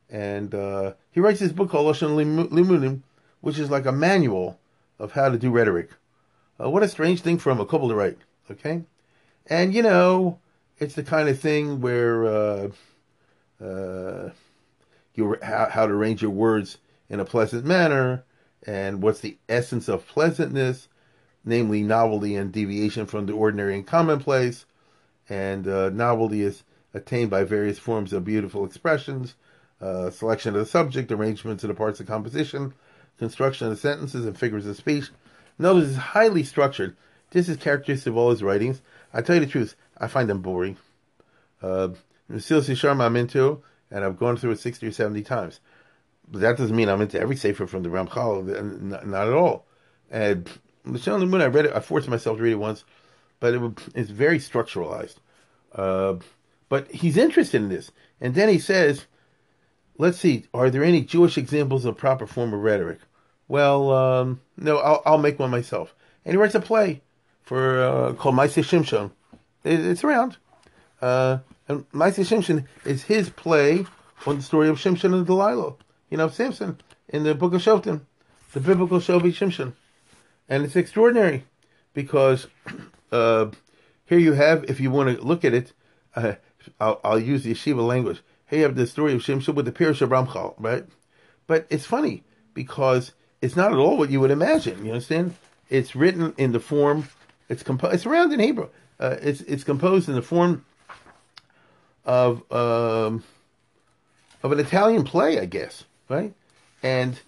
And 0.09 0.55
uh, 0.55 0.93
he 1.11 1.18
writes 1.18 1.41
this 1.41 1.51
book 1.51 1.70
called 1.70 1.93
Lashon 1.93 2.14
Limudim, 2.51 3.03
which 3.41 3.59
is 3.59 3.68
like 3.68 3.87
a 3.87 3.91
manual 3.91 4.61
of 4.97 5.11
how 5.11 5.28
to 5.28 5.37
do 5.37 5.51
rhetoric. 5.51 5.91
Uh, 6.62 6.70
what 6.70 6.85
a 6.85 6.89
strange 6.89 7.20
thing 7.20 7.37
for 7.37 7.51
him 7.51 7.59
a 7.59 7.66
couple 7.66 7.89
to 7.89 7.97
write, 7.97 8.18
okay? 8.49 8.85
And 9.47 9.74
you 9.74 9.82
know, 9.82 10.38
it's 10.78 10.95
the 10.95 11.03
kind 11.03 11.28
of 11.28 11.38
thing 11.38 11.80
where 11.80 12.24
uh, 12.24 12.68
uh, 13.62 14.30
you 15.14 15.36
how, 15.43 15.68
how 15.70 15.86
to 15.86 15.93
arrange 15.93 16.22
your 16.22 16.30
words 16.30 16.78
in 17.09 17.20
a 17.20 17.24
pleasant 17.24 17.64
manner, 17.64 18.24
and 18.66 19.03
what's 19.03 19.20
the 19.20 19.36
essence 19.49 19.88
of 19.88 20.07
pleasantness, 20.07 20.88
namely 21.45 21.82
novelty 21.82 22.36
and 22.36 22.53
deviation 22.53 23.07
from 23.07 23.26
the 23.26 23.32
ordinary 23.32 23.74
and 23.74 23.86
commonplace. 23.86 24.64
And 25.28 25.66
uh, 25.68 25.91
novelty 25.91 26.43
is 26.43 26.62
attained 26.95 27.30
by 27.30 27.45
various 27.45 27.78
forms 27.78 28.12
of 28.12 28.24
beautiful 28.24 28.64
expressions, 28.64 29.34
uh, 29.80 30.11
selection 30.11 30.55
of 30.55 30.61
the 30.61 30.66
subject, 30.66 31.12
arrangements 31.12 31.64
of 31.64 31.68
the 31.68 31.74
parts 31.74 32.01
of 32.01 32.07
composition, 32.07 32.74
construction 33.18 33.68
of 33.68 33.74
the 33.74 33.80
sentences 33.80 34.26
and 34.26 34.38
figures 34.38 34.66
of 34.66 34.76
speech. 34.76 35.11
Notice 35.59 35.91
it's 35.91 35.99
highly 35.99 36.43
structured. 36.43 36.97
This 37.30 37.49
is 37.49 37.57
characteristic 37.57 38.09
of 38.09 38.16
all 38.16 38.30
his 38.30 38.43
writings. 38.43 38.82
I 39.12 39.22
tell 39.22 39.36
you 39.36 39.40
the 39.40 39.50
truth, 39.50 39.76
I 39.98 40.06
find 40.06 40.28
them 40.28 40.40
boring. 40.40 40.76
Uh, 41.62 41.88
Mesilas 42.30 42.68
Yesharim 42.68 43.00
I'm 43.00 43.16
into, 43.16 43.62
and 43.90 44.04
I've 44.04 44.18
gone 44.18 44.36
through 44.36 44.52
it 44.52 44.61
60 44.61 44.86
or 44.86 44.92
70 44.92 45.22
times. 45.22 45.61
But 46.30 46.42
that 46.42 46.56
doesn't 46.56 46.76
mean 46.76 46.88
I'm 46.88 47.00
into 47.00 47.20
every 47.20 47.36
sefer 47.36 47.66
from 47.66 47.82
the 47.82 47.88
Ramchal, 47.88 48.80
not, 48.80 49.06
not 49.06 49.26
at 49.26 49.32
all. 49.32 49.66
And 50.11 50.48
Michelle 50.84 51.18
Moon, 51.18 51.40
I 51.40 51.46
read 51.46 51.66
it, 51.66 51.74
I 51.74 51.80
forced 51.80 52.08
myself 52.08 52.36
to 52.36 52.42
read 52.42 52.52
it 52.52 52.56
once, 52.56 52.84
but 53.40 53.54
it, 53.54 53.62
it's 53.94 54.11
very 54.11 54.38
structuralized. 54.38 55.16
Uh, 55.74 56.16
but 56.68 56.90
he's 56.92 57.16
interested 57.16 57.61
in 57.61 57.68
this. 57.68 57.90
And 58.20 58.34
then 58.34 58.48
he 58.48 58.58
says, 58.58 59.06
let's 59.98 60.18
see, 60.18 60.46
are 60.54 60.70
there 60.70 60.84
any 60.84 61.02
Jewish 61.02 61.36
examples 61.36 61.84
of 61.84 61.96
proper 61.96 62.26
form 62.26 62.54
of 62.54 62.61
rhetoric? 62.61 63.00
Well, 63.48 63.90
um, 63.90 64.40
no, 64.56 64.78
I'll, 64.78 65.02
I'll 65.04 65.18
make 65.18 65.38
one 65.38 65.50
myself. 65.50 65.94
And 66.24 66.34
he 66.34 66.38
writes 66.38 66.54
a 66.54 66.61
play 66.61 67.02
for 67.51 67.82
uh, 67.82 68.12
called 68.12 68.36
Maaseh 68.36 68.62
Shimshon. 68.62 69.11
It, 69.64 69.80
it's 69.80 70.05
around. 70.05 70.36
Uh, 71.03 71.38
and 71.66 71.90
Maaseh 71.90 72.24
Shimshon 72.24 72.64
is 72.84 73.03
his 73.03 73.28
play 73.28 73.86
on 74.24 74.36
the 74.36 74.42
story 74.42 74.68
of 74.68 74.78
Shimshon 74.78 75.12
and 75.12 75.26
Delilah. 75.26 75.74
You 76.11 76.18
know, 76.18 76.28
Samson 76.28 76.78
in 77.09 77.24
the 77.24 77.34
book 77.34 77.53
of 77.53 77.61
Shoftim, 77.61 78.03
the 78.53 78.61
biblical 78.61 79.01
Shobi 79.01 79.32
Shimshon. 79.32 79.72
And 80.48 80.64
it's 80.64 80.76
extraordinary 80.76 81.42
because 81.92 82.46
uh, 83.11 83.46
here 84.07 84.20
you 84.20 84.34
have, 84.34 84.70
if 84.70 84.78
you 84.78 84.92
want 84.92 85.18
to 85.18 85.20
look 85.20 85.44
at 85.44 85.53
it, 85.53 85.72
uh, 86.14 86.34
I'll, 86.78 87.01
I'll, 87.03 87.18
use 87.18 87.42
the 87.42 87.53
yeshiva 87.53 87.84
language. 87.84 88.20
Here 88.48 88.61
you 88.61 88.64
have 88.64 88.76
the 88.76 88.86
story 88.86 89.12
of 89.12 89.22
Shimshon 89.22 89.57
with 89.57 89.64
the 89.64 89.72
Pirush 89.72 90.03
of 90.03 90.11
Ramchal, 90.11 90.55
right? 90.59 90.84
But 91.48 91.66
it's 91.68 91.84
funny 91.84 92.22
because 92.55 93.11
it's 93.42 93.57
not 93.57 93.72
at 93.72 93.78
all 93.78 93.98
what 93.98 94.11
you 94.11 94.20
would 94.20 94.30
imagine. 94.30 94.84
You 94.84 94.92
understand? 94.92 95.34
It's 95.68 95.96
written 95.96 96.32
in 96.38 96.53
the 96.53 96.61
form. 96.61 97.09
It's 97.51 97.64
composed. 97.64 97.94
It's 97.94 98.07
around 98.07 98.32
in 98.32 98.38
Hebrew. 98.40 98.68
Uh, 98.98 99.16
it's 99.20 99.40
it's 99.42 99.64
composed 99.64 100.09
in 100.09 100.14
the 100.14 100.22
form 100.22 100.64
of 102.05 102.51
um, 102.53 103.24
of 104.42 104.53
an 104.53 104.61
Italian 104.61 105.03
play, 105.03 105.38
I 105.40 105.46
guess, 105.46 105.84
right? 106.09 106.32
And 106.82 107.18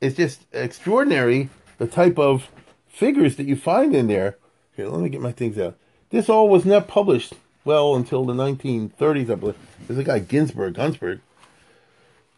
it's 0.00 0.16
just 0.16 0.44
extraordinary 0.52 1.50
the 1.78 1.88
type 1.88 2.16
of 2.16 2.48
figures 2.86 3.36
that 3.36 3.46
you 3.46 3.56
find 3.56 3.94
in 3.94 4.06
there. 4.06 4.38
Here, 4.76 4.86
let 4.86 5.02
me 5.02 5.08
get 5.08 5.20
my 5.20 5.32
things 5.32 5.58
out. 5.58 5.76
This 6.10 6.28
all 6.28 6.48
was 6.48 6.64
not 6.64 6.86
published 6.86 7.34
well 7.64 7.96
until 7.96 8.24
the 8.24 8.34
1930s, 8.34 9.30
I 9.30 9.34
believe. 9.34 9.56
There's 9.86 9.98
a 9.98 10.04
guy 10.04 10.20
Ginsburg, 10.20 10.74
Gunsberg, 10.74 11.20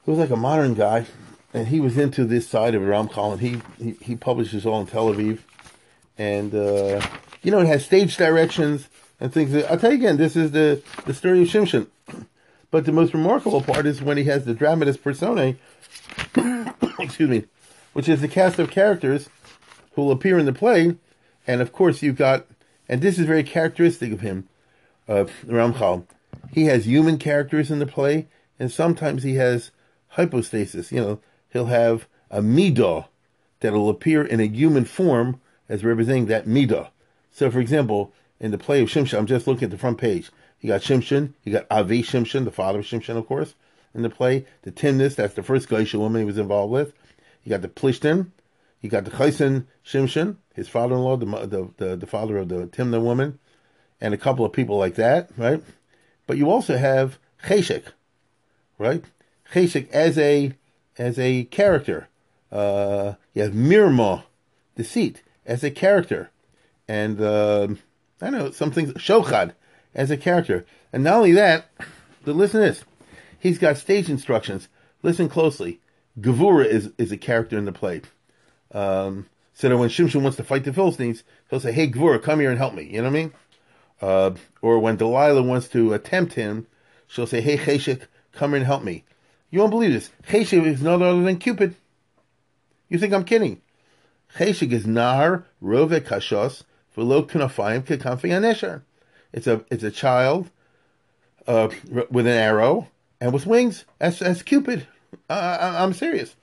who 0.04 0.12
was 0.12 0.18
like 0.18 0.30
a 0.30 0.36
modern 0.36 0.74
guy, 0.74 1.06
and 1.52 1.68
he 1.68 1.78
was 1.78 1.98
into 1.98 2.24
this 2.24 2.48
side 2.48 2.74
of 2.74 2.82
Ramchal, 2.82 3.32
and 3.32 3.40
he, 3.40 3.62
he, 3.82 3.90
he 4.00 4.16
publishes 4.16 4.64
all 4.64 4.80
in 4.80 4.86
Tel 4.86 5.12
Aviv. 5.12 5.40
And, 6.16 6.54
uh, 6.54 7.04
you 7.44 7.50
know, 7.50 7.60
it 7.60 7.66
has 7.66 7.84
stage 7.84 8.16
directions 8.16 8.88
and 9.20 9.32
things. 9.32 9.54
I'll 9.64 9.78
tell 9.78 9.92
you 9.92 9.98
again, 9.98 10.16
this 10.16 10.34
is 10.34 10.50
the, 10.50 10.82
the 11.06 11.14
story 11.14 11.42
of 11.42 11.48
Shimshon. 11.48 11.86
But 12.70 12.86
the 12.86 12.92
most 12.92 13.14
remarkable 13.14 13.62
part 13.62 13.86
is 13.86 14.02
when 14.02 14.16
he 14.16 14.24
has 14.24 14.44
the 14.44 14.54
dramatis 14.54 14.96
personae, 14.96 15.56
excuse 16.98 17.30
me, 17.30 17.44
which 17.92 18.08
is 18.08 18.20
the 18.20 18.28
cast 18.28 18.58
of 18.58 18.70
characters 18.70 19.28
who 19.92 20.02
will 20.02 20.10
appear 20.10 20.38
in 20.38 20.46
the 20.46 20.52
play. 20.52 20.96
And 21.46 21.60
of 21.60 21.70
course, 21.70 22.02
you've 22.02 22.16
got, 22.16 22.46
and 22.88 23.00
this 23.00 23.18
is 23.18 23.26
very 23.26 23.44
characteristic 23.44 24.10
of 24.10 24.20
him, 24.22 24.48
uh, 25.08 25.26
Ramchal. 25.46 26.06
He 26.50 26.64
has 26.64 26.86
human 26.86 27.18
characters 27.18 27.70
in 27.70 27.78
the 27.78 27.86
play, 27.86 28.26
and 28.58 28.72
sometimes 28.72 29.22
he 29.22 29.34
has 29.34 29.70
hypostasis. 30.08 30.90
You 30.90 31.00
know, 31.00 31.20
he'll 31.52 31.66
have 31.66 32.08
a 32.30 32.40
midah 32.40 33.06
that'll 33.60 33.90
appear 33.90 34.24
in 34.24 34.40
a 34.40 34.48
human 34.48 34.84
form 34.84 35.40
as 35.68 35.84
representing 35.84 36.26
that 36.26 36.46
midah. 36.46 36.88
So, 37.34 37.50
for 37.50 37.58
example, 37.58 38.12
in 38.38 38.52
the 38.52 38.58
play 38.58 38.80
of 38.80 38.88
Shimshon, 38.88 39.18
I'm 39.18 39.26
just 39.26 39.48
looking 39.48 39.64
at 39.64 39.72
the 39.72 39.76
front 39.76 39.98
page. 39.98 40.30
You 40.60 40.68
got 40.68 40.82
Shimshon, 40.82 41.32
you 41.42 41.52
got 41.52 41.66
Avi 41.68 42.00
Shimshon, 42.00 42.44
the 42.44 42.52
father 42.52 42.78
of 42.78 42.84
Shimshon, 42.84 43.16
of 43.16 43.26
course, 43.26 43.54
in 43.92 44.02
the 44.02 44.08
play. 44.08 44.46
The 44.62 44.70
Timnis, 44.70 45.16
that's 45.16 45.34
the 45.34 45.42
first 45.42 45.68
Geisha 45.68 45.98
woman 45.98 46.20
he 46.20 46.24
was 46.24 46.38
involved 46.38 46.72
with. 46.72 46.92
You 47.42 47.50
got 47.50 47.62
the 47.62 47.68
Plishtim, 47.68 48.30
you 48.80 48.88
got 48.88 49.04
the 49.04 49.10
Chaysen 49.10 49.66
Shimshon, 49.84 50.36
his 50.54 50.68
father-in-law, 50.68 51.16
the, 51.16 51.26
the, 51.26 51.70
the, 51.76 51.96
the 51.96 52.06
father 52.06 52.38
of 52.38 52.48
the 52.48 52.68
Timna 52.68 53.02
woman, 53.02 53.40
and 54.00 54.14
a 54.14 54.18
couple 54.18 54.44
of 54.44 54.52
people 54.52 54.78
like 54.78 54.94
that, 54.94 55.30
right? 55.36 55.60
But 56.28 56.38
you 56.38 56.48
also 56.48 56.76
have 56.76 57.18
Cheshek, 57.46 57.86
right? 58.78 59.02
Cheshek 59.52 59.90
as 59.90 60.16
a 60.18 60.52
as 60.96 61.18
a 61.18 61.44
character. 61.44 62.06
Uh, 62.52 63.14
you 63.32 63.42
have 63.42 63.52
Mirma, 63.52 64.22
deceit, 64.76 65.24
as 65.44 65.64
a 65.64 65.72
character, 65.72 66.30
and 66.88 67.20
uh, 67.20 67.68
I 68.20 68.30
know 68.30 68.50
some 68.50 68.70
things. 68.70 68.92
Shochad 68.94 69.52
as 69.94 70.10
a 70.10 70.16
character, 70.16 70.66
and 70.92 71.04
not 71.04 71.16
only 71.16 71.32
that, 71.32 71.70
but 72.24 72.36
listen 72.36 72.60
to 72.60 72.66
this. 72.66 72.84
He's 73.38 73.58
got 73.58 73.76
stage 73.76 74.08
instructions. 74.08 74.68
Listen 75.02 75.28
closely. 75.28 75.80
Gavura 76.20 76.66
is 76.66 76.90
is 76.98 77.12
a 77.12 77.16
character 77.16 77.58
in 77.58 77.64
the 77.64 77.72
play. 77.72 78.02
Um, 78.72 79.26
so 79.52 79.68
that 79.68 79.76
when 79.76 79.88
Shimshon 79.88 80.22
wants 80.22 80.36
to 80.38 80.44
fight 80.44 80.64
the 80.64 80.72
Philistines, 80.72 81.22
he'll 81.50 81.60
say, 81.60 81.72
"Hey, 81.72 81.90
Gavura, 81.90 82.22
come 82.22 82.40
here 82.40 82.50
and 82.50 82.58
help 82.58 82.74
me." 82.74 82.84
You 82.84 82.98
know 82.98 83.04
what 83.04 83.08
I 83.08 83.10
mean? 83.10 83.32
Uh, 84.00 84.30
or 84.62 84.78
when 84.78 84.96
Delilah 84.96 85.42
wants 85.42 85.68
to 85.68 85.92
attempt 85.92 86.34
him, 86.34 86.66
she'll 87.06 87.26
say, 87.26 87.40
"Hey, 87.40 87.56
Cheshek, 87.56 88.02
come 88.32 88.50
here 88.50 88.58
and 88.58 88.66
help 88.66 88.82
me." 88.82 89.04
You 89.50 89.60
won't 89.60 89.70
believe 89.70 89.92
this. 89.92 90.10
Cheshek 90.28 90.66
is 90.66 90.82
none 90.82 91.02
other 91.02 91.22
than 91.22 91.38
Cupid. 91.38 91.76
You 92.88 92.98
think 92.98 93.12
I'm 93.12 93.24
kidding? 93.24 93.60
Cheshek 94.36 94.72
is 94.72 94.84
Nahar 94.84 95.44
Rove 95.60 95.90
Kashos 95.90 96.64
It's 96.96 98.66
a 99.46 99.64
it's 99.70 99.82
a 99.82 99.90
child 99.90 100.50
uh, 101.46 101.68
with 102.10 102.26
an 102.26 102.32
arrow 102.32 102.88
and 103.20 103.32
with 103.32 103.46
wings. 103.46 103.84
as 104.00 104.18
that's 104.20 104.42
Cupid. 104.42 104.86
Uh, 105.28 105.76
I'm 105.78 105.92
serious. 105.92 106.36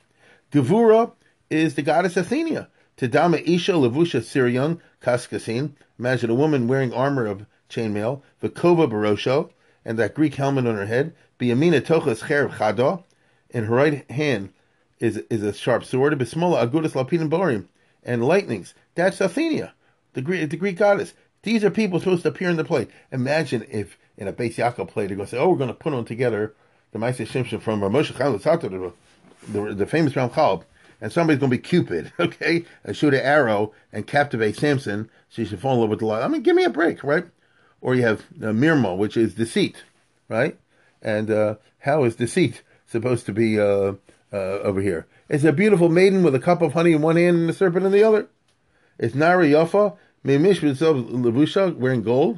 Gevura 0.51 1.11
is 1.49 1.75
the 1.75 1.81
goddess 1.81 2.17
Athena. 2.17 2.69
Tadama 2.97 3.41
Isha 3.47 3.73
Levusha 3.73 4.21
Sirion 4.21 4.79
Kaskasin. 5.01 5.71
Imagine 5.97 6.29
a 6.29 6.35
woman 6.35 6.67
wearing 6.67 6.93
armor 6.93 7.25
of 7.25 7.45
chainmail. 7.69 8.21
Vikova 8.41 8.91
Barosho 8.91 9.51
and 9.85 9.97
that 9.97 10.13
Greek 10.13 10.35
helmet 10.35 10.67
on 10.67 10.75
her 10.75 10.85
head. 10.85 11.15
Biyamina 11.39 11.81
Tochas 11.81 12.23
Cherev 12.23 12.57
Chada. 12.57 13.03
In 13.49 13.65
her 13.65 13.75
right 13.75 14.09
hand 14.11 14.53
is 14.99 15.17
is 15.29 15.43
a 15.43 15.53
sharp 15.53 15.83
sword. 15.83 16.17
Bismola 16.19 16.67
Agudas 16.67 16.95
Lapin 16.95 17.29
Borim 17.29 17.67
and 18.03 18.23
lightnings. 18.23 18.73
That's 18.95 19.21
Athena, 19.21 19.73
the 20.13 20.21
Greek 20.21 20.49
the 20.49 20.57
Greek 20.57 20.77
goddess. 20.77 21.13
These 21.43 21.63
are 21.63 21.71
people 21.71 21.99
supposed 21.99 22.23
to 22.23 22.29
appear 22.29 22.49
in 22.49 22.57
the 22.57 22.63
play. 22.63 22.87
Imagine 23.11 23.65
if 23.69 23.97
in 24.17 24.27
a 24.27 24.33
Beis 24.33 24.55
Yaakov 24.55 24.89
play 24.89 25.07
they're 25.07 25.15
going 25.15 25.27
to 25.27 25.31
say, 25.31 25.39
"Oh, 25.39 25.49
we're 25.49 25.57
going 25.57 25.69
to 25.69 25.73
put 25.73 25.93
on 25.93 26.05
together 26.05 26.53
the 26.91 26.99
Maaseh 26.99 27.27
Shimshon 27.27 27.61
from 27.61 27.81
Moshe 27.81 28.13
Chaim 28.15 28.93
the, 29.47 29.73
the 29.73 29.85
famous 29.85 30.13
Ramchal, 30.13 30.63
and 30.99 31.11
somebody's 31.11 31.39
going 31.39 31.51
to 31.51 31.57
be 31.57 31.61
Cupid, 31.61 32.11
okay, 32.19 32.65
and 32.83 32.95
shoot 32.95 33.13
an 33.13 33.21
arrow 33.21 33.73
and 33.91 34.05
captivate 34.05 34.55
Samson, 34.55 35.09
so 35.29 35.41
he 35.41 35.47
should 35.47 35.59
fall 35.59 35.75
in 35.75 35.81
love 35.81 35.89
with 35.89 35.99
the 35.99 36.05
light. 36.05 36.23
I 36.23 36.27
mean, 36.27 36.41
give 36.41 36.55
me 36.55 36.63
a 36.63 36.69
break, 36.69 37.03
right? 37.03 37.25
Or 37.81 37.95
you 37.95 38.03
have 38.03 38.21
uh, 38.41 38.47
Mirmo, 38.47 38.95
which 38.95 39.17
is 39.17 39.33
deceit, 39.33 39.83
right? 40.29 40.57
And 41.01 41.31
uh, 41.31 41.55
how 41.79 42.03
is 42.03 42.15
deceit 42.15 42.61
supposed 42.85 43.25
to 43.25 43.33
be 43.33 43.59
uh, 43.59 43.93
uh, 44.31 44.35
over 44.35 44.81
here? 44.81 45.07
It's 45.29 45.43
a 45.43 45.51
beautiful 45.51 45.89
maiden 45.89 46.23
with 46.23 46.35
a 46.35 46.39
cup 46.39 46.61
of 46.61 46.73
honey 46.73 46.91
in 46.91 47.01
one 47.01 47.15
hand 47.15 47.37
and 47.37 47.49
a 47.49 47.53
serpent 47.53 47.85
in 47.85 47.91
the 47.91 48.03
other. 48.03 48.27
It's 49.01 49.15
Nara 49.15 49.45
Yafa, 49.45 49.97
Mimish 50.23 50.59
Levusha, 50.59 51.75
wearing 51.75 52.03
gold. 52.03 52.37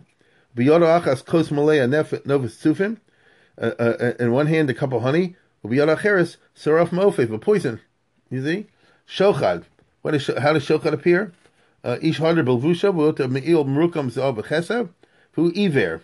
Biyoda 0.55 1.01
Achas 1.01 1.25
Kos 1.25 1.51
Malaya 1.51 1.87
Novus. 1.87 2.65
Uh, 2.65 2.95
uh, 3.61 4.13
in 4.17 4.31
one 4.31 4.47
hand, 4.47 4.69
a 4.69 4.73
cup 4.73 4.93
of 4.93 5.01
honey. 5.01 5.35
Biyoda 5.65 5.97
Acheres, 5.97 6.37
Saraf 6.55 6.89
Mofe, 6.89 7.29
a 7.29 7.37
poison. 7.37 7.81
You 8.29 8.41
see? 8.45 8.67
Shochad. 9.05 9.65
What 10.03 10.15
is, 10.15 10.27
how 10.27 10.53
does 10.53 10.65
Shochad 10.65 10.93
appear? 10.93 11.33
Uh, 11.83 11.97
Ish 12.01 12.19
Hadr 12.19 12.45
Belvusha, 12.45 12.93
Vota 12.93 13.27
Me'il 13.27 13.65
Merukam 13.65 14.09
Zav 14.09 14.41
Bechesav, 14.41 14.87
Hu 15.33 15.51
Iver. 15.57 16.01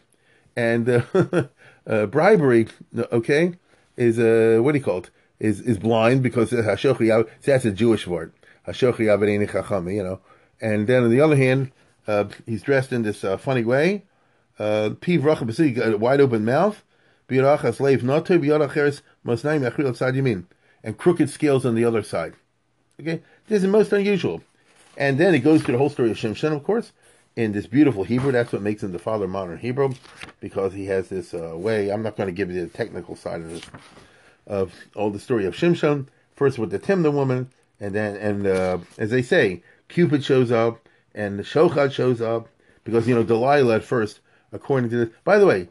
And 0.58 0.90
uh, 0.90 1.04
uh, 1.88 2.06
bribery, 2.08 2.68
okay, 2.98 3.54
is, 3.96 4.20
uh, 4.20 4.62
what 4.62 4.74
do 4.74 4.80
you 4.80 4.84
call 4.84 4.98
it? 4.98 5.10
Is, 5.40 5.62
is 5.62 5.78
blind 5.78 6.22
because 6.22 6.52
Hashochi, 6.52 7.30
that's 7.44 7.64
a 7.64 7.72
Jewish 7.72 8.06
word. 8.06 8.34
Hashochi 8.68 9.06
Averini 9.06 9.50
Chachami, 9.50 9.96
you 9.96 10.04
know. 10.04 10.20
And 10.62 10.88
then 10.88 11.04
on 11.04 11.10
the 11.10 11.22
other 11.22 11.36
hand, 11.36 11.72
uh, 12.08 12.26
he's 12.46 12.64
dressed 12.64 12.92
in 12.92 13.04
this 13.04 13.24
uh, 13.24 13.38
funny 13.38 13.64
way. 13.64 14.04
Uh, 14.58 14.92
Piv 15.00 15.24
a 15.24 15.98
wide 15.98 16.22
open 16.22 16.46
mouth. 16.46 16.84
And 20.84 20.98
crooked 20.98 21.30
scales 21.30 21.66
on 21.66 21.76
the 21.76 21.86
other 21.86 22.04
side. 22.04 22.34
Okay? 23.00 23.22
This 23.48 23.64
is 23.64 23.70
most 23.70 23.94
unusual. 23.94 24.42
And 24.98 25.18
then 25.18 25.34
it 25.36 25.40
goes 25.40 25.62
through 25.62 25.74
the 25.74 25.78
whole 25.78 25.90
story 25.90 26.12
of 26.12 26.18
Shimshon, 26.18 26.54
of 26.54 26.64
course, 26.64 26.92
in 27.36 27.52
this 27.54 27.68
beautiful 27.68 28.04
Hebrew. 28.04 28.32
That's 28.32 28.52
what 28.52 28.62
makes 28.62 28.84
him 28.84 28.92
the 28.92 29.00
father 29.00 29.26
of 29.26 29.32
modern 29.32 29.58
Hebrew, 29.58 29.94
because 30.42 30.74
he 30.74 30.88
has 30.88 31.08
this 31.08 31.34
uh, 31.34 31.54
way. 31.56 31.90
I'm 31.90 32.02
not 32.02 32.18
going 32.18 32.28
to 32.28 32.34
give 32.34 32.52
you 32.52 32.62
the 32.62 32.68
technical 32.68 33.16
side 33.16 33.42
of 33.42 33.50
this, 33.50 33.64
of 34.48 34.74
all 34.96 35.10
the 35.12 35.20
story 35.20 35.46
of 35.46 35.56
Shimshon. 35.56 36.08
First 36.36 36.58
with 36.58 36.72
the 36.72 36.80
Timna 36.80 37.14
woman, 37.14 37.50
and 37.80 37.94
then, 37.94 38.16
and 38.18 38.48
uh, 38.48 38.78
as 38.98 39.10
they 39.10 39.22
say, 39.22 39.64
Cupid 39.90 40.24
shows 40.24 40.52
up 40.52 40.88
and 41.14 41.38
the 41.38 41.44
Shochad 41.44 41.92
shows 41.92 42.22
up 42.22 42.48
because 42.84 43.08
you 43.08 43.16
know 43.16 43.24
Delilah 43.24 43.78
at 43.78 43.84
first, 43.84 44.20
according 44.52 44.90
to 44.92 44.98
this. 45.06 45.10
By 45.24 45.38
the 45.38 45.46
way, 45.46 45.68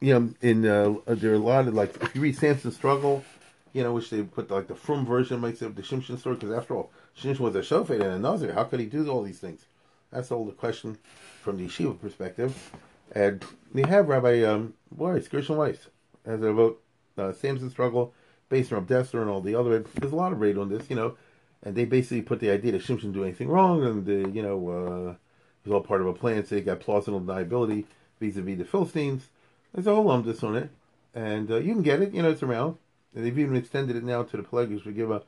you 0.00 0.14
know 0.14 0.34
in 0.40 0.66
uh, 0.66 0.94
there 1.06 1.32
are 1.32 1.34
a 1.34 1.38
lot 1.38 1.66
of 1.66 1.74
like 1.74 1.96
if 2.02 2.14
you 2.14 2.20
read 2.20 2.36
Samson's 2.36 2.76
struggle, 2.76 3.24
you 3.72 3.82
know 3.82 3.92
which 3.92 4.10
they 4.10 4.22
put 4.22 4.50
like 4.50 4.68
the 4.68 4.74
Frum 4.74 5.04
version 5.04 5.40
makes 5.40 5.62
it 5.62 5.74
the 5.74 5.82
Shimshon 5.82 6.18
story 6.18 6.36
because 6.36 6.52
after 6.52 6.74
all 6.74 6.90
Shimshon 7.18 7.40
was 7.40 7.56
a 7.56 7.60
Shofet 7.60 8.00
and 8.00 8.02
a 8.02 8.18
Nazir. 8.18 8.52
How 8.52 8.64
could 8.64 8.80
he 8.80 8.86
do 8.86 9.08
all 9.08 9.22
these 9.22 9.38
things? 9.38 9.64
That's 10.12 10.30
all 10.30 10.44
the 10.44 10.52
question 10.52 10.98
from 11.42 11.56
the 11.56 11.66
yeshiva 11.66 12.00
perspective. 12.00 12.70
And 13.12 13.44
we 13.72 13.82
have 13.82 14.08
Rabbi 14.08 14.42
um, 14.42 14.74
Weiss, 14.96 15.28
Gershon 15.28 15.56
Weiss, 15.56 15.88
as 16.24 16.42
a 16.42 16.52
vote 16.52 16.82
uh, 17.18 17.32
Samson's 17.32 17.72
struggle 17.72 18.12
based 18.48 18.72
on 18.72 18.86
Dessler 18.86 19.22
and 19.22 19.30
all 19.30 19.40
the 19.40 19.54
other. 19.54 19.80
There's 19.94 20.12
a 20.12 20.16
lot 20.16 20.32
of 20.32 20.40
read 20.40 20.58
on 20.58 20.68
this, 20.68 20.88
you 20.88 20.96
know 20.96 21.16
and 21.62 21.74
they 21.74 21.84
basically 21.84 22.22
put 22.22 22.40
the 22.40 22.50
idea 22.50 22.72
that 22.72 22.82
Shimshon 22.82 23.00
didn't 23.00 23.12
do 23.12 23.24
anything 23.24 23.48
wrong, 23.48 23.84
and 23.84 24.06
the, 24.06 24.30
you 24.30 24.42
know 24.42 24.68
uh, 24.68 25.10
it 25.10 25.68
was 25.68 25.72
all 25.72 25.80
part 25.80 26.00
of 26.00 26.06
a 26.06 26.12
plan. 26.12 26.44
So 26.44 26.54
they 26.54 26.60
got 26.60 26.80
plausible 26.80 27.20
deniability 27.20 27.84
vis-a-vis 28.20 28.58
the 28.58 28.64
Philistines. 28.64 29.28
There's 29.72 29.86
a 29.86 29.94
whole 29.94 30.06
lumdus 30.06 30.42
on 30.42 30.56
it, 30.56 30.70
and 31.14 31.50
uh, 31.50 31.56
you 31.56 31.72
can 31.72 31.82
get 31.82 32.02
it. 32.02 32.14
You 32.14 32.22
know 32.22 32.30
it's 32.30 32.42
around. 32.42 32.76
And 33.14 33.24
they've 33.24 33.38
even 33.38 33.56
extended 33.56 33.96
it 33.96 34.04
now 34.04 34.22
to 34.24 34.36
the 34.36 34.42
Pilegesh 34.42 34.82
BeGivah 34.82 35.22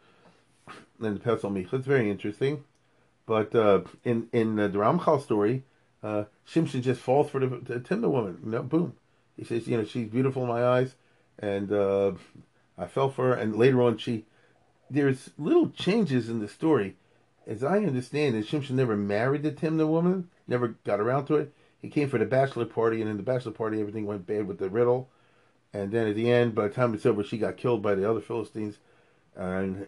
and 1.01 1.16
the 1.16 1.20
Pesel 1.20 1.51
Micha. 1.51 1.72
It's 1.72 1.87
very 1.87 2.11
interesting. 2.11 2.64
But 3.24 3.55
uh, 3.55 3.83
in 4.05 4.29
in 4.33 4.59
uh, 4.59 4.68
the 4.68 4.79
Ramchal 4.79 5.22
story, 5.22 5.64
uh, 6.03 6.24
Shimshon 6.47 6.83
just 6.83 7.01
falls 7.01 7.31
for 7.31 7.41
the, 7.41 7.47
the 7.47 7.81
Timna 7.81 8.11
woman. 8.11 8.39
You 8.45 8.51
know, 8.51 8.62
boom. 8.62 8.95
He 9.37 9.45
says, 9.45 9.66
you 9.66 9.76
know, 9.76 9.85
she's 9.85 10.09
beautiful 10.09 10.43
in 10.43 10.49
my 10.49 10.64
eyes, 10.64 10.95
and 11.39 11.72
uh, 11.72 12.12
I 12.76 12.87
fell 12.87 13.11
for 13.11 13.29
her. 13.29 13.35
And 13.35 13.57
later 13.57 13.83
on, 13.83 13.97
she 13.97 14.24
there's 14.91 15.30
little 15.39 15.70
changes 15.70 16.28
in 16.28 16.41
the 16.41 16.49
story. 16.49 16.97
As 17.47 17.64
I 17.64 17.78
understand 17.78 18.36
it, 18.36 18.47
Shimshon 18.47 18.72
never 18.72 18.97
married 18.97 19.43
the 19.43 19.51
Timna 19.51 19.89
woman, 19.89 20.28
never 20.47 20.76
got 20.84 21.01
around 21.01 21.26
to 21.26 21.36
it. 21.36 21.53
He 21.80 21.89
came 21.89 22.09
for 22.09 22.18
the 22.18 22.26
bachelor 22.26 22.64
party, 22.64 23.01
and 23.01 23.11
in 23.11 23.16
the 23.16 23.22
bachelor 23.22 23.53
party, 23.53 23.80
everything 23.80 24.07
went 24.07 24.26
bad 24.26 24.47
with 24.47 24.59
the 24.59 24.68
riddle. 24.68 25.09
And 25.72 25.93
then 25.93 26.09
at 26.09 26.16
the 26.16 26.30
end, 26.30 26.55
by 26.55 26.68
the 26.68 26.74
time 26.74 26.95
it's 26.95 27.07
over, 27.07 27.22
she 27.22 27.39
got 27.39 27.57
killed 27.57 27.82
by 27.82 27.95
the 27.95 28.09
other 28.09 28.20
Philistines, 28.20 28.78
and 29.36 29.86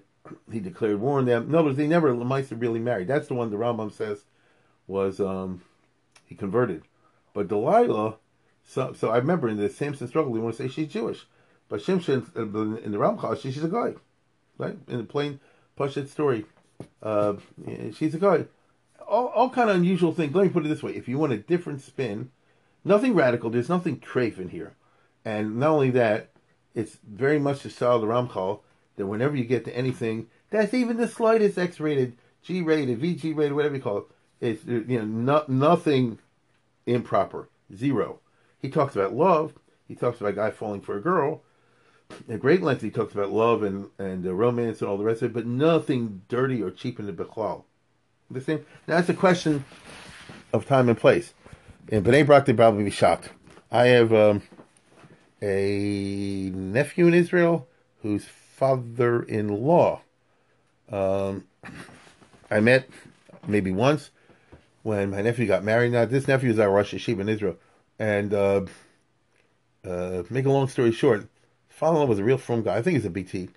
he 0.51 0.61
declared 0.61 1.01
war 1.01 1.19
on 1.19 1.25
them. 1.25 1.49
In 1.49 1.55
other 1.55 1.67
words, 1.67 1.77
they 1.77 1.87
never 1.87 2.15
Lamaisa 2.15 2.61
really 2.61 2.81
married. 2.81 3.09
That's 3.09 3.29
the 3.29 3.35
one 3.35 3.51
the 3.51 3.57
Rambam 3.57 3.93
says 3.93 4.25
was 4.87 5.21
um, 5.21 5.63
he 6.27 6.35
converted. 6.35 6.83
But 7.33 7.49
Delilah, 7.49 8.17
so 8.65 8.93
so 8.93 9.11
I 9.11 9.17
remember 9.19 9.49
in 9.49 9.57
the 9.57 9.69
Samson 9.69 10.09
struggle, 10.09 10.33
they 10.33 10.41
want 10.41 10.57
to 10.57 10.63
say 10.63 10.69
she's 10.69 10.93
Jewish, 10.93 11.27
but 11.69 11.81
Shimshon 11.81 12.37
in 12.37 12.93
the 12.93 12.99
Ramchal, 12.99 13.41
she's 13.41 13.63
a 13.63 13.69
guy 13.69 13.95
right? 14.61 14.77
In 14.89 14.99
the 14.99 15.05
plain 15.05 15.41
Pashut 15.79 16.09
story, 16.09 16.45
uh, 17.03 17.35
she's 17.95 18.15
a 18.15 18.19
guy. 18.19 18.45
All, 19.09 19.27
all 19.29 19.51
kind 19.51 19.71
of 19.71 19.77
unusual 19.77 20.13
things. 20.13 20.35
Let 20.35 20.45
me 20.45 20.51
put 20.51 20.65
it 20.65 20.69
this 20.69 20.83
way: 20.83 20.93
if 20.93 21.09
you 21.09 21.19
want 21.19 21.33
a 21.33 21.39
different 21.39 21.83
spin, 21.83 22.31
nothing 22.85 23.15
radical. 23.15 23.51
There's 23.51 23.69
nothing 23.69 23.99
treif 23.99 24.39
in 24.39 24.51
here. 24.51 24.75
And 25.25 25.59
not 25.59 25.71
only 25.71 25.91
that, 25.91 26.31
it's 26.75 26.99
very 27.07 27.39
much 27.39 27.63
the 27.63 27.71
style 27.71 27.97
of 27.97 28.03
the 28.03 28.07
Ramchal 28.07 28.61
that 28.97 29.07
whenever 29.07 29.37
you 29.37 29.45
get 29.45 29.65
to 29.65 29.77
anything 29.77 30.29
that's 30.51 30.75
even 30.75 30.97
the 30.97 31.09
slightest 31.09 31.59
X-rated, 31.59 32.17
G-rated, 32.43 33.01
VG 33.01 33.37
rated, 33.37 33.55
whatever 33.55 33.77
you 33.77 33.83
call 33.83 33.99
it, 33.99 34.05
it's 34.41 34.65
you 34.65 34.99
know 34.99 35.05
no, 35.05 35.45
nothing 35.47 36.19
improper, 36.87 37.49
zero. 37.75 38.21
He 38.61 38.69
talks 38.69 38.97
about 38.97 39.15
love. 39.15 39.55
He 39.87 39.95
talks 39.95 40.21
about 40.21 40.31
a 40.31 40.37
guy 40.37 40.51
falling 40.51 40.81
for 40.81 40.97
a 40.97 41.03
girl. 41.03 41.43
At 42.29 42.41
great 42.41 42.63
length, 42.63 42.83
he 42.83 42.91
talks 42.91 43.15
about 43.15 43.31
love 43.31 43.63
and 43.63 43.89
and 43.99 44.27
uh, 44.27 44.35
romance 44.35 44.81
and 44.81 44.91
all 44.91 44.99
the 44.99 45.05
rest 45.05 45.23
of 45.23 45.31
it, 45.31 45.35
but 45.35 45.47
nothing 45.47 46.23
dirty 46.29 46.63
or 46.63 46.71
cheap 46.71 46.99
in 46.99 47.07
the 47.07 47.13
Bechlal. 47.13 47.65
Understand? 48.31 48.65
Now 48.87 48.97
that's 48.97 49.09
a 49.09 49.15
question 49.15 49.65
of 50.53 50.67
time 50.67 50.89
and 50.89 50.99
place. 50.99 51.35
And 51.91 52.05
Bnei 52.05 52.25
Brak, 52.25 52.47
they 52.47 52.53
probably 52.53 52.85
be 52.85 52.91
shocked. 52.91 53.31
I 53.71 53.87
have 53.87 54.13
um, 54.13 54.43
a 55.43 56.51
nephew 56.55 57.07
in 57.07 57.15
Israel 57.15 57.69
whose 58.03 58.25
father-in-law 58.25 60.01
um, 60.91 61.45
I 62.51 62.61
met 62.61 62.89
maybe 63.47 63.73
once 63.73 64.11
when 64.83 65.11
my 65.11 65.23
nephew 65.23 65.47
got 65.47 65.65
married. 65.65 65.93
Now 65.93 66.05
this 66.05 66.27
nephew 66.29 66.51
is 66.51 66.59
our 66.59 66.71
Rosh 66.71 66.95
Yeshiva 66.95 67.21
in 67.21 67.29
Israel, 67.29 67.57
and 67.99 68.35
uh, 68.35 68.63
uh, 69.85 70.23
make 70.31 70.47
a 70.47 70.51
long 70.51 70.69
story 70.69 70.93
short, 70.93 71.29
father-in-law 71.81 72.07
was 72.07 72.19
a 72.19 72.25
real 72.25 72.37
firm 72.37 72.63
guy. 72.63 72.77
I 72.77 72.83
think 72.83 72.97
he's 72.97 73.07
a 73.07 73.11
BT, 73.11 73.49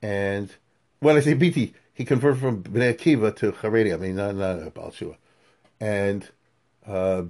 and 0.00 0.50
when 1.00 1.14
I 1.14 1.20
say 1.20 1.34
BT, 1.34 1.74
he 1.92 2.06
converted 2.06 2.40
from 2.40 2.62
Bnei 2.62 2.94
Akiva 2.96 3.36
to 3.36 3.52
Haredi. 3.52 3.92
I 3.92 3.98
mean, 3.98 4.16
not 4.16 4.34
not 4.34 4.58
a 4.58 4.92
Shua. 4.92 5.16
And 5.78 6.26
uh, 6.86 7.24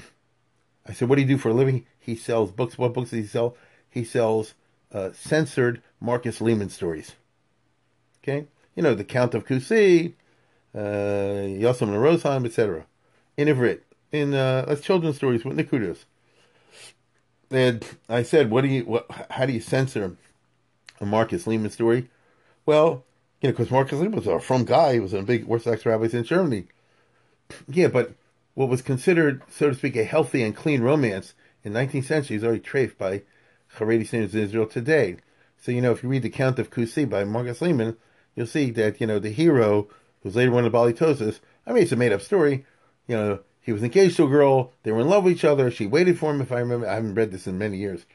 I 0.86 0.92
said, 0.92 1.08
"What 1.08 1.16
do 1.16 1.22
you 1.22 1.28
do 1.28 1.36
for 1.36 1.48
a 1.48 1.52
living?" 1.52 1.84
He 1.98 2.14
sells 2.14 2.52
books. 2.52 2.78
What 2.78 2.94
books 2.94 3.10
does 3.10 3.18
he 3.18 3.26
sell? 3.26 3.56
He 3.90 4.04
sells 4.04 4.54
uh, 4.92 5.10
censored 5.12 5.82
Marcus 6.00 6.40
Lehmann 6.40 6.70
stories. 6.70 7.12
Okay, 8.22 8.46
you 8.76 8.84
know, 8.84 8.94
the 8.94 9.04
Count 9.04 9.34
of 9.34 9.44
Coucy, 9.44 10.14
uh, 10.74 10.78
Yossam 10.78 11.88
and 11.88 11.96
Rosheim, 11.96 12.46
etc. 12.46 12.86
In 13.36 13.48
Ivrit, 13.48 13.80
in 14.12 14.32
uh, 14.32 14.76
children's 14.76 15.16
stories 15.16 15.44
with 15.44 15.56
Nikudos. 15.56 16.04
And 17.50 17.84
I 18.08 18.22
said, 18.22 18.50
"What 18.50 18.60
do 18.60 18.68
you? 18.68 18.84
What, 18.84 19.10
how 19.30 19.46
do 19.46 19.52
you 19.52 19.60
censor 19.60 20.16
a 21.00 21.06
Marcus 21.06 21.46
Lehmann 21.46 21.70
story?" 21.70 22.08
Well, 22.64 23.04
you 23.40 23.48
know, 23.48 23.52
because 23.52 23.70
Marcus 23.70 23.98
Lehmann 23.98 24.18
was 24.18 24.26
a 24.26 24.40
from 24.40 24.64
guy. 24.64 24.94
He 24.94 25.00
was 25.00 25.12
a 25.12 25.22
big 25.22 25.48
Orthodox 25.48 25.84
rabbis 25.86 26.14
in 26.14 26.24
Germany. 26.24 26.66
Yeah, 27.68 27.88
but 27.88 28.12
what 28.54 28.68
was 28.68 28.82
considered, 28.82 29.42
so 29.50 29.68
to 29.68 29.74
speak, 29.74 29.96
a 29.96 30.04
healthy 30.04 30.42
and 30.42 30.56
clean 30.56 30.80
romance 30.80 31.34
in 31.62 31.72
19th 31.72 32.04
century 32.04 32.36
is 32.36 32.44
already 32.44 32.60
traced 32.60 32.98
by 32.98 33.22
Haredi 33.76 34.06
standards 34.06 34.34
in 34.34 34.42
Israel 34.42 34.66
today. 34.66 35.16
So, 35.60 35.72
you 35.72 35.80
know, 35.80 35.92
if 35.92 36.02
you 36.02 36.08
read 36.08 36.22
the 36.22 36.30
Count 36.30 36.58
of 36.58 36.70
Coucy 36.70 37.04
by 37.04 37.24
Marcus 37.24 37.60
Lehmann, 37.60 37.96
you'll 38.34 38.46
see 38.46 38.70
that, 38.72 39.00
you 39.00 39.06
know, 39.06 39.18
the 39.18 39.30
hero, 39.30 39.88
who's 40.22 40.36
later 40.36 40.50
one 40.50 40.64
of 40.64 40.72
the 40.72 40.78
Baalei 40.78 40.96
Tosafos, 40.96 41.40
I 41.66 41.72
mean, 41.72 41.82
it's 41.82 41.92
a 41.92 41.96
made 41.96 42.12
up 42.12 42.22
story. 42.22 42.64
You 43.06 43.16
know, 43.16 43.38
he 43.60 43.72
was 43.72 43.82
engaged 43.82 44.16
to 44.16 44.24
a 44.24 44.28
girl, 44.28 44.72
they 44.82 44.92
were 44.92 45.00
in 45.00 45.08
love 45.08 45.24
with 45.24 45.32
each 45.32 45.44
other, 45.44 45.70
she 45.70 45.86
waited 45.86 46.18
for 46.18 46.30
him, 46.30 46.40
if 46.40 46.52
I 46.52 46.60
remember. 46.60 46.88
I 46.88 46.94
haven't 46.94 47.14
read 47.14 47.32
this 47.32 47.46
in 47.46 47.58
many 47.58 47.76
years. 47.78 48.06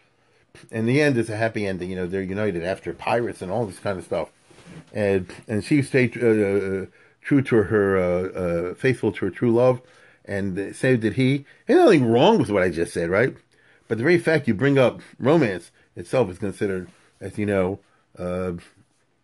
And 0.72 0.88
the 0.88 1.02
end 1.02 1.18
is 1.18 1.30
a 1.30 1.36
happy 1.36 1.66
ending. 1.66 1.90
You 1.90 1.96
know, 1.96 2.08
they're 2.08 2.22
united 2.22 2.64
after 2.64 2.94
pirates 2.94 3.42
and 3.42 3.52
all 3.52 3.66
this 3.66 3.80
kind 3.80 3.98
of 3.98 4.06
stuff. 4.06 4.30
And 4.94 5.32
and 5.48 5.64
she 5.64 5.82
stayed 5.82 6.18
uh, 6.22 6.28
uh, 6.28 6.86
true 7.22 7.42
to 7.42 7.64
her, 7.64 7.98
uh, 7.98 8.30
uh 8.30 8.74
faithful 8.76 9.12
to 9.14 9.26
her 9.26 9.32
true 9.32 9.54
love, 9.54 9.82
and 10.26 10.76
so 10.76 10.96
did 10.96 11.14
he. 11.14 11.46
There's 11.66 11.80
nothing 11.80 12.06
wrong 12.06 12.38
with 12.38 12.50
what 12.50 12.64
I 12.64 12.70
just 12.70 12.94
said, 12.94 13.10
right? 13.10 13.36
But 13.88 13.98
the 13.98 14.04
very 14.04 14.18
fact 14.18 14.48
you 14.48 14.54
bring 14.54 14.78
up 14.78 15.02
romance 15.20 15.72
itself 15.96 16.30
is 16.30 16.38
considered, 16.38 16.90
as 17.20 17.38
you 17.38 17.46
know, 17.46 17.80
uh, 18.18 18.54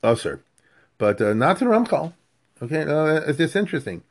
usher 0.03 0.43
but 0.97 1.21
uh, 1.21 1.33
not 1.33 1.57
to 1.57 1.65
the 1.65 1.71
Ramchal. 1.71 2.13
Okay, 2.61 2.81
uh, 2.81 3.21
it's 3.27 3.37
just 3.37 3.55
interesting. 3.55 4.03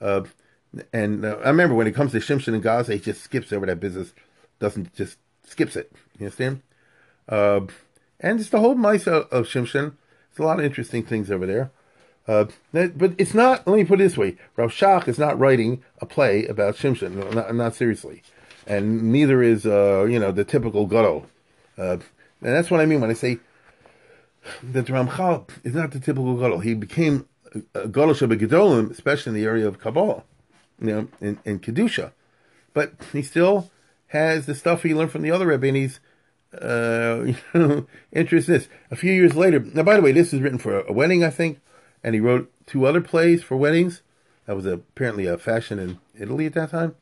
And 0.00 1.26
I 1.26 1.48
remember 1.48 1.74
when 1.74 1.86
it 1.86 1.94
comes 1.94 2.12
to 2.12 2.18
Shimshon 2.18 2.54
and 2.54 2.62
Gaza, 2.62 2.94
he 2.94 3.00
just 3.00 3.22
skips 3.22 3.52
over 3.52 3.66
that 3.66 3.80
business, 3.80 4.12
doesn't 4.60 4.94
just 4.94 5.18
skips 5.44 5.76
it. 5.76 5.92
You 6.20 6.26
understand? 6.26 6.62
Uh, 7.28 7.60
and 8.20 8.38
it's 8.38 8.50
the 8.50 8.60
whole 8.60 8.74
mice 8.74 9.06
of, 9.06 9.26
of 9.30 9.46
Shimshon. 9.46 9.94
There's 10.30 10.38
a 10.38 10.42
lot 10.42 10.58
of 10.58 10.64
interesting 10.64 11.02
things 11.02 11.30
over 11.30 11.46
there. 11.46 11.70
Uh, 12.28 12.44
but 12.72 13.12
it's 13.18 13.34
not. 13.34 13.66
Let 13.66 13.76
me 13.76 13.84
put 13.84 14.00
it 14.00 14.04
this 14.04 14.16
way: 14.16 14.36
Rav 14.56 14.70
Shach 14.70 15.08
is 15.08 15.18
not 15.18 15.38
writing 15.38 15.82
a 16.00 16.06
play 16.06 16.46
about 16.46 16.76
Shimshon, 16.76 17.34
not, 17.34 17.54
not 17.54 17.74
seriously, 17.74 18.22
and 18.66 19.10
neither 19.10 19.42
is 19.42 19.66
uh, 19.66 20.04
you 20.04 20.18
know 20.18 20.30
the 20.30 20.44
typical 20.44 20.86
Gadol. 20.86 21.26
Uh, 21.78 21.96
and 22.42 22.54
that's 22.54 22.70
what 22.70 22.80
I 22.80 22.86
mean 22.86 23.00
when 23.00 23.10
I 23.10 23.14
say 23.14 23.38
that 24.62 24.86
Ramchal 24.86 25.48
is 25.64 25.74
not 25.74 25.90
the 25.90 26.00
typical 26.00 26.36
Gadol. 26.36 26.60
He 26.60 26.74
became 26.74 27.26
a 27.74 27.88
Gadol 27.88 28.14
Gedolim, 28.14 28.90
especially 28.90 29.30
in 29.30 29.42
the 29.42 29.46
area 29.46 29.66
of 29.66 29.80
Kabbalah, 29.80 30.22
you 30.80 30.86
know, 30.86 31.08
in, 31.20 31.38
in 31.44 31.58
Kedusha. 31.58 32.12
But 32.72 32.92
he 33.12 33.22
still 33.22 33.70
has 34.08 34.46
the 34.46 34.54
stuff 34.54 34.82
he 34.82 34.94
learned 34.94 35.10
from 35.10 35.22
the 35.22 35.30
other 35.30 35.46
rabbis. 35.46 36.00
Uh, 36.52 37.22
you 37.26 37.36
know, 37.54 37.86
interest 38.12 38.48
in 38.48 38.54
this. 38.54 38.68
A 38.90 38.96
few 38.96 39.12
years 39.12 39.36
later, 39.36 39.60
now 39.60 39.82
by 39.82 39.96
the 39.96 40.02
way, 40.02 40.12
this 40.12 40.32
is 40.32 40.40
written 40.40 40.58
for 40.58 40.80
a 40.80 40.92
wedding, 40.92 41.22
I 41.22 41.30
think, 41.30 41.60
and 42.02 42.14
he 42.14 42.20
wrote 42.20 42.50
two 42.66 42.86
other 42.86 43.00
plays 43.00 43.42
for 43.42 43.56
weddings. 43.56 44.02
That 44.46 44.56
was 44.56 44.66
apparently 44.66 45.26
a 45.26 45.38
fashion 45.38 45.78
in 45.78 45.98
Italy 46.18 46.46
at 46.46 46.54
that 46.54 46.70
time. 46.70 46.96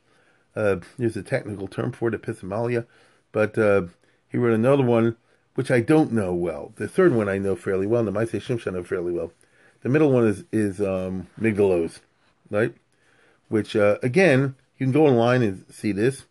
Uh, 0.55 0.77
there's 0.99 1.17
a 1.17 1.23
technical 1.23 1.69
term 1.69 1.93
for 1.93 2.09
it, 2.09 2.21
epithalamia, 2.21 2.87
but 3.33 3.57
uh, 3.57 3.83
he 4.29 4.37
wrote 4.37 4.55
another 4.55 4.83
one 4.83 5.17
which 5.59 5.73
I 5.73 5.81
don't 5.81 6.13
know 6.13 6.33
well. 6.33 6.73
The 6.77 6.87
third 6.87 7.13
one 7.13 7.29
I 7.29 7.39
know 7.39 7.57
fairly 7.57 7.85
well. 7.85 8.05
The 8.05 8.13
Maaseh 8.13 8.41
Shimshon 8.41 8.69
I 8.69 8.71
know 8.77 8.85
fairly 8.85 9.13
well. 9.13 9.33
The 9.83 9.89
middle 9.89 10.13
one 10.13 10.25
is 10.25 10.45
is 10.53 10.81
um, 10.81 11.27
Migdal 11.41 11.85
Oz, 11.85 12.01
right? 12.49 12.73
Which 13.49 13.75
uh, 13.75 13.99
again 14.01 14.55
you 14.79 14.87
can 14.87 14.93
go 14.93 15.07
online 15.07 15.43
and 15.43 15.65
see 15.69 15.91
this, 15.91 16.27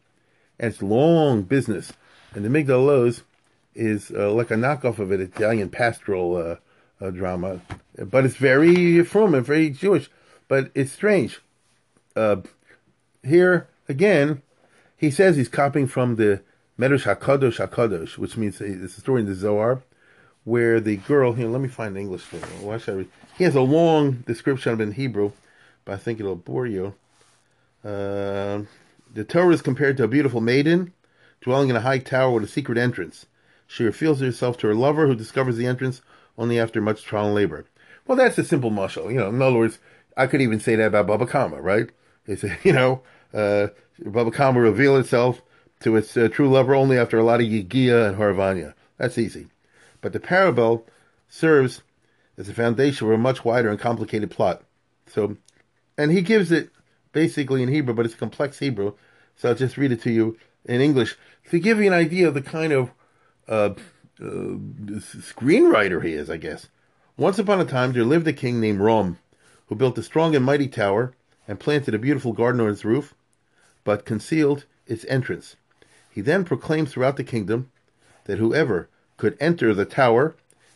and 0.57 0.71
it's 0.71 0.81
long 0.81 1.43
business. 1.43 1.91
And 2.37 2.45
the 2.45 2.49
Migdal 2.49 2.87
Oz 2.87 3.23
is 3.73 4.11
uh, 4.11 4.31
like 4.31 4.51
a 4.51 4.53
knockoff 4.53 4.99
of 4.99 5.09
an 5.09 5.19
Italian 5.21 5.69
pastoral 5.69 6.35
uh, 6.35 7.03
uh, 7.03 7.09
drama, 7.09 7.61
but 7.97 8.25
it's 8.25 8.35
very 8.35 9.03
from 9.03 9.33
and 9.33 9.43
very 9.43 9.71
Jewish. 9.71 10.07
But 10.47 10.69
it's 10.75 10.91
strange. 10.91 11.41
Uh, 12.15 12.41
here 13.23 13.67
again, 13.89 14.43
he 14.95 15.09
says 15.09 15.35
he's 15.35 15.49
copying 15.49 15.87
from 15.87 16.17
the 16.17 16.43
Medrash 16.77 17.11
Hakadosh 17.11 17.57
Hakadosh, 17.57 18.19
which 18.19 18.37
means 18.37 18.61
it's 18.61 18.99
a 18.99 19.01
story 19.01 19.21
in 19.21 19.27
the 19.27 19.33
Zohar, 19.33 19.81
where 20.43 20.79
the 20.79 20.97
girl 20.97 21.33
here. 21.33 21.47
Let 21.47 21.61
me 21.61 21.69
find 21.69 21.95
the 21.95 22.01
English 22.01 22.25
thing. 22.25 22.41
Why 22.63 22.77
should 22.77 22.93
I 22.93 22.97
read? 22.97 23.09
He 23.35 23.45
has 23.45 23.55
a 23.55 23.61
long 23.61 24.23
description 24.27 24.73
of 24.73 24.79
it 24.79 24.83
in 24.83 24.91
Hebrew, 24.91 25.31
but 25.85 25.93
I 25.93 25.97
think 25.97 26.19
it'll 26.19 26.35
bore 26.35 26.67
you. 26.67 26.93
Uh, 27.83 28.61
the 29.11 29.23
Torah 29.27 29.55
is 29.55 29.63
compared 29.63 29.97
to 29.97 30.03
a 30.03 30.07
beautiful 30.07 30.39
maiden 30.39 30.93
dwelling 31.47 31.69
in 31.69 31.77
a 31.77 31.81
high 31.81 31.97
tower 31.97 32.31
with 32.31 32.43
a 32.43 32.47
secret 32.47 32.77
entrance. 32.77 33.25
She 33.67 33.85
reveals 33.85 34.19
herself 34.19 34.57
to 34.57 34.67
her 34.67 34.75
lover, 34.75 35.07
who 35.07 35.15
discovers 35.15 35.55
the 35.55 35.65
entrance 35.65 36.01
only 36.37 36.59
after 36.59 36.81
much 36.81 37.03
trial 37.03 37.27
and 37.27 37.35
labor. 37.35 37.65
Well, 38.05 38.17
that's 38.17 38.37
a 38.37 38.43
simple 38.43 38.69
muscle. 38.69 39.09
You 39.09 39.19
know, 39.19 39.29
in 39.29 39.41
other 39.41 39.57
words, 39.57 39.79
I 40.17 40.27
could 40.27 40.41
even 40.41 40.59
say 40.59 40.75
that 40.75 40.87
about 40.87 41.07
Baba 41.07 41.25
Kama, 41.25 41.61
right? 41.61 41.89
It's 42.25 42.43
you 42.65 42.73
know, 42.73 43.01
uh, 43.33 43.67
Baba 44.05 44.29
Kama 44.29 44.59
reveal 44.59 44.97
itself 44.97 45.41
to 45.79 45.95
its 45.95 46.17
uh, 46.17 46.27
true 46.27 46.49
lover 46.49 46.75
only 46.75 46.97
after 46.97 47.17
a 47.17 47.23
lot 47.23 47.39
of 47.39 47.47
Yigia 47.47 48.09
and 48.09 48.17
Harvanya. 48.17 48.73
That's 48.97 49.17
easy. 49.17 49.47
But 50.01 50.11
the 50.11 50.19
parable 50.19 50.85
serves 51.29 51.81
as 52.37 52.49
a 52.49 52.53
foundation 52.53 53.07
for 53.07 53.13
a 53.13 53.17
much 53.17 53.45
wider 53.45 53.69
and 53.69 53.79
complicated 53.79 54.31
plot. 54.31 54.63
So, 55.05 55.37
and 55.97 56.11
he 56.11 56.19
gives 56.19 56.51
it 56.51 56.71
basically 57.13 57.63
in 57.63 57.69
Hebrew, 57.69 57.93
but 57.93 58.05
it's 58.05 58.15
complex 58.15 58.59
Hebrew. 58.59 58.95
So 59.37 59.49
I'll 59.49 59.55
just 59.55 59.77
read 59.77 59.93
it 59.93 60.01
to 60.01 60.11
you 60.11 60.37
in 60.67 60.81
English 60.81 61.17
to 61.49 61.59
give 61.59 61.79
you 61.79 61.87
an 61.87 61.93
idea 61.93 62.27
of 62.27 62.33
the 62.33 62.41
kind 62.41 62.73
of 62.73 62.91
uh, 63.47 63.73
uh, 64.19 64.57
screenwriter 64.99 66.03
he 66.03 66.13
is, 66.13 66.29
I 66.29 66.37
guess. 66.37 66.67
Once 67.17 67.39
upon 67.39 67.59
a 67.59 67.65
time, 67.65 67.93
there 67.93 68.03
lived 68.03 68.27
a 68.27 68.33
king 68.33 68.59
named 68.59 68.79
Rom, 68.79 69.17
who 69.67 69.75
built 69.75 69.97
a 69.97 70.03
strong 70.03 70.35
and 70.35 70.45
mighty 70.45 70.67
tower 70.67 71.13
and 71.47 71.59
planted 71.59 71.93
a 71.93 71.99
beautiful 71.99 72.33
garden 72.33 72.61
on 72.61 72.69
its 72.69 72.85
roof, 72.85 73.13
but 73.83 74.05
concealed 74.05 74.65
its 74.85 75.05
entrance. 75.05 75.55
He 76.09 76.21
then 76.21 76.43
proclaimed 76.43 76.89
throughout 76.89 77.17
the 77.17 77.23
kingdom 77.23 77.71
that 78.25 78.39
whoever 78.39 78.89
could 79.17 79.37
enter 79.39 79.73
the 79.73 79.85
tower 79.85 80.35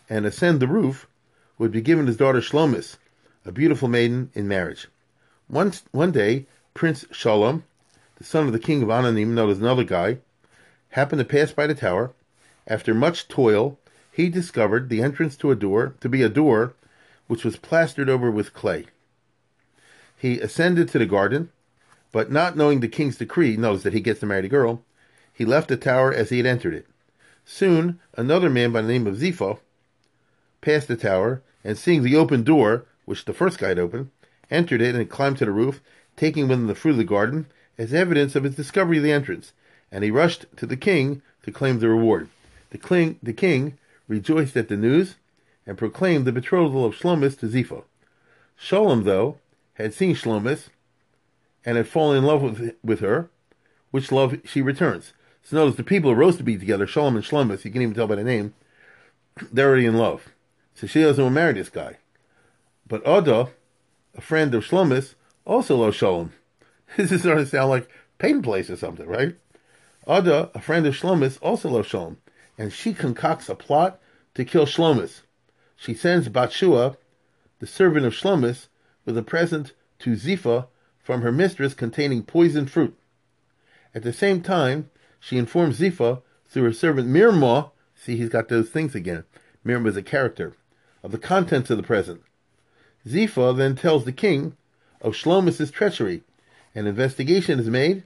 and 0.10 0.26
ascend 0.26 0.60
the 0.60 0.68
roof 0.68 1.08
would 1.58 1.72
be 1.72 1.82
given 1.82 2.08
his 2.08 2.18
daughter 2.18 2.42
Shlomis, 2.42 2.98
a 3.46 3.52
beautiful 3.52 3.88
maiden, 3.88 4.32
in 4.34 4.48
marriage. 4.48 4.88
Once, 5.50 5.84
one 5.92 6.12
day, 6.12 6.46
Prince 6.74 7.06
Shalom, 7.12 7.64
the 8.22 8.28
son 8.28 8.46
of 8.46 8.54
the 8.54 8.60
king 8.60 8.84
of 8.84 8.90
Ananim, 8.90 9.30
known 9.30 9.50
as 9.50 9.58
another 9.58 9.84
guy, 9.84 10.20
happened 10.90 11.18
to 11.18 11.26
pass 11.26 11.52
by 11.52 11.66
the 11.66 11.74
tower. 11.74 12.12
After 12.68 12.94
much 12.94 13.28
toil, 13.28 13.80
he 14.12 14.30
discovered 14.30 14.90
the 14.90 15.02
entrance 15.02 15.36
to 15.38 15.50
a 15.50 15.56
door 15.56 15.96
to 16.02 16.08
be 16.08 16.22
a 16.22 16.30
door 16.30 16.74
which 17.26 17.44
was 17.44 17.58
plastered 17.58 18.10
over 18.10 18.30
with 18.30 18.54
clay. 18.54 18.86
He 20.16 20.40
ascended 20.40 20.88
to 20.90 21.00
the 21.00 21.08
garden, 21.08 21.50
but 22.12 22.32
not 22.32 22.56
knowing 22.56 22.82
the 22.82 22.88
king's 22.88 23.18
decree, 23.18 23.58
knows 23.58 23.82
that 23.82 23.94
he 23.94 24.02
gets 24.02 24.20
to 24.20 24.28
marry 24.28 24.42
the 24.42 24.50
girl, 24.50 24.84
he 25.34 25.44
left 25.44 25.70
the 25.70 25.76
tower 25.76 26.14
as 26.14 26.30
he 26.30 26.38
had 26.38 26.46
entered 26.46 26.76
it. 26.76 26.86
Soon, 27.44 28.00
another 28.16 28.52
man 28.52 28.72
by 28.72 28.84
the 28.84 28.88
name 28.88 29.08
of 29.08 29.16
Zipho 29.18 29.58
passed 30.62 30.88
the 30.88 30.96
tower, 30.96 31.42
and 31.64 31.76
seeing 31.76 32.04
the 32.04 32.18
open 32.18 32.44
door, 32.44 32.86
which 33.06 33.26
the 33.26 33.34
first 33.34 33.58
guy 33.58 33.70
had 33.70 33.80
opened, 33.80 34.12
entered 34.52 34.80
it 34.80 34.94
and 34.94 35.10
climbed 35.10 35.40
to 35.40 35.46
the 35.46 35.52
roof, 35.52 35.82
taking 36.16 36.48
with 36.48 36.60
him 36.60 36.68
the 36.68 36.76
fruit 36.76 36.92
of 36.92 36.98
the 36.98 37.04
garden 37.04 37.48
as 37.82 37.96
evidence 37.96 38.36
of 38.36 38.44
his 38.44 38.56
discovery 38.56 38.98
of 38.98 39.04
the 39.04 39.12
entrance. 39.12 39.54
And 39.92 40.04
he 40.04 40.12
rushed 40.12 40.46
to 40.58 40.68
the 40.68 40.78
king 40.78 41.24
to 41.42 41.52
claim 41.52 41.80
the 41.80 41.90
reward. 41.90 42.30
The 42.70 42.78
king, 42.78 43.18
the 43.24 43.34
king 43.34 43.80
rejoiced 44.08 44.56
at 44.56 44.68
the 44.68 44.78
news 44.78 45.16
and 45.66 45.80
proclaimed 45.80 46.26
the 46.26 46.32
betrothal 46.32 46.86
of 46.86 46.94
Shlomis 46.94 47.40
to 47.40 47.48
Zipho. 47.48 47.86
Sholem, 48.60 49.04
though, 49.04 49.40
had 49.74 49.96
seen 49.96 50.16
Shlomis 50.16 50.68
and 51.66 51.76
had 51.76 51.88
fallen 51.88 52.20
in 52.20 52.24
love 52.24 52.44
with, 52.44 52.76
with 52.84 53.00
her, 53.00 53.30
which 53.90 54.12
love 54.12 54.40
she 54.46 54.62
returns. 54.62 55.14
So 55.42 55.58
notice 55.58 55.76
the 55.76 55.84
people 55.84 56.12
who 56.12 56.16
rose 56.16 56.38
to 56.38 56.44
be 56.44 56.60
together, 56.60 56.86
Sholem 56.86 57.16
and 57.16 57.24
Shlomis, 57.24 57.66
you 57.66 57.72
can 57.72 57.82
even 57.82 57.96
tell 57.96 58.06
by 58.06 58.16
the 58.16 58.24
name, 58.24 58.54
they're 59.52 59.70
already 59.70 59.88
in 59.88 59.98
love. 59.98 60.30
So 60.76 60.86
she 60.86 61.02
doesn't 61.02 61.24
want 61.24 61.34
to 61.34 61.42
marry 61.42 61.54
this 61.54 61.70
guy. 61.70 61.98
But 62.88 63.02
Ada, 63.08 63.50
a 64.16 64.22
friend 64.22 64.54
of 64.54 64.68
Shlomis, 64.68 65.16
also 65.46 65.78
loves 65.78 65.98
Sholem. 65.98 66.30
This 66.98 67.12
is 67.14 67.22
starting 67.22 67.46
to 67.46 67.50
sound 67.50 67.70
like 67.70 67.90
Peyton 68.18 68.42
Place 68.42 68.70
or 68.70 68.76
something, 68.76 69.08
right? 69.08 69.38
Ada, 70.06 70.52
a 70.54 70.60
friend 70.60 70.86
of 70.86 70.94
Shlomis, 70.94 71.38
also 71.42 71.70
loves 71.70 71.88
Sholem, 71.88 72.18
and 72.58 72.74
she 72.74 72.94
concocts 72.94 73.48
a 73.48 73.56
plot 73.56 73.98
to 74.34 74.44
kill 74.44 74.66
Shlomis. 74.66 75.22
She 75.78 75.94
sends 75.94 76.28
Batshua, 76.28 76.98
the 77.60 77.68
servant 77.68 78.06
of 78.06 78.14
Shlomis, 78.14 78.68
with 79.06 79.18
a 79.18 79.24
present 79.24 79.72
to 80.00 80.18
Zipha 80.18 80.68
from 81.00 81.22
her 81.22 81.32
mistress 81.32 81.74
containing 81.74 82.24
poisoned 82.24 82.70
fruit. 82.70 82.98
At 83.96 84.04
the 84.04 84.12
same 84.12 84.42
time, 84.42 84.90
she 85.20 85.38
informs 85.38 85.80
Zipha 85.80 86.22
through 86.48 86.64
her 86.64 86.74
servant 86.74 87.08
Mirma, 87.08 87.72
see 87.96 88.18
he's 88.18 88.30
got 88.30 88.50
those 88.50 88.70
things 88.70 88.96
again, 88.96 89.24
Mirma 89.66 89.88
is 89.88 89.98
a 89.98 90.04
character, 90.04 90.56
of 91.04 91.12
the 91.12 91.18
contents 91.18 91.70
of 91.70 91.78
the 91.78 91.84
present. 91.84 92.22
Zipha 93.08 93.56
then 93.56 93.78
tells 93.78 94.04
the 94.04 94.12
king 94.12 94.58
of 95.00 95.14
Shlomis's 95.14 95.72
treachery. 95.72 96.24
An 96.74 96.88
investigation 96.88 97.60
is 97.60 97.70
made, 97.70 98.04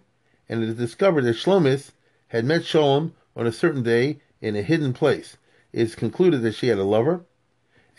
and 0.50 0.64
it 0.64 0.70
is 0.70 0.76
discovered 0.76 1.24
that 1.24 1.36
Shlomis 1.36 1.92
had 2.30 2.46
met 2.46 2.62
Sholem 2.62 3.12
on 3.36 3.46
a 3.46 3.52
certain 3.52 3.84
day 3.84 4.20
in 4.42 4.56
a 4.56 4.64
hidden 4.64 4.92
place. 4.92 5.38
It 5.72 5.82
is 5.82 5.96
concluded 5.96 6.42
that 6.42 6.56
she 6.56 6.68
had 6.68 6.80
a 6.80 6.84
lover, 6.84 7.26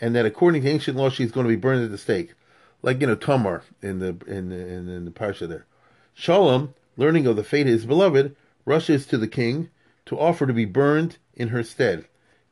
and 0.01 0.13
that 0.15 0.25
according 0.25 0.63
to 0.63 0.69
ancient 0.69 0.97
law, 0.97 1.09
she's 1.09 1.31
going 1.31 1.45
to 1.45 1.49
be 1.49 1.55
burned 1.55 1.85
at 1.85 1.91
the 1.91 1.97
stake, 1.97 2.33
like 2.81 2.99
you 2.99 3.07
know 3.07 3.15
Tamar 3.15 3.63
in 3.81 3.99
the 3.99 4.17
in 4.27 4.49
the, 4.49 4.55
in, 4.55 4.89
in 4.89 5.05
the 5.05 5.11
parsha 5.11 5.47
there. 5.47 5.65
Shalom, 6.13 6.73
learning 6.97 7.27
of 7.27 7.35
the 7.35 7.43
fate 7.43 7.67
of 7.67 7.73
his 7.73 7.85
beloved, 7.85 8.35
rushes 8.65 9.05
to 9.05 9.17
the 9.17 9.27
king 9.27 9.69
to 10.05 10.19
offer 10.19 10.45
to 10.45 10.53
be 10.53 10.65
burned 10.65 11.17
in 11.33 11.49
her 11.49 11.63
stead. 11.63 12.07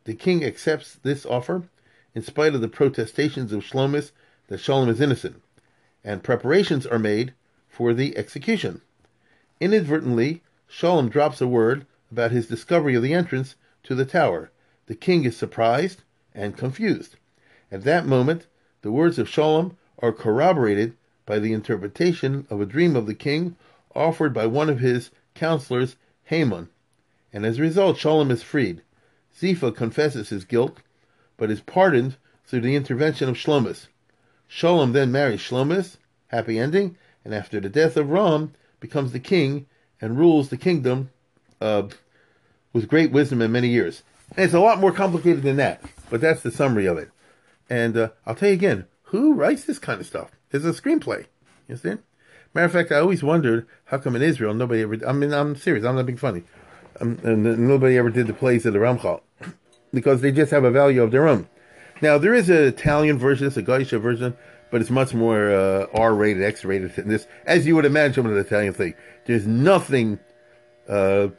The 0.06 0.14
king 0.14 0.44
accepts 0.44 0.94
this 1.04 1.26
offer, 1.26 1.64
in 2.14 2.22
spite 2.22 2.56
of 2.56 2.62
the 2.62 2.68
protestations 2.70 3.52
of 3.52 3.64
Shlomis 3.64 4.12
that 4.48 4.60
Shalom 4.60 4.88
is 4.88 5.02
innocent, 5.02 5.42
and 6.04 6.24
preparations 6.24 6.86
are 6.86 7.00
made 7.00 7.34
for 7.76 7.94
the 7.94 8.18
execution. 8.18 8.80
Inadvertently, 9.60 10.42
Shalom 10.66 11.10
drops 11.10 11.42
a 11.42 11.48
word 11.48 11.86
about 12.10 12.32
his 12.32 12.48
discovery 12.48 12.96
of 12.96 13.04
the 13.04 13.14
entrance 13.14 13.56
to 13.84 13.94
the 13.94 14.06
tower. 14.06 14.50
The 14.86 14.96
king 14.96 15.26
is 15.26 15.36
surprised 15.36 16.04
and 16.34 16.56
confused. 16.56 17.18
At 17.70 17.84
that 17.84 18.06
moment, 18.06 18.48
the 18.82 18.94
words 18.94 19.20
of 19.20 19.28
Shalom 19.28 19.76
are 20.00 20.14
corroborated 20.14 20.96
by 21.26 21.40
the 21.40 21.52
interpretation 21.52 22.48
of 22.50 22.62
a 22.62 22.66
dream 22.66 22.96
of 22.96 23.08
the 23.08 23.14
king 23.14 23.58
offered 23.94 24.34
by 24.34 24.46
one 24.46 24.70
of 24.70 24.80
his 24.80 25.12
counselors, 25.34 25.98
Haman. 26.24 26.70
And 27.34 27.46
as 27.46 27.60
a 27.60 27.64
result, 27.64 27.98
Shalom 27.98 28.32
is 28.32 28.42
freed. 28.42 28.84
Zipha 29.38 29.76
confesses 29.76 30.30
his 30.30 30.46
guilt, 30.46 30.78
but 31.36 31.52
is 31.52 31.60
pardoned 31.60 32.16
through 32.46 32.62
the 32.62 32.76
intervention 32.76 33.28
of 33.28 33.36
Shlomis. 33.36 33.88
Shalom 34.48 34.94
then 34.94 35.12
marries 35.12 35.42
Shlomis, 35.42 35.98
happy 36.28 36.58
ending, 36.58 36.96
and 37.26 37.34
after 37.34 37.60
the 37.60 37.70
death 37.70 37.98
of 37.98 38.10
Ram, 38.10 38.54
becomes 38.80 39.12
the 39.12 39.20
king 39.20 39.66
and 40.00 40.18
rules 40.18 40.50
the 40.50 40.58
kingdom 40.58 41.10
uh, 41.60 41.84
with 42.72 42.88
great 42.88 43.12
wisdom 43.12 43.42
in 43.42 43.52
many 43.52 43.68
years. 43.68 44.04
And 44.38 44.46
it's 44.46 44.54
a 44.54 44.60
lot 44.60 44.80
more 44.80 44.92
complicated 44.92 45.44
than 45.44 45.58
that, 45.58 45.82
but 46.10 46.22
that's 46.22 46.42
the 46.42 46.52
summary 46.52 46.86
of 46.86 46.98
it. 46.98 47.10
And 47.70 47.98
uh, 47.98 48.10
I'll 48.26 48.36
tell 48.36 48.50
you 48.50 48.56
again, 48.56 48.86
who 49.04 49.34
writes 49.34 49.66
this 49.66 49.80
kind 49.80 50.00
of 50.00 50.06
stuff? 50.06 50.32
It's 50.52 50.66
a 50.66 50.70
screenplay. 50.70 51.26
You 51.68 51.74
understand? 51.74 52.04
Matter 52.54 52.66
of 52.66 52.72
fact, 52.72 52.92
I 52.92 53.00
always 53.00 53.24
wondered 53.24 53.68
how 53.86 53.98
come 53.98 54.16
in 54.16 54.22
Israel 54.22 54.54
nobody 54.54 54.82
ever. 54.82 54.98
I 55.06 55.12
mean, 55.12 55.34
I'm 55.34 55.56
serious. 55.56 55.84
I'm 55.84 55.96
not 55.96 56.06
being 56.06 56.18
funny. 56.18 56.44
Um, 57.02 57.20
and 57.24 57.68
nobody 57.68 57.98
ever 57.98 58.10
did 58.10 58.28
the 58.28 58.34
plays 58.34 58.66
of 58.66 58.74
the 58.74 58.80
Ramchal 58.80 59.22
because 59.94 60.22
they 60.22 60.32
just 60.32 60.52
have 60.52 60.64
a 60.64 60.72
value 60.72 61.04
of 61.04 61.12
their 61.12 61.28
own. 61.28 61.50
Now 62.02 62.18
there 62.18 62.34
is 62.34 62.50
an 62.50 62.64
Italian 62.64 63.18
version, 63.18 63.48
it's 63.48 63.58
a 63.58 63.62
Geisha 63.62 64.00
version, 64.00 64.38
but 64.76 64.82
it's 64.82 64.92
much 64.92 65.14
more 65.14 65.56
uh, 65.56 65.88
R-rated, 65.94 66.44
X-rated 66.44 66.96
than 66.96 67.08
this, 67.08 67.28
as 67.46 67.66
you 67.66 67.76
would 67.76 67.86
imagine 67.86 68.26
with 68.26 68.34
an 68.34 68.46
Italian 68.46 68.74
thing. 68.74 68.94
There's 69.24 69.48
nothing 69.48 70.20
uh, 70.90 71.30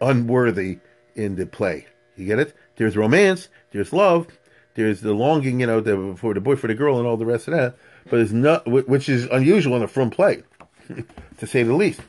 unworthy 0.00 0.80
in 1.14 1.36
the 1.36 1.46
play. 1.46 1.86
You 2.16 2.26
get 2.26 2.40
it? 2.40 2.52
There's 2.74 2.96
romance, 2.96 3.48
there's 3.70 3.92
love, 3.92 4.26
there's 4.74 5.02
the 5.02 5.12
longing, 5.12 5.60
you 5.60 5.68
know, 5.68 5.78
the, 5.78 6.16
for 6.18 6.34
the 6.34 6.40
boy, 6.40 6.56
for 6.56 6.66
the 6.66 6.74
girl, 6.74 6.98
and 6.98 7.06
all 7.06 7.16
the 7.16 7.24
rest 7.24 7.46
of 7.46 7.54
that. 7.54 7.76
But 8.10 8.18
it's 8.18 8.32
not, 8.32 8.66
which 8.66 9.08
is 9.08 9.26
unusual 9.26 9.76
in 9.76 9.84
a 9.84 9.86
from 9.86 10.10
play, 10.10 10.42
to 11.38 11.46
say 11.46 11.62
the 11.62 11.74
least. 11.74 12.00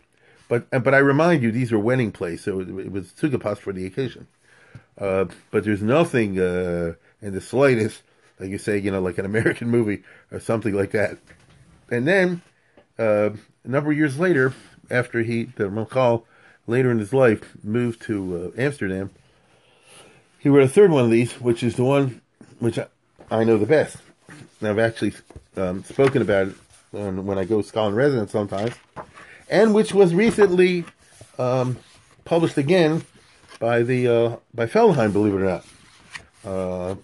But 0.48 0.68
but 0.72 0.96
I 0.96 0.98
remind 0.98 1.44
you, 1.44 1.52
these 1.52 1.72
are 1.74 1.78
wedding 1.78 2.12
plays, 2.12 2.44
so 2.44 2.62
it, 2.62 2.92
was 2.92 3.12
tzugapas 3.12 3.60
for 3.60 3.72
the 3.72 3.86
occasion. 3.86 4.26
Uh, 4.98 5.26
but 5.52 5.64
there's 5.64 5.84
nothing 5.84 6.40
uh, 6.40 6.94
in 7.22 7.36
the 7.36 7.42
slightest, 7.42 8.02
like 8.40 8.50
you 8.50 8.58
say, 8.58 8.78
you 8.78 8.92
know, 8.92 9.02
like 9.02 9.18
an 9.18 9.26
American 9.26 9.70
movie 9.78 10.04
or 10.32 10.40
something 10.40 10.74
like 10.74 10.92
that. 10.92 11.18
And 11.90 12.08
then 12.08 12.42
uh, 12.98 13.32
a 13.64 13.68
number 13.68 13.92
of 13.92 13.98
years 13.98 14.20
later, 14.20 14.54
after 14.90 15.22
he, 15.22 15.46
the 15.46 15.66
Malchal, 15.66 16.24
later 16.68 16.92
in 16.92 17.00
his 17.00 17.14
life, 17.14 17.56
moved 17.64 18.02
to 18.04 18.54
uh, 18.58 18.62
Amsterdam, 18.62 19.12
he 20.40 20.50
wrote 20.50 20.64
a 20.64 20.68
third 20.68 20.92
one 20.92 21.06
of 21.06 21.12
these, 21.12 21.34
which 21.42 21.64
is 21.64 21.76
the 21.76 21.84
one 21.84 22.22
which 22.60 22.78
I, 22.78 22.88
I 23.32 23.44
know 23.44 23.58
the 23.58 23.66
best. 23.66 23.98
And 24.60 24.70
I've 24.70 24.80
actually 24.80 25.14
um, 25.58 25.84
spoken 25.84 26.22
about 26.22 26.48
it 26.48 26.56
when, 26.92 27.38
I 27.38 27.46
go 27.46 27.60
in 27.60 27.96
residence 27.96 28.32
sometimes, 28.32 28.74
and 29.50 29.74
which 29.74 29.94
was 29.94 30.14
recently 30.14 30.86
um, 31.38 31.78
published 32.24 32.58
again 32.58 33.04
by 33.60 33.84
the 33.84 34.08
uh, 34.08 34.36
by 34.54 34.66
Feldheim, 34.66 35.12
believe 35.12 35.34
it 35.34 35.42
or 35.42 35.46
not. 35.46 35.66
Uh, 36.46 36.96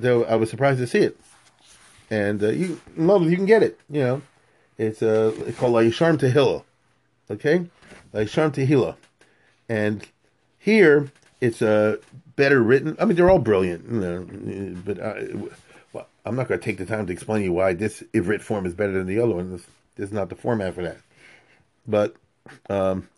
though 0.00 0.24
I 0.24 0.36
was 0.36 0.50
surprised 0.50 0.78
to 0.80 0.86
see 0.86 1.00
it, 1.00 1.20
and 2.10 2.42
uh, 2.42 2.48
you 2.48 2.80
love 2.96 3.28
you 3.28 3.36
can 3.36 3.46
get 3.46 3.62
it. 3.62 3.78
You 3.90 4.00
know, 4.00 4.22
it's 4.76 5.02
uh 5.02 5.32
called 5.58 5.72
La-Yesharim 5.72 6.18
Tehillah, 6.18 6.62
okay, 7.30 7.66
La-Yesharim 8.12 8.52
Tehillah, 8.52 8.96
and 9.68 10.06
here 10.58 11.10
it's 11.40 11.62
uh 11.62 11.96
better 12.36 12.62
written. 12.62 12.96
I 13.00 13.04
mean, 13.04 13.16
they're 13.16 13.30
all 13.30 13.40
brilliant, 13.40 13.84
you 13.90 14.00
know, 14.00 14.74
but 14.84 15.00
I, 15.00 15.26
well, 15.92 16.06
I'm 16.24 16.36
not 16.36 16.48
going 16.48 16.60
to 16.60 16.64
take 16.64 16.78
the 16.78 16.86
time 16.86 17.06
to 17.06 17.12
explain 17.12 17.40
to 17.40 17.44
you 17.46 17.52
why 17.52 17.74
this 17.74 18.02
Ivrit 18.14 18.40
form 18.40 18.64
is 18.64 18.74
better 18.74 18.92
than 18.92 19.06
the 19.06 19.18
other 19.18 19.34
one. 19.34 19.50
This, 19.50 19.66
this 19.96 20.08
is 20.08 20.12
not 20.12 20.28
the 20.28 20.36
format 20.36 20.74
for 20.74 20.82
that. 20.82 20.98
But 21.86 22.14
um, 22.70 23.08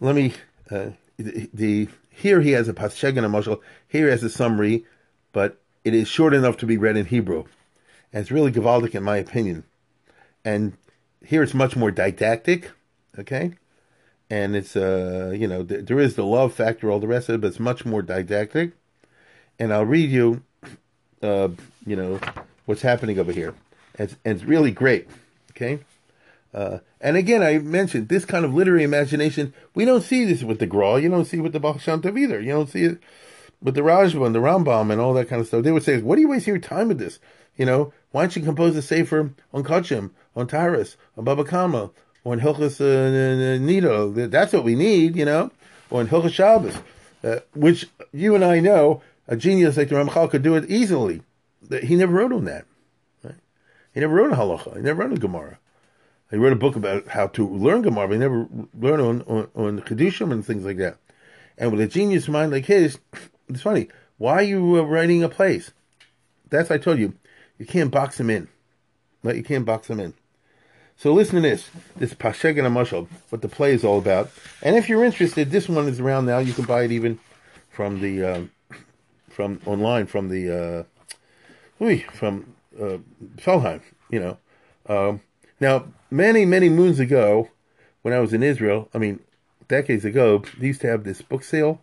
let 0.00 0.14
me. 0.14 0.32
Uh, 0.70 0.90
the, 1.18 1.50
the 1.52 1.88
here 2.10 2.40
he 2.40 2.52
has 2.52 2.68
a 2.68 2.72
pashegan 2.72 3.24
emotional. 3.24 3.62
Here 3.88 4.06
he 4.06 4.10
has 4.10 4.22
a 4.22 4.30
summary, 4.30 4.86
but 5.32 5.60
it 5.84 5.94
is 5.94 6.08
short 6.08 6.34
enough 6.34 6.56
to 6.58 6.66
be 6.66 6.76
read 6.76 6.96
in 6.96 7.06
Hebrew, 7.06 7.44
and 8.12 8.22
it's 8.22 8.30
really 8.30 8.52
gavaldic 8.52 8.94
in 8.94 9.02
my 9.02 9.16
opinion. 9.16 9.64
And 10.44 10.74
here 11.24 11.42
it's 11.42 11.54
much 11.54 11.76
more 11.76 11.90
didactic. 11.90 12.70
Okay, 13.18 13.52
and 14.30 14.56
it's 14.56 14.76
uh 14.76 15.34
you 15.36 15.46
know 15.46 15.62
th- 15.64 15.86
there 15.86 15.98
is 15.98 16.14
the 16.16 16.24
love 16.24 16.54
factor, 16.54 16.90
all 16.90 17.00
the 17.00 17.06
rest 17.06 17.28
of 17.28 17.36
it, 17.36 17.40
but 17.40 17.48
it's 17.48 17.60
much 17.60 17.84
more 17.84 18.02
didactic. 18.02 18.72
And 19.58 19.72
I'll 19.72 19.84
read 19.84 20.10
you, 20.10 20.42
uh, 21.22 21.48
you 21.86 21.94
know, 21.94 22.18
what's 22.66 22.82
happening 22.82 23.18
over 23.18 23.32
here, 23.32 23.54
and 23.98 24.08
it's, 24.08 24.16
and 24.24 24.36
it's 24.36 24.44
really 24.44 24.70
great. 24.70 25.08
Okay. 25.50 25.80
Uh, 26.54 26.78
and 27.00 27.16
again, 27.16 27.42
I 27.42 27.58
mentioned 27.58 28.08
this 28.08 28.24
kind 28.24 28.44
of 28.44 28.52
literary 28.54 28.82
imagination. 28.82 29.54
We 29.74 29.84
don't 29.84 30.02
see 30.02 30.24
this 30.24 30.42
with 30.42 30.58
the 30.58 30.66
Gra. 30.66 31.00
You 31.00 31.08
don't 31.08 31.24
see 31.24 31.38
it 31.38 31.40
with 31.40 31.52
the 31.52 31.60
Baal 31.60 31.78
Shem 31.78 32.02
either. 32.04 32.40
You 32.40 32.52
don't 32.52 32.68
see 32.68 32.84
it 32.84 32.98
with 33.62 33.74
the 33.74 33.80
Rashba 33.80 34.26
and 34.26 34.34
the 34.34 34.40
Rambam 34.40 34.90
and 34.90 35.00
all 35.00 35.14
that 35.14 35.28
kind 35.28 35.40
of 35.40 35.46
stuff. 35.46 35.62
They 35.62 35.72
would 35.72 35.84
say, 35.84 36.00
"What 36.00 36.18
are 36.18 36.20
you 36.20 36.28
wasting 36.28 36.54
your 36.54 36.60
time 36.60 36.88
with 36.88 36.98
this? 36.98 37.18
You 37.56 37.66
know, 37.66 37.92
why 38.10 38.22
don't 38.22 38.36
you 38.36 38.42
compose 38.42 38.76
a 38.76 38.82
sefer 38.82 39.30
on 39.52 39.62
Kachim, 39.62 40.10
on 40.34 40.46
Taurus, 40.46 40.96
on 41.16 41.24
Baba 41.24 41.44
Kama, 41.44 41.90
or 42.24 42.34
in 42.34 42.40
Hilchas 42.40 42.80
uh, 42.80 43.58
Nido. 43.58 44.10
That's 44.10 44.52
what 44.52 44.64
we 44.64 44.74
need, 44.74 45.16
you 45.16 45.24
know, 45.24 45.50
or 45.90 46.00
in 46.00 46.08
Hilchas 46.08 46.32
Shabbos, 46.32 46.76
uh, 47.24 47.40
which 47.54 47.88
you 48.12 48.34
and 48.34 48.44
I 48.44 48.60
know 48.60 49.02
a 49.28 49.36
genius 49.36 49.76
like 49.76 49.88
the 49.88 49.96
Ramchal 49.96 50.30
could 50.30 50.42
do 50.42 50.54
it 50.56 50.70
easily. 50.70 51.22
He 51.82 51.96
never 51.96 52.12
wrote 52.12 52.32
on 52.32 52.44
that. 52.44 52.66
Right? 53.22 53.34
He 53.94 54.00
never 54.00 54.14
wrote 54.14 54.32
a 54.32 54.36
halacha. 54.36 54.76
He 54.76 54.82
never 54.82 55.02
wrote 55.02 55.12
a 55.12 55.20
Gemara. 55.20 55.58
He 56.30 56.38
wrote 56.38 56.52
a 56.52 56.56
book 56.56 56.76
about 56.76 57.08
how 57.08 57.26
to 57.28 57.46
learn 57.46 57.82
Gemara, 57.82 58.08
but 58.08 58.14
he 58.14 58.18
never 58.18 58.48
learned 58.78 59.02
on 59.02 59.22
on, 59.22 59.48
on 59.54 59.80
Chedushim 59.82 60.32
and 60.32 60.44
things 60.44 60.64
like 60.64 60.78
that. 60.78 60.96
And 61.58 61.70
with 61.70 61.80
a 61.80 61.86
genius 61.86 62.28
mind 62.28 62.52
like 62.52 62.64
his, 62.64 62.98
it's 63.52 63.62
funny. 63.62 63.88
Why 64.18 64.34
are 64.34 64.42
you 64.42 64.78
uh, 64.78 64.82
writing 64.82 65.22
a 65.22 65.28
plays? 65.28 65.72
That's 66.50 66.70
I 66.70 66.78
told 66.78 66.98
you. 66.98 67.14
You 67.58 67.66
can't 67.66 67.90
box 67.90 68.18
them 68.18 68.30
in. 68.30 68.48
Right? 69.22 69.36
You 69.36 69.42
can't 69.42 69.64
box 69.64 69.88
them 69.88 70.00
in. 70.00 70.14
So 70.96 71.12
listen 71.12 71.36
to 71.36 71.40
this. 71.40 71.70
This 71.96 72.14
Pasheg 72.14 72.58
and 72.58 72.68
Amashal, 72.68 73.08
what 73.30 73.42
the 73.42 73.48
play 73.48 73.72
is 73.72 73.84
all 73.84 73.98
about. 73.98 74.30
And 74.62 74.76
if 74.76 74.88
you're 74.88 75.04
interested, 75.04 75.50
this 75.50 75.68
one 75.68 75.88
is 75.88 76.00
around 76.00 76.26
now. 76.26 76.38
You 76.38 76.52
can 76.52 76.64
buy 76.64 76.84
it 76.84 76.92
even 76.92 77.18
from 77.70 78.00
the 78.00 78.22
uh, 78.24 78.42
from 79.28 79.60
online 79.66 80.06
from 80.06 80.28
the 80.28 80.86
uh, 81.80 81.94
from 82.12 82.54
uh, 82.80 82.98
Feldheim. 83.36 83.80
You 84.10 84.20
know. 84.20 84.38
Um, 84.88 85.20
now, 85.60 85.86
many 86.10 86.44
many 86.44 86.68
moons 86.68 87.00
ago, 87.00 87.50
when 88.02 88.14
I 88.14 88.20
was 88.20 88.32
in 88.32 88.42
Israel, 88.42 88.88
I 88.94 88.98
mean, 88.98 89.20
decades 89.68 90.04
ago, 90.04 90.44
they 90.58 90.68
used 90.68 90.80
to 90.82 90.88
have 90.88 91.04
this 91.04 91.22
book 91.22 91.42
sale 91.42 91.80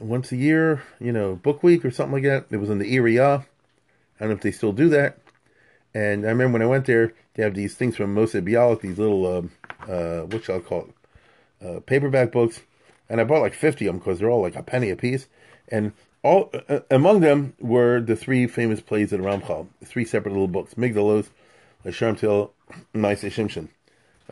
once 0.00 0.32
a 0.32 0.36
year. 0.36 0.82
You 0.98 1.12
know, 1.12 1.36
book 1.36 1.62
week 1.62 1.84
or 1.84 1.90
something 1.90 2.14
like 2.14 2.24
that. 2.24 2.46
It 2.50 2.58
was 2.58 2.70
in 2.70 2.78
the 2.78 2.96
area. 2.96 3.46
I 4.20 4.24
don't 4.24 4.30
know 4.30 4.34
if 4.34 4.42
they 4.42 4.50
still 4.50 4.72
do 4.72 4.88
that. 4.90 5.18
And 5.94 6.24
I 6.24 6.28
remember 6.28 6.54
when 6.54 6.62
I 6.62 6.66
went 6.66 6.86
there, 6.86 7.12
they 7.34 7.42
have 7.42 7.54
these 7.54 7.74
things 7.74 7.96
from 7.96 8.14
Mossad 8.14 8.48
Bialik, 8.48 8.80
these 8.80 8.98
little, 8.98 9.38
um, 9.38 9.50
uh, 9.88 10.20
what 10.20 10.44
shall 10.44 10.56
I 10.56 10.60
call 10.60 10.88
it, 10.88 11.66
uh, 11.66 11.80
paperback 11.80 12.32
books. 12.32 12.60
And 13.08 13.20
I 13.20 13.24
bought 13.24 13.40
like 13.40 13.54
50 13.54 13.86
of 13.86 13.94
them 13.94 13.98
because 13.98 14.18
they're 14.18 14.30
all 14.30 14.42
like 14.42 14.56
a 14.56 14.62
penny 14.62 14.90
a 14.90 14.96
piece. 14.96 15.26
And 15.68 15.92
all 16.22 16.50
uh, 16.52 16.60
uh 16.68 16.80
among 16.90 17.20
them 17.20 17.54
were 17.60 18.00
the 18.00 18.14
three 18.14 18.46
famous 18.46 18.80
plays 18.80 19.12
of 19.12 19.20
Ramchal, 19.20 19.66
three 19.84 20.04
separate 20.04 20.32
little 20.32 20.48
books, 20.48 20.74
Migdal 20.74 21.18
Oz, 21.18 21.30
Sharm 21.86 22.18
Til, 22.18 22.52
Maise 22.92 23.22
Shimshon. 23.22 23.68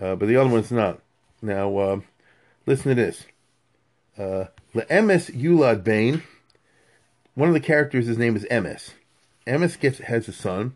Uh, 0.00 0.14
but 0.14 0.26
the 0.26 0.36
other 0.36 0.50
one's 0.50 0.70
not. 0.70 1.00
Now, 1.42 1.76
uh, 1.76 2.00
listen 2.66 2.90
to 2.90 2.94
this. 2.94 3.24
Le'emes 4.18 5.30
Yulad 5.30 5.84
Bain, 5.84 6.24
one 7.34 7.48
of 7.48 7.54
the 7.54 7.60
characters, 7.60 8.06
his 8.06 8.18
name 8.18 8.34
is 8.34 8.44
Emes. 8.50 8.94
Emes 9.46 9.78
gets, 9.78 9.98
has 9.98 10.26
a 10.26 10.32
son, 10.32 10.74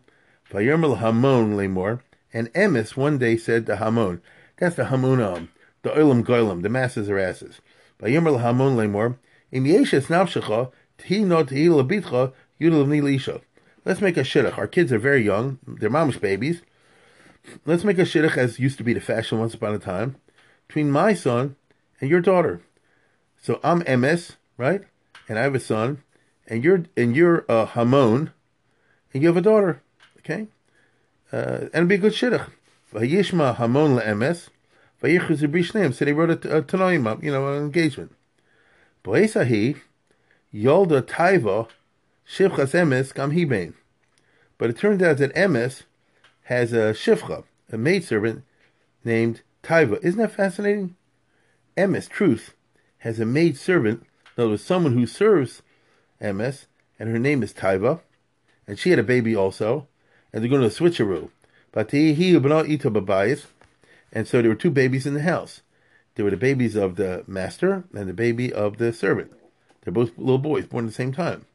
Vayomer 0.49 0.97
Hamon 0.99 1.57
Lemor, 1.57 1.99
and 2.33 2.51
Emes 2.53 2.95
one 2.95 3.17
day 3.17 3.35
said 3.35 3.65
to 3.65 3.75
Hamon, 3.75 4.21
that's 4.57 4.77
the 4.77 4.83
Hamunam, 4.83 5.49
the 5.81 5.89
Olam 5.89 6.23
Goylam, 6.23 6.61
the 6.61 6.69
masses 6.69 7.09
are 7.09 7.19
asses. 7.19 7.59
Vayomer 7.99 8.39
Hamon 8.39 8.77
Lemor, 8.77 9.17
Im 9.51 9.65
Yeshes 9.65 10.05
Navshecha, 10.05 10.71
Thi 10.97 11.25
no 11.25 11.43
Thi 11.43 11.67
Labitcha, 11.67 12.31
Yudel 12.61 12.87
Lisha. 12.87 13.41
Let's 13.83 13.99
make 13.99 14.15
a 14.15 14.21
shidduch. 14.21 14.57
Our 14.57 14.67
kids 14.67 14.93
are 14.93 14.99
very 14.99 15.21
young, 15.21 15.59
they're 15.67 15.89
mamish 15.89 16.21
babies. 16.21 16.61
Let's 17.65 17.83
make 17.83 17.97
a 17.97 18.03
shidduch 18.03 18.37
as 18.37 18.57
used 18.57 18.77
to 18.77 18.85
be 18.85 18.93
the 18.93 19.01
fashion 19.01 19.39
once 19.39 19.53
upon 19.53 19.73
a 19.73 19.79
time, 19.79 20.15
between 20.69 20.89
my 20.89 21.13
son 21.13 21.57
and 21.99 22.09
your 22.09 22.21
daughter. 22.21 22.61
So 23.43 23.59
I'm 23.61 23.81
Emes, 23.81 24.37
right? 24.57 24.83
And 25.27 25.37
I 25.37 25.41
have 25.41 25.53
a 25.53 25.59
son, 25.59 26.01
and 26.47 26.63
you're 26.63 26.85
and 26.95 27.13
you're 27.13 27.43
uh, 27.49 27.65
Hamon, 27.65 28.31
and 29.13 29.21
you 29.21 29.27
have 29.27 29.35
a 29.35 29.41
daughter. 29.41 29.81
Okay? 30.19 30.47
Uh, 31.29 31.65
and 31.73 31.89
be 31.89 31.95
a 31.95 31.97
good 31.97 32.13
shidduch. 32.13 32.49
Vayishma 32.93 33.57
Hamon 33.57 33.97
le'emes. 33.97 34.47
Vayichus 35.03 35.41
Bishneim. 35.51 35.93
So 35.93 36.05
they 36.05 36.13
wrote 36.13 36.45
a, 36.45 36.57
a 36.57 36.61
Tanoim 36.61 37.05
up, 37.05 37.21
you 37.21 37.33
know, 37.33 37.49
an 37.49 37.63
engagement. 37.63 38.15
Boesahi, 39.03 39.81
Yolda 40.53 41.01
Taiva, 41.01 41.67
Shivchas 42.25 42.71
Emes, 42.71 43.13
Gam 43.13 43.31
Hibain. 43.31 43.73
But 44.57 44.69
it 44.69 44.77
turns 44.77 45.03
out 45.03 45.17
that 45.17 45.35
Emes 45.35 45.83
has 46.43 46.71
a 46.71 46.93
Shivcha, 46.93 47.43
a 47.69 47.77
maidservant 47.77 48.45
named 49.03 49.41
Taiva. 49.63 50.01
Isn't 50.01 50.21
that 50.21 50.31
fascinating? 50.31 50.95
Emes, 51.75 52.07
truth, 52.07 52.53
has 53.03 53.19
a 53.19 53.25
maidservant, 53.25 54.03
in 54.35 54.43
other 54.43 54.49
words, 54.51 54.63
someone 54.63 54.93
who 54.93 55.05
serves 55.05 55.61
Emes, 56.21 56.65
and 56.99 57.09
her 57.09 57.19
name 57.19 57.43
is 57.43 57.53
Taiva, 57.53 58.01
and 58.67 58.77
she 58.77 58.89
had 58.89 58.99
a 58.99 59.03
baby 59.03 59.35
also 59.35 59.87
and 60.33 60.41
they're 60.41 60.49
going 60.49 60.67
to 60.67 60.75
switcheroo. 60.75 61.29
And 64.15 64.27
so 64.27 64.41
there 64.41 64.49
were 64.49 64.55
two 64.55 64.71
babies 64.71 65.05
in 65.05 65.13
the 65.13 65.21
house. 65.21 65.61
There 66.15 66.25
were 66.25 66.31
the 66.31 66.37
babies 66.37 66.75
of 66.75 66.95
the 66.95 67.23
master 67.27 67.83
and 67.93 68.09
the 68.09 68.13
baby 68.13 68.51
of 68.51 68.77
the 68.77 68.91
servant. 68.91 69.31
They're 69.81 69.93
both 69.93 70.17
little 70.17 70.39
boys 70.39 70.65
born 70.65 70.85
at 70.85 70.89
the 70.89 70.93
same 70.93 71.13
time. 71.13 71.45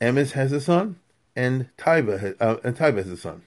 Emes 0.00 0.32
has 0.32 0.52
a 0.52 0.60
son, 0.60 0.98
and 1.36 1.68
Taiva 1.76 2.18
has, 2.20 2.34
uh, 2.40 2.56
and 2.64 2.76
Taiva 2.76 2.96
has 2.96 3.08
a 3.08 3.16
son. 3.16 3.42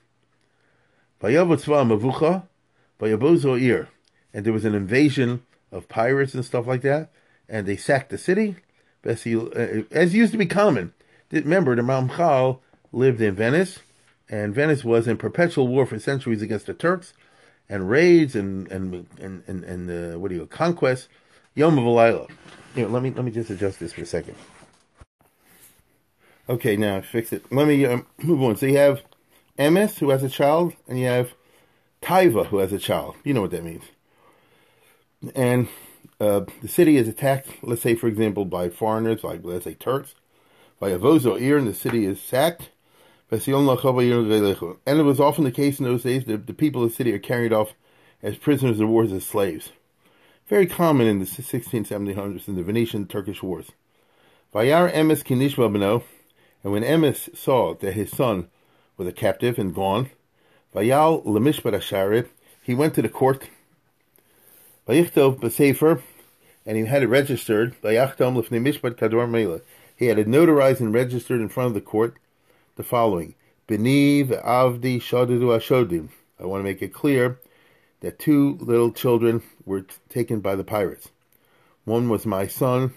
And 4.35 4.45
there 4.45 4.53
was 4.53 4.65
an 4.65 4.75
invasion 4.75 5.43
of 5.73 5.89
pirates 5.89 6.33
and 6.33 6.45
stuff 6.45 6.67
like 6.67 6.81
that, 6.81 7.11
and 7.49 7.65
they 7.65 7.75
sacked 7.75 8.09
the 8.09 8.17
city, 8.17 8.55
uh, 9.05 9.11
as 9.91 10.13
used 10.13 10.31
to 10.31 10.37
be 10.37 10.45
common. 10.45 10.93
Remember, 11.31 11.75
the 11.75 11.81
Ramchal 11.81 12.59
lived 12.91 13.19
in 13.19 13.35
Venice, 13.35 13.79
and 14.29 14.53
Venice 14.53 14.83
was 14.83 15.07
in 15.07 15.17
perpetual 15.17 15.67
war 15.67 15.85
for 15.85 15.99
centuries 15.99 16.41
against 16.41 16.67
the 16.67 16.73
Turks, 16.73 17.13
and 17.67 17.89
raids 17.89 18.35
and 18.35 18.71
and 18.71 19.07
and 19.19 19.43
and, 19.47 19.63
and 19.63 20.13
uh, 20.13 20.19
what 20.19 20.29
do 20.29 20.35
you 20.35 20.45
conquest, 20.45 21.09
Yom 21.55 21.77
You 21.77 21.83
know, 22.75 22.87
let 22.87 23.01
me 23.01 23.11
let 23.11 23.25
me 23.25 23.31
just 23.31 23.49
adjust 23.49 23.79
this 23.79 23.93
for 23.93 24.01
a 24.01 24.05
second. 24.05 24.35
Okay, 26.47 26.75
now 26.75 27.01
fix 27.01 27.31
it. 27.31 27.51
Let 27.51 27.67
me 27.67 27.85
um, 27.85 28.05
move 28.23 28.43
on. 28.43 28.57
So 28.57 28.65
you 28.67 28.77
have 28.77 29.01
Emes 29.57 29.99
who 29.99 30.09
has 30.09 30.23
a 30.23 30.29
child, 30.29 30.75
and 30.87 30.99
you 30.99 31.07
have 31.07 31.33
Taiva 32.01 32.47
who 32.47 32.57
has 32.57 32.73
a 32.73 32.79
child. 32.79 33.15
You 33.23 33.33
know 33.33 33.41
what 33.41 33.51
that 33.51 33.63
means. 33.63 33.83
And 35.35 35.67
uh, 36.19 36.41
the 36.61 36.67
city 36.67 36.97
is 36.97 37.07
attacked. 37.07 37.49
Let's 37.61 37.81
say, 37.81 37.95
for 37.95 38.07
example, 38.07 38.45
by 38.45 38.69
foreigners, 38.69 39.23
like 39.23 39.41
let's 39.43 39.65
say 39.65 39.73
Turks. 39.73 40.15
By 40.79 40.91
Avozo 40.91 41.39
Ir, 41.39 41.57
and 41.57 41.67
the 41.67 41.73
city 41.73 42.05
is 42.05 42.21
sacked 42.21 42.69
and 43.33 43.41
it 43.47 45.03
was 45.03 45.19
often 45.19 45.43
the 45.43 45.51
case 45.51 45.79
in 45.79 45.85
those 45.85 46.03
days 46.03 46.25
that 46.25 46.45
the 46.45 46.53
people 46.53 46.83
of 46.83 46.89
the 46.89 46.95
city 46.95 47.11
are 47.13 47.19
carried 47.19 47.51
off 47.51 47.73
as 48.21 48.37
prisoners 48.37 48.79
of 48.79 48.89
war 48.89 49.03
as 49.05 49.25
slaves. 49.25 49.71
Very 50.47 50.67
common 50.67 51.07
in 51.07 51.17
the 51.17 51.25
1600s, 51.25 51.87
1700s 51.87 52.47
in 52.47 52.55
the 52.55 52.61
Venetian 52.61 53.07
Turkish 53.07 53.41
wars. 53.41 53.71
Vayar 54.53 54.93
Emes 54.93 55.23
Kinishma 55.23 55.75
Beno, 55.75 56.03
and 56.63 56.71
when 56.71 56.83
Emes 56.83 57.35
saw 57.35 57.73
that 57.73 57.93
his 57.93 58.11
son 58.11 58.49
was 58.97 59.07
a 59.07 59.11
captive 59.11 59.57
and 59.57 59.73
gone, 59.73 60.11
Vayal 60.75 61.25
Lemishpat 61.25 61.73
Asharib, 61.73 62.27
he 62.61 62.75
went 62.75 62.93
to 62.93 63.01
the 63.01 63.09
court. 63.09 63.49
Vayichtov 64.87 65.39
Besefer, 65.39 66.01
and 66.65 66.75
he 66.75 66.85
had 66.85 67.03
it 67.03 67.07
registered. 67.07 67.73
Vayachtom 67.81 68.35
Lefnei 68.35 68.59
Mishpat 68.61 68.95
Kador 68.95 69.29
Mela. 69.29 69.61
He 69.95 70.07
had 70.07 70.19
it 70.19 70.27
notarized 70.27 70.81
and 70.81 70.93
registered 70.93 71.39
in 71.39 71.47
front 71.47 71.67
of 71.67 71.73
the 71.73 71.81
court 71.81 72.17
the 72.75 72.83
following. 72.83 73.35
Beniv 73.65 74.43
Avdi 74.45 74.97
Shadadu 74.97 75.57
Ashodim. 75.57 76.09
I 76.37 76.45
want 76.45 76.59
to 76.59 76.65
make 76.65 76.81
it 76.81 76.93
clear 76.93 77.39
that 78.01 78.19
two 78.19 78.57
little 78.59 78.91
children 78.91 79.41
were 79.65 79.85
taken 80.09 80.41
by 80.41 80.55
the 80.55 80.65
pirates. 80.65 81.11
One 81.85 82.09
was 82.09 82.25
my 82.25 82.47
son, 82.47 82.93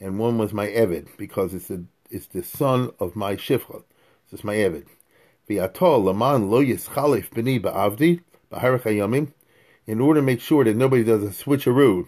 and 0.00 0.18
one 0.18 0.38
was 0.38 0.54
my 0.54 0.68
Evid, 0.68 1.08
because 1.18 1.52
it's 1.52 1.68
the 1.68 1.84
it's 2.10 2.28
the 2.28 2.42
son 2.42 2.90
of 2.98 3.14
my 3.14 3.36
Shifra. 3.36 3.82
This 4.30 4.40
is 4.40 4.44
my 4.44 4.54
Evid. 4.54 4.86
V'atol 5.46 6.04
laman 6.04 6.50
lo 6.50 6.64
yischalif 6.64 7.28
b'ni 7.28 7.60
ba'avdi 7.60 8.22
b'harach 8.50 8.86
in 9.88 10.02
order 10.02 10.20
to 10.20 10.24
make 10.24 10.40
sure 10.40 10.64
that 10.64 10.76
nobody 10.76 11.02
does 11.02 11.24
a 11.24 11.28
switcheroo, 11.28 12.06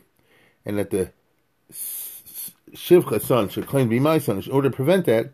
and 0.66 0.78
that 0.78 0.90
the 0.90 1.10
Shivcha 1.72 3.20
son 3.22 3.48
should 3.48 3.66
claim 3.66 3.86
to 3.86 3.90
be 3.90 3.98
my 3.98 4.18
son. 4.18 4.40
In 4.40 4.52
order 4.52 4.68
to 4.68 4.76
prevent 4.76 5.06
that, 5.06 5.30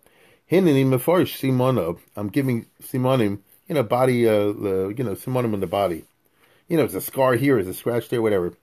Hineni 0.51 0.86
mefarish 0.86 1.40
simono. 1.40 1.99
I'm 2.14 2.28
giving 2.28 2.66
simonim, 2.80 3.40
you 3.66 3.74
know, 3.74 3.82
body, 3.82 4.28
uh, 4.28 4.53
the, 4.53 4.94
you 4.97 5.03
know, 5.03 5.16
simonim 5.16 5.55
in 5.55 5.61
the 5.61 5.66
body. 5.66 6.05
You 6.68 6.76
know, 6.76 6.84
it's 6.84 6.94
a 6.94 7.01
scar 7.01 7.34
here, 7.34 7.59
it's 7.59 7.68
a 7.68 7.74
scratch 7.74 8.09
there, 8.09 8.22
whatever. 8.22 8.55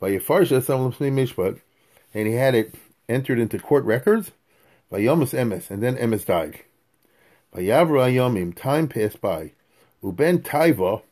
By 0.00 0.10
Yafarsha, 0.10 0.60
mishpat, 0.60 1.60
and 2.12 2.26
he 2.26 2.34
had 2.34 2.56
it 2.56 2.74
entered 3.08 3.38
into 3.38 3.60
court 3.60 3.84
records. 3.84 4.32
By 4.90 5.02
Yomus 5.02 5.38
Emes, 5.38 5.70
and 5.70 5.80
then 5.80 5.96
Emes 5.96 6.26
died. 6.26 6.62
By 7.52 7.60
Yavra 7.60 8.12
Yomim, 8.12 8.56
time 8.56 8.88
passed 8.88 9.20
by. 9.20 9.52
Uben 10.02 10.40
Taiva, 10.40 11.02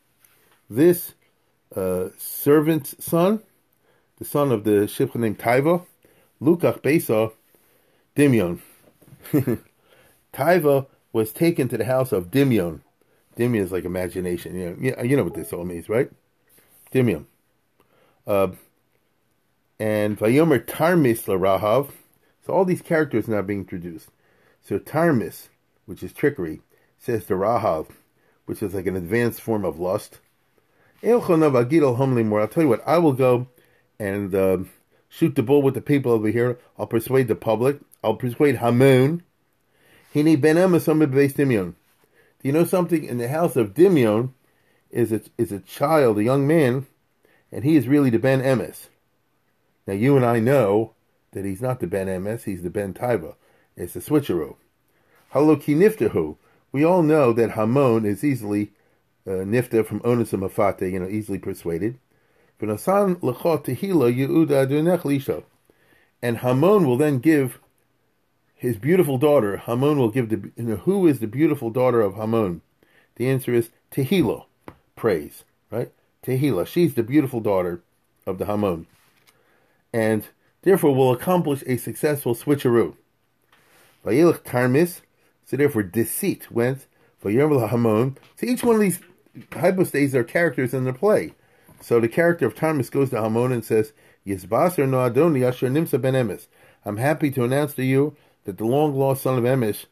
this 0.69 1.15
uh, 1.75 2.09
servant's 2.19 2.95
son, 3.05 3.41
the 4.19 4.25
son 4.25 4.53
of 4.53 4.65
the 4.65 4.87
shipper 4.87 5.19
named 5.19 5.39
Taiva, 5.39 5.85
Lukach 6.41 6.83
Besa, 6.83 7.31
Dimion. 8.17 8.61
Taiva 10.33 10.87
was 11.13 11.33
taken 11.33 11.69
to 11.69 11.79
the 11.79 11.85
house 11.85 12.13
of 12.13 12.31
Dimion. 12.31 12.81
Dimion 13.37 13.63
is 13.63 13.73
like 13.73 13.85
imagination. 13.85 14.59
You 14.59 14.95
know, 14.97 15.03
you 15.03 15.17
know 15.17 15.25
what 15.25 15.35
this 15.35 15.53
all 15.53 15.65
means, 15.65 15.89
right? 15.89 16.11
Dimion. 16.93 17.27
Uh, 18.27 18.49
and 19.79 20.19
Vayomer 20.19 20.65
Tarmis 20.65 21.25
Rahav. 21.25 21.91
So 22.45 22.53
all 22.53 22.65
these 22.65 22.83
characters 22.83 23.29
are 23.29 23.33
now 23.33 23.43
being 23.43 23.61
introduced. 23.61 24.09
So 24.63 24.79
Tarmis, 24.79 25.49
which 25.87 26.03
is 26.03 26.13
trickery, 26.13 26.61
says 26.99 27.25
to 27.27 27.35
Rahav, 27.35 27.89
which 28.47 28.63
is 28.63 28.75
like 28.75 28.87
an 28.87 28.97
advanced 28.97 29.41
form 29.41 29.65
of 29.65 29.79
lust. 29.79 30.19
I'll 31.03 31.21
tell 31.21 32.63
you 32.63 32.69
what, 32.69 32.83
I 32.87 32.99
will 32.99 33.13
go 33.13 33.47
and 33.99 34.35
uh, 34.35 34.59
shoot 35.09 35.35
the 35.35 35.43
bull 35.43 35.63
with 35.63 35.75
the 35.75 35.81
people 35.81 36.13
over 36.13 36.29
here. 36.29 36.59
I'll 36.79 36.87
persuade 36.87 37.29
the 37.29 37.35
public. 37.35 37.79
I'll 38.03 38.17
persuade 38.17 38.57
Hamun. 38.57 39.23
Hini 40.15 40.41
ben 40.41 40.57
emes 40.57 41.11
base 41.11 41.35
Dimion. 41.35 41.75
Do 42.41 42.49
you 42.49 42.53
know 42.53 42.65
something? 42.65 43.05
In 43.05 43.19
the 43.19 43.29
house 43.29 43.57
of 43.57 43.75
Dimion 43.75 44.31
is 44.91 45.13
a, 45.13 45.21
is 45.37 45.53
a 45.53 45.61
child, 45.61 46.19
a 46.19 46.25
young 46.25 46.47
man, 46.47 46.87
and 47.51 47.65
he 47.65 47.77
is 47.77 47.89
really 47.89 48.11
the 48.11 48.19
Ben 48.19 48.41
Emes. 48.41 48.87
Now 49.87 49.95
you 49.95 50.17
and 50.17 50.25
I 50.25 50.39
know 50.39 50.95
that 51.33 51.45
he's 51.45 51.61
not 51.61 51.81
the 51.81 51.87
Ben 51.87 52.07
Emes, 52.07 52.45
he's 52.45 52.63
the 52.63 52.71
Ben 52.71 52.95
Taiva. 52.95 53.35
It's 53.77 53.97
a 53.97 54.01
switcheroo. 54.01 54.57
Haloki 55.33 55.77
niftahu. 55.77 56.37
We 56.73 56.85
all 56.85 57.03
know 57.03 57.33
that 57.33 57.53
Hamon 57.53 58.05
is 58.05 58.23
easily 58.23 58.73
Uh, 59.29 59.45
nifta 59.45 59.85
from 59.85 60.01
onus 60.05 60.33
of 60.33 60.41
mafate, 60.41 60.91
you 60.91 60.99
know, 60.99 61.07
easily 61.07 61.39
persuaded. 61.39 61.99
And 66.23 66.39
Hamon 66.39 66.87
will 66.87 66.97
then 66.97 67.19
give 67.19 67.59
his 68.55 68.79
beautiful 68.79 69.19
daughter. 69.19 69.59
Hamon 69.59 69.99
will 69.99 70.09
give 70.09 70.31
the. 70.31 70.51
You 70.57 70.63
know, 70.65 70.77
who 70.77 71.07
is 71.07 71.21
the 71.21 71.27
beautiful 71.27 71.69
daughter 71.69 72.01
of 72.01 72.15
Hamon? 72.15 72.63
The 73.17 73.29
answer 73.29 73.53
is 73.53 73.69
Tehillah, 73.91 74.47
praise. 74.97 75.45
Right? 75.71 75.93
Tehillah. 76.23 76.67
She's 76.67 76.95
the 76.95 77.03
beautiful 77.03 77.41
daughter 77.41 77.83
of 78.27 78.39
the 78.39 78.47
Hamon, 78.47 78.87
and 79.93 80.27
therefore 80.63 80.95
will 80.95 81.13
accomplish 81.13 81.63
a 81.67 81.77
successful 81.77 82.35
switcheroo. 82.35 82.95
Vayilach 84.07 84.43
tarmis. 84.43 85.03
So 85.45 85.59
therefore, 85.59 85.83
deceit 85.83 86.51
went 86.51 86.87
for 87.19 87.31
Yermal 87.31 87.69
Hamon. 87.69 88.17
So 88.37 88.47
each 88.47 88.65
one 88.65 88.77
of 88.77 88.81
these 88.81 89.01
hypostases 89.53 90.15
are 90.15 90.25
characters 90.25 90.75
in 90.75 90.85
the 90.85 90.93
play. 90.93 91.35
So 91.81 92.01
the 92.01 92.09
character 92.09 92.47
of 92.47 92.55
Tarmis 92.55 92.91
goes 92.91 93.11
to 93.11 93.21
Hamon 93.21 93.53
and 93.53 93.65
says, 93.65 93.93
Yisbaser 94.27 94.89
no 94.89 94.99
Adoni 94.99 95.47
Asher 95.47 95.69
Nimsa 95.69 96.01
ben 96.01 96.15
Emes. 96.15 96.47
I'm 96.85 96.97
happy 96.97 97.31
to 97.33 97.45
announce 97.45 97.75
to 97.75 97.85
you 97.85 98.17
that 98.45 98.59
the 98.59 98.65
long 98.65 98.95
lost 98.95 99.23
son 99.23 99.39
of 99.39 99.45
Emes, 99.45 99.87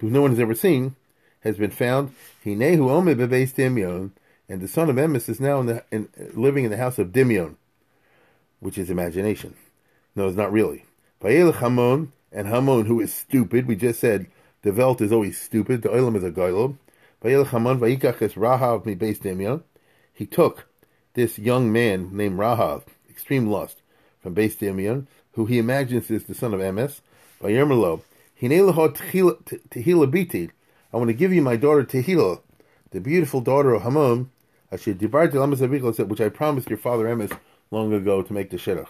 who 0.00 0.10
no 0.10 0.22
one 0.22 0.30
has 0.30 0.40
ever 0.40 0.54
seen, 0.54 0.96
has 1.40 1.56
been 1.56 1.70
found. 1.70 2.14
Hinehu 2.44 2.90
Ome 2.90 3.14
bebeis 3.14 3.54
Dimion, 3.54 4.12
and 4.48 4.60
the 4.60 4.68
son 4.68 4.90
of 4.90 4.96
Emes 4.96 5.28
is 5.28 5.40
now 5.40 5.60
in 5.60 5.66
the, 5.66 5.84
in, 5.90 6.08
living 6.34 6.64
in 6.64 6.70
the 6.70 6.76
house 6.76 6.98
of 6.98 7.08
Dimion, 7.08 7.56
which 8.60 8.78
is 8.78 8.90
imagination. 8.90 9.54
No, 10.16 10.28
it's 10.28 10.36
not 10.36 10.52
really. 10.52 10.84
Vayelech 11.22 11.56
Hamon, 11.56 12.12
and 12.32 12.48
Hamon, 12.48 12.86
who 12.86 13.00
is 13.00 13.12
stupid, 13.12 13.66
we 13.66 13.76
just 13.76 14.00
said 14.00 14.26
the 14.62 14.72
Welt 14.72 15.00
is 15.00 15.12
always 15.12 15.40
stupid, 15.40 15.82
the 15.82 15.88
Olam 15.88 16.16
is 16.16 16.24
a 16.24 16.30
Goylob. 16.30 16.76
He 17.24 17.30
took 20.26 20.66
this 21.14 21.38
young 21.38 21.72
man 21.72 22.14
named 22.14 22.38
Rahav, 22.38 22.82
extreme 23.08 23.46
lust, 23.46 23.80
from 24.20 24.34
Beis 24.34 24.58
Dimion, 24.58 25.06
who 25.32 25.46
he 25.46 25.56
imagines 25.58 26.10
is 26.10 26.24
the 26.24 26.34
son 26.34 26.52
of 26.52 26.60
Emes, 26.60 27.00
by 27.40 27.50
Yermelo, 27.50 28.02
Tehila 28.38 30.10
Biti, 30.10 30.50
I 30.92 30.98
want 30.98 31.08
to 31.08 31.14
give 31.14 31.32
you 31.32 31.40
my 31.40 31.56
daughter 31.56 31.82
Tehila, 31.82 32.42
the 32.90 33.00
beautiful 33.00 33.40
daughter 33.40 33.72
of 33.72 33.80
Hamon, 33.84 34.30
which 34.68 34.86
I 34.86 36.28
promised 36.28 36.68
your 36.68 36.78
father 36.78 37.04
Emes 37.06 37.38
long 37.70 37.94
ago 37.94 38.20
to 38.20 38.32
make 38.34 38.50
the 38.50 38.58
shidduch. 38.58 38.88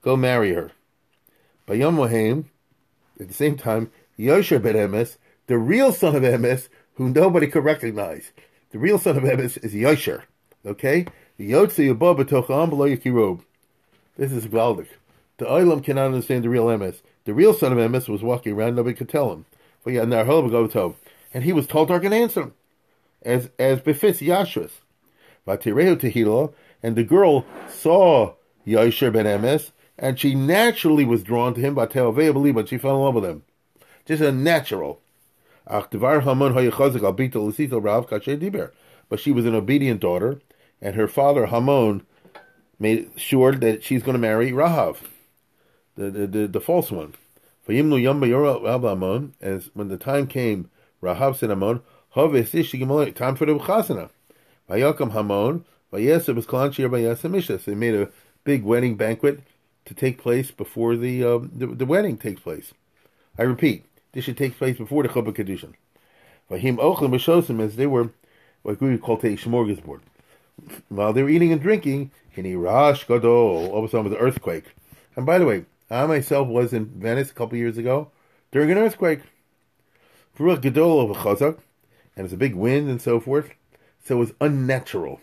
Go 0.00 0.16
marry 0.16 0.54
her. 0.54 0.70
By 1.66 1.74
Yom 1.74 1.98
at 1.98 3.28
the 3.28 3.34
same 3.34 3.56
time, 3.56 3.90
Yosher 4.16 4.60
ben 4.62 4.76
Emes, 4.76 5.16
the 5.46 5.58
real 5.58 5.92
son 5.92 6.16
of 6.16 6.22
Emes, 6.22 6.68
who 6.94 7.10
nobody 7.10 7.46
could 7.46 7.64
recognize. 7.64 8.32
The 8.70 8.78
real 8.78 8.98
son 8.98 9.16
of 9.16 9.24
Emes 9.24 9.62
is 9.64 9.74
Yosher. 9.74 10.22
Okay? 10.64 11.06
This 11.36 11.68
is 11.68 11.92
Gvaldik. 14.46 14.88
The 15.36 15.44
Olam 15.44 15.82
cannot 15.82 16.06
understand 16.06 16.44
the 16.44 16.48
real 16.48 16.66
Emes. 16.66 17.02
The 17.24 17.34
real 17.34 17.52
son 17.54 17.72
of 17.72 17.78
Emes 17.78 18.08
was 18.08 18.22
walking 18.22 18.52
around, 18.52 18.76
nobody 18.76 18.94
could 18.96 19.08
tell 19.08 19.32
him. 19.32 19.44
And 19.86 21.44
he 21.44 21.52
was 21.52 21.66
told 21.66 21.88
dark 21.88 22.04
and 22.04 22.14
handsome, 22.14 22.54
as 23.22 23.50
as 23.58 23.80
befits 23.80 24.20
Yashras. 24.20 24.70
And 25.46 26.96
the 26.96 27.04
girl 27.04 27.44
saw 27.68 28.34
Yosher 28.66 29.10
ben 29.12 29.26
Emes, 29.26 29.72
and 29.98 30.18
she 30.18 30.34
naturally 30.34 31.04
was 31.04 31.22
drawn 31.22 31.54
to 31.54 31.60
him, 31.60 31.74
by 31.74 31.86
Teoveh 31.86 32.54
but 32.54 32.68
she 32.68 32.78
fell 32.78 32.96
in 32.96 33.02
love 33.02 33.14
with 33.16 33.24
him. 33.24 33.42
Just 34.06 34.22
a 34.22 34.32
natural. 34.32 35.00
But 35.66 35.92
she 39.20 39.32
was 39.32 39.46
an 39.46 39.54
obedient 39.54 40.00
daughter, 40.00 40.40
and 40.80 40.94
her 40.94 41.08
father 41.08 41.46
Hamon 41.46 42.06
made 42.78 43.10
sure 43.16 43.52
that 43.52 43.82
she's 43.82 44.02
going 44.02 44.14
to 44.14 44.18
marry 44.18 44.50
Rahav, 44.50 44.96
the 45.96 46.10
the, 46.10 46.26
the, 46.26 46.46
the 46.48 46.60
false 46.60 46.90
one. 46.90 47.14
As 47.66 47.76
when 49.74 49.88
the 49.88 49.96
time 49.98 50.26
came, 50.26 50.70
Rahav 51.02 51.36
said 51.36 51.50
Hamon, 51.50 51.80
time 52.14 53.36
for 53.36 53.46
the 53.46 53.58
chasana. 53.58 54.10
Hamon, 54.68 55.64
Vayesa 55.92 56.34
was 56.34 56.46
Kalanchir 56.46 56.88
Vayesa 56.90 57.30
Misha. 57.30 57.58
So 57.58 57.70
they 57.70 57.74
made 57.76 57.94
a 57.94 58.10
big 58.44 58.64
wedding 58.64 58.96
banquet 58.96 59.40
to 59.84 59.94
take 59.94 60.18
place 60.18 60.50
before 60.50 60.96
the, 60.96 61.24
um, 61.24 61.50
the, 61.54 61.66
the 61.66 61.86
wedding 61.86 62.16
takes 62.16 62.40
place. 62.40 62.72
I 63.38 63.42
repeat, 63.42 63.84
this 64.14 64.24
should 64.24 64.38
take 64.38 64.56
place 64.56 64.78
before 64.78 65.02
the 65.02 65.08
Chubba 65.10 65.34
Kedushin. 65.34 65.74
Vahim 66.50 66.78
Ochlim 66.78 67.10
Mishosim, 67.10 67.60
as 67.60 67.76
they 67.76 67.86
were 67.86 68.10
what 68.62 68.80
we 68.80 68.90
would 68.90 69.02
call 69.02 69.16
a 69.16 69.36
smorgasbord. 69.36 70.00
While 70.88 71.12
they 71.12 71.22
were 71.22 71.28
eating 71.28 71.52
and 71.52 71.60
drinking, 71.60 72.12
in 72.36 72.44
Irash 72.44 73.06
Gadol, 73.06 73.70
all 73.70 73.78
of 73.78 73.84
a 73.84 73.88
sudden 73.88 74.04
was 74.04 74.12
an 74.12 74.18
earthquake. 74.18 74.74
And 75.16 75.26
by 75.26 75.38
the 75.38 75.44
way, 75.44 75.66
I 75.90 76.06
myself 76.06 76.48
was 76.48 76.72
in 76.72 76.86
Venice 76.86 77.30
a 77.30 77.34
couple 77.34 77.58
years 77.58 77.76
ago 77.76 78.10
during 78.50 78.70
an 78.70 78.78
earthquake. 78.78 79.20
For 80.34 80.56
Gadol 80.56 81.10
of 81.10 81.16
Chazak, 81.18 81.58
and 82.16 82.18
it 82.18 82.22
was 82.22 82.32
a 82.32 82.36
big 82.36 82.54
wind 82.54 82.88
and 82.88 83.00
so 83.02 83.20
forth. 83.20 83.50
So 84.04 84.16
it 84.16 84.18
was 84.18 84.32
unnatural. 84.40 85.20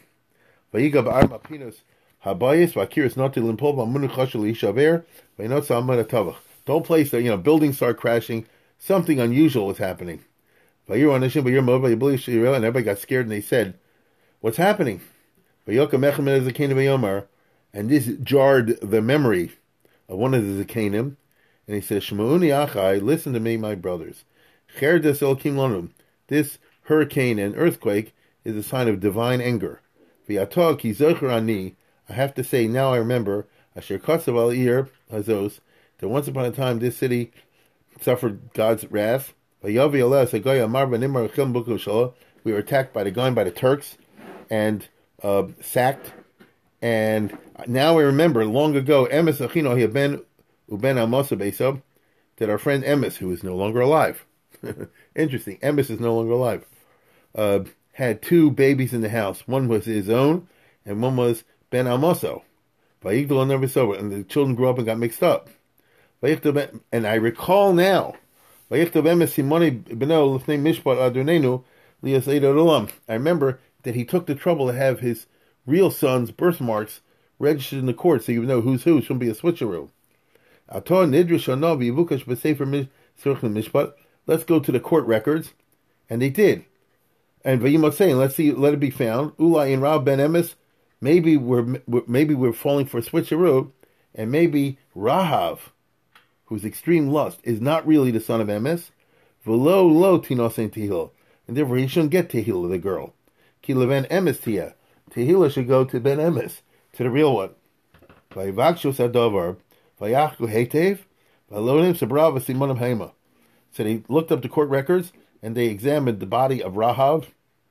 Vayigab 0.74 1.12
Arma 1.12 1.40
Pinos 1.40 1.82
Habayis 2.26 2.74
Vakiris 2.74 3.16
Notil 3.16 3.54
Impol 3.54 3.76
Vamunuchashal 3.76 4.50
Ishaver 4.52 5.04
Vainotsa 5.38 5.78
Amana 5.78 6.04
Tavach. 6.04 6.38
Don't 6.66 6.86
place 6.86 7.12
that, 7.12 7.22
you 7.22 7.30
know, 7.30 7.38
buildings 7.38 7.78
start 7.78 7.98
crashing, 7.98 8.46
something 8.82 9.20
unusual 9.20 9.68
was 9.68 9.78
happening. 9.78 10.26
And 10.90 11.06
everybody 11.06 12.84
got 12.84 12.98
scared 12.98 13.26
and 13.26 13.32
they 13.32 13.40
said, 13.42 13.76
What's 14.42 14.58
happening? 14.58 15.00
And 15.68 15.78
this 17.90 18.08
jarred 18.24 18.80
the 18.82 19.02
memory 19.02 19.52
of 20.10 20.18
one 20.18 20.34
of 20.34 20.44
the 20.44 20.66
Zakanim. 20.66 21.16
And 21.68 21.76
he 21.76 21.82
says, 21.82 22.04
Shmu'uni 22.04 22.48
Achai, 22.68 23.02
listen 23.02 23.34
to 23.34 23.40
me, 23.40 23.56
my 23.56 23.76
brothers. 23.76 24.26
This 26.28 26.58
hurricane 26.84 27.40
and 27.40 27.56
earthquake 27.56 28.16
is 28.44 28.56
a 28.56 28.64
sign 28.64 28.88
of 28.88 29.00
divine 29.00 29.40
anger. 29.42 29.82
I 30.28 30.34
have 32.14 32.34
to 32.34 32.44
say, 32.44 32.68
now 32.68 32.94
I 32.94 32.98
remember, 32.98 33.48
that 33.76 33.86
once 36.02 36.28
upon 36.28 36.46
a 36.46 36.52
time 36.52 36.80
this 36.80 36.98
city 36.98 37.32
suffered 38.02 38.54
God's 38.54 38.86
wrath. 38.92 39.34
We 39.64 39.76
were 42.52 42.58
attacked 42.58 42.94
by 42.94 43.04
the 43.04 43.12
gun 43.12 43.34
by 43.36 43.44
the 43.44 43.52
Turks 43.52 43.98
and 44.50 44.88
uh, 45.22 45.44
sacked. 45.62 46.12
And 46.82 47.38
now 47.68 47.96
we 47.96 48.04
remember 48.04 48.44
long 48.46 48.76
ago, 48.76 49.08
Emes 49.12 49.38
Achino 49.48 49.94
ben 49.94 50.22
Uben 50.70 51.82
that 52.38 52.50
our 52.50 52.58
friend 52.58 52.84
Emes, 52.84 53.18
who 53.18 53.32
is 53.32 53.44
no 53.44 53.56
longer 53.56 53.82
alive, 53.82 54.26
interesting, 55.16 55.60
Emes 55.60 55.92
is 55.92 56.00
no 56.00 56.16
longer 56.16 56.32
alive, 56.32 56.66
uh, 57.36 57.60
had 57.94 58.22
two 58.22 58.50
babies 58.50 58.94
in 58.94 59.02
the 59.02 59.10
house. 59.10 59.48
One 59.48 59.68
was 59.68 59.86
his 59.86 60.10
own, 60.10 60.48
and 60.86 61.02
one 61.02 61.16
was 61.18 61.44
Ben 61.70 61.86
Amoso. 61.86 62.42
And 63.04 64.12
the 64.12 64.24
children 64.28 64.56
grew 64.56 64.70
up 64.70 64.78
and 64.78 64.86
got 64.86 64.98
mixed 64.98 65.22
up. 65.22 65.50
And 66.24 67.08
I 67.08 67.16
recall 67.16 67.74
now, 67.74 68.16
I 68.72 68.76
remember 73.10 73.60
that 73.84 73.96
he 73.96 74.06
took 74.06 74.28
the 74.28 74.36
trouble 74.36 74.68
to 74.68 74.74
have 74.74 75.00
his 75.00 75.26
real 75.66 75.90
son's 75.92 76.32
birthmarks 76.32 77.02
registered 77.40 77.80
in 77.80 77.88
the 77.88 77.94
court 77.94 78.24
so 78.24 78.32
you 78.32 78.44
know 78.44 78.62
who's 78.62 78.84
who. 78.84 79.02
Shouldn't 79.02 79.20
be 79.20 79.30
a 79.30 79.34
switcheroo. 79.34 79.90
Let's 84.28 84.44
go 84.44 84.60
to 84.60 84.72
the 84.72 84.80
court 84.80 85.06
records. 85.06 85.54
And 86.10 86.22
they 86.22 86.30
did. 86.30 86.66
And 87.44 87.60
Vayimot 87.62 87.94
saying, 87.94 88.18
let's 88.18 88.36
see, 88.36 88.52
let 88.52 88.74
it 88.74 88.80
be 88.80 88.92
found. 88.92 89.34
Ula 89.40 89.66
and 89.68 89.82
Rab 89.82 90.06
ben 90.06 90.20
Emes, 90.20 90.54
maybe 91.00 91.36
we're 91.36 91.82
maybe 92.08 92.36
we're 92.36 92.54
falling 92.54 92.86
for 92.86 93.02
switcheroo, 93.02 93.72
and 94.14 94.32
maybe 94.32 94.78
Rahav 94.96 95.60
whose 96.52 96.66
extreme 96.66 97.08
lust 97.08 97.40
is 97.46 97.62
not 97.62 97.88
really 97.88 98.12
the 98.12 98.20
son 98.20 98.42
of 98.42 98.50
Emes, 98.50 98.90
v'lo 99.48 99.90
lo 99.90 100.20
tinosen 100.20 100.70
tehil, 100.70 101.12
and 101.48 101.56
therefore 101.56 101.78
he 101.78 101.88
shouldn't 101.88 102.12
get 102.12 102.28
tehila, 102.28 102.70
the 102.70 102.78
girl. 102.78 103.14
Ki 103.62 103.74
leven 103.74 104.06
Emes 104.10 104.44
tia. 104.44 104.76
Tehila 105.10 105.50
should 105.50 105.70
go 105.70 105.86
to 105.86 105.98
Ben 106.02 106.18
Emes. 106.18 106.60
to 106.92 107.04
the 107.04 107.10
real 107.10 107.34
one. 107.34 107.52
Vayivakshu 108.32 108.94
Sadovar, 108.94 109.56
Vayachu 110.02 110.52
Hetev, 110.52 111.00
Valonim 111.50 111.98
Sabrav 111.98 112.38
Simonim 112.42 112.80
Hema. 112.80 113.14
So 113.72 113.86
they 113.86 114.04
looked 114.10 114.34
up 114.34 114.42
the 114.42 114.50
court 114.50 114.68
records 114.68 115.14
and 115.42 115.56
they 115.56 115.68
examined 115.68 116.20
the 116.20 116.26
body 116.26 116.62
of 116.62 116.74
Rahav. 116.74 117.28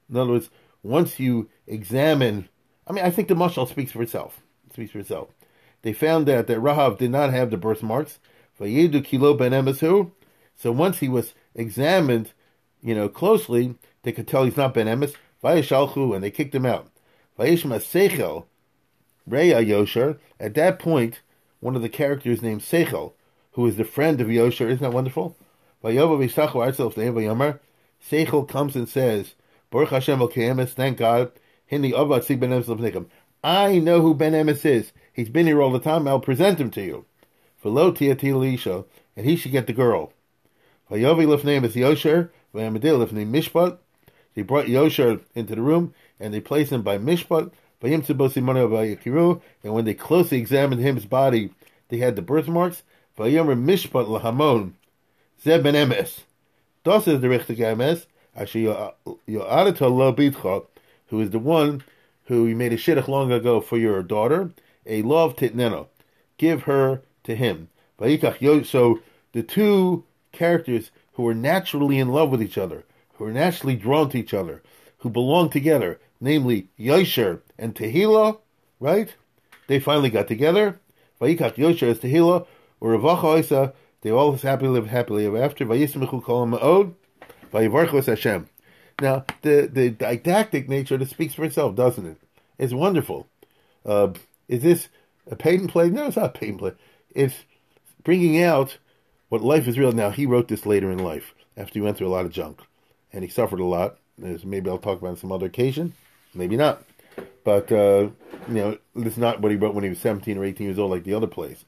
In 0.09 0.17
other 0.17 0.31
words, 0.31 0.49
once 0.83 1.21
you 1.21 1.51
examine, 1.67 2.49
I 2.87 2.95
mean, 2.95 3.05
I 3.05 3.11
think 3.11 3.29
the 3.29 3.35
mashal 3.35 3.69
speaks 3.69 3.93
for 3.93 4.01
itself. 4.01 4.41
It 4.69 4.73
speaks 4.73 4.93
for 4.93 5.01
itself. 5.01 5.29
They 5.83 5.93
found 5.93 6.25
that, 6.29 6.47
that 6.47 6.59
Rahav 6.59 6.97
did 6.97 7.11
not 7.11 7.31
have 7.31 7.51
the 7.51 7.59
birthmarks. 7.59 8.19
Vayedu 8.61 9.05
Kilo 9.05 9.35
Ben. 9.35 9.75
So 10.57 10.73
once 10.73 10.99
he 10.99 11.09
was 11.09 11.33
examined, 11.55 12.33
you 12.83 12.95
know, 12.95 13.09
closely, 13.09 13.77
they 14.03 14.13
could 14.13 14.29
tell 14.29 14.45
he's 14.45 14.57
not 14.57 14.75
Ben 14.75 14.87
Emes. 14.87 15.15
Vayeshalchu, 15.43 16.15
and 16.15 16.23
they 16.23 16.31
kicked 16.31 16.55
him 16.55 16.67
out. 16.67 16.91
Vayishma 17.39 17.81
Seichel, 17.81 18.45
Reya 19.29 19.67
Yosher. 19.67 20.19
At 20.39 20.55
that 20.55 20.79
point, 20.79 21.21
one 21.61 21.77
of 21.77 21.83
the 21.83 21.89
characters 21.89 22.43
named 22.43 22.61
Seichel, 22.61 23.13
who 23.53 23.67
is 23.67 23.77
the 23.77 23.85
friend 23.85 24.21
of 24.21 24.29
Yosher, 24.29 24.69
isn't 24.69 24.83
that 24.83 24.93
wonderful? 24.93 25.37
Seichel 25.83 26.69
comes 28.49 28.77
and 28.77 28.89
says, 28.89 29.35
Baruch 29.71 29.91
Hashem 29.91 30.19
Emes, 30.19 30.71
thank 30.71 30.99
God. 30.99 31.33
Hini 31.71 31.93
Avad 31.93 32.25
Sig 32.25 32.41
Ben 32.41 32.51
Emes 32.51 33.07
I 33.43 33.79
know 33.79 34.03
who 34.03 34.15
Ben 34.15 34.33
Emes 34.33 34.67
is. 34.67 34.93
He's 35.13 35.31
been 35.31 35.47
here 35.47 35.63
all 35.63 35.73
the 35.73 35.79
time. 35.79 36.07
I'll 36.07 36.21
present 36.21 36.61
him 36.61 36.71
to 36.73 36.83
you. 36.83 37.07
For 37.61 37.69
lo 37.69 37.93
Tiatilisha, 37.93 38.87
and 39.17 39.27
he 39.27 39.37
should 39.37 39.53
get 39.53 39.67
the 39.67 39.73
girl. 39.73 40.13
Vayovi 40.91 41.27
Lifnei 41.27 41.63
is 41.63 41.75
Yosher, 41.75 42.31
Vayamadil 42.55 43.07
Lifnei 43.07 43.31
Mishpat. 43.31 43.79
They 44.35 44.43
brought 44.43 44.67
Yosher 44.67 45.21
into 45.35 45.55
the 45.55 45.63
room 45.63 45.95
and 46.19 46.33
they 46.33 46.41
placed 46.41 46.73
him 46.73 46.83
by 46.83 46.99
Mishpat, 46.99 47.53
by 47.81 47.89
him 47.89 48.03
and 49.63 49.75
when 49.75 49.85
they 49.85 49.95
closely 49.95 50.39
examined 50.39 50.81
him's 50.81 51.05
body, 51.05 51.51
they 51.89 51.99
had 51.99 52.17
the 52.17 52.23
birthmarks. 52.23 52.83
Vayomer 53.19 53.63
Mishpat 53.63 54.07
Lahamon, 54.07 54.73
Zeb 55.43 55.63
ben 55.63 55.75
Emes. 55.75 56.21
Das 56.85 57.07
is 57.07 57.21
the 57.21 57.27
richtige 57.27 57.59
Emes, 57.59 58.07
asher 58.35 58.59
yo'adet 59.27 59.81
lo 59.81 60.13
bitcha, 60.13 60.67
who 61.09 61.21
is 61.21 61.31
the 61.31 61.39
one 61.39 61.83
who 62.25 62.47
you 62.47 62.57
made 62.57 62.73
a 62.73 62.77
shidduch 62.77 63.09
long 63.09 63.33
ago 63.33 63.61
for 63.61 63.77
your 63.77 64.03
daughter, 64.03 64.51
a 64.87 65.03
love 65.03 65.37
titneno. 65.37 65.89
Give 66.39 66.63
her 66.63 67.03
to 67.31 67.37
him. 67.37 67.69
So 68.65 69.01
the 69.33 69.43
two 69.43 70.05
characters 70.33 70.91
who 71.15 71.27
are 71.27 71.35
naturally 71.35 71.99
in 71.99 72.09
love 72.09 72.31
with 72.31 72.43
each 72.43 72.59
other, 72.59 72.85
who 73.15 73.25
are 73.27 73.33
naturally 73.33 73.77
drawn 73.77 74.11
to 74.11 74.19
each 74.19 74.35
other, 74.35 74.63
who 74.99 75.11
belong 75.11 75.51
together, 75.51 76.01
namely 76.21 76.69
Yosher 76.79 77.41
and 77.59 77.75
Tehillah, 77.75 78.39
right? 78.79 79.15
They 79.67 79.81
finally 79.81 80.11
got 80.11 80.29
together. 80.29 80.81
Vayikach 81.21 81.55
Yosher 81.55 81.91
as 81.91 81.99
Tehillah, 81.99 82.47
or 82.81 82.97
Ravacha 82.97 83.75
they 84.03 84.11
all 84.11 84.35
happily 84.37 84.71
live 84.71 84.87
happily 84.87 85.27
ever 85.27 85.43
after. 85.43 85.67
Vayismichu 85.67 86.23
kol 86.23 86.47
ma'od, 86.47 86.95
vayivarchos 87.53 88.07
Hashem. 88.07 88.49
Now, 89.01 89.25
the, 89.43 89.69
the 89.71 89.91
didactic 89.91 90.69
nature 90.69 90.97
that 90.97 91.09
speaks 91.09 91.35
for 91.35 91.45
itself, 91.45 91.75
doesn't 91.75 92.07
it? 92.07 92.17
It's 92.59 92.73
wonderful. 92.73 93.27
Uh, 93.85 94.13
is 94.49 94.63
this 94.63 94.89
a 95.31 95.37
paid 95.37 95.61
and 95.61 95.69
play? 95.69 95.91
No, 95.91 96.07
it's 96.07 96.17
not 96.17 96.35
paid 96.35 96.51
and 96.51 96.59
play. 96.59 96.73
It's 97.15 97.35
bringing 98.03 98.43
out 98.43 98.79
what 99.29 99.43
life 99.43 99.67
is 99.69 99.79
real. 99.79 99.93
Now, 99.93 100.11
he 100.11 100.27
wrote 100.27 100.49
this 100.49 100.67
later 100.67 100.91
in 100.91 100.99
life 100.99 101.35
after 101.57 101.75
he 101.75 101.81
went 101.81 101.97
through 101.97 102.09
a 102.09 102.17
lot 102.17 102.27
of 102.27 102.33
junk 102.33 102.61
and 103.13 103.25
he 103.25 103.31
suffered 103.31 103.61
a 103.61 103.65
lot. 103.65 103.99
There's, 104.19 104.45
maybe 104.45 104.69
I'll 104.69 104.79
talk 104.79 104.99
about 104.99 105.11
on 105.11 105.17
some 105.17 105.33
other 105.33 105.47
occasion, 105.47 105.95
maybe 106.35 106.57
not. 106.57 106.83
But 107.45 107.73
uh, 107.73 108.11
you 108.49 108.55
know, 108.55 108.79
it's 108.97 109.17
not 109.17 109.41
what 109.41 109.51
he 109.51 109.57
wrote 109.57 109.75
when 109.75 109.85
he 109.85 109.91
was 109.91 109.99
17 109.99 110.37
or 110.37 110.45
18 110.45 110.67
years 110.67 110.79
old, 110.79 110.91
like 110.91 111.05
the 111.05 111.15
other 111.15 111.27
plays. 111.27 111.65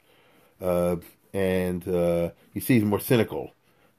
Uh, 0.61 0.97
and 1.33 1.87
uh, 1.89 2.31
you 2.53 2.61
see 2.61 2.75
he's 2.75 2.85
more 2.85 3.01
cynical. 3.01 3.53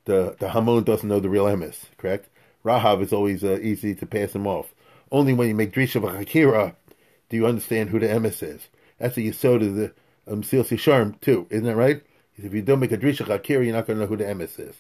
The 0.06 0.36
the 0.40 0.50
Hamon 0.50 0.84
doesn't 0.84 1.08
know 1.08 1.20
the 1.20 1.30
real 1.30 1.46
emes, 1.46 1.86
correct? 1.98 2.30
Rahav 2.64 3.02
is 3.02 3.12
always 3.12 3.44
uh, 3.44 3.60
easy 3.62 3.96
to 3.96 4.06
pass 4.06 4.34
him 4.34 4.48
off. 4.48 4.74
Only 5.12 5.34
when 5.34 5.48
you 5.48 5.56
make 5.56 5.74
Drisha 5.74 6.02
Hakira 6.02 6.76
do 7.30 7.38
you 7.38 7.46
understand 7.48 7.90
who 7.90 8.00
the 8.00 8.08
emes 8.08 8.44
is. 8.44 8.68
That's 9.00 9.16
the 9.16 9.28
Yisod 9.28 9.68
of 9.68 9.76
the 9.76 9.94
um, 10.28 10.44
Sil 10.44 10.64
Sharm 10.64 11.20
too, 11.22 11.48
isn't 11.50 11.66
that 11.66 11.76
right? 11.76 12.02
If 12.38 12.54
you 12.54 12.62
don't 12.62 12.80
make 12.80 12.92
a 12.92 12.98
Drisha 12.98 13.26
Hakira, 13.26 13.64
you're 13.64 13.76
not 13.76 13.86
going 13.86 14.00
to 14.00 14.06
know 14.06 14.08
who 14.08 14.18
the 14.18 14.24
emes 14.24 14.60
is 14.60 14.76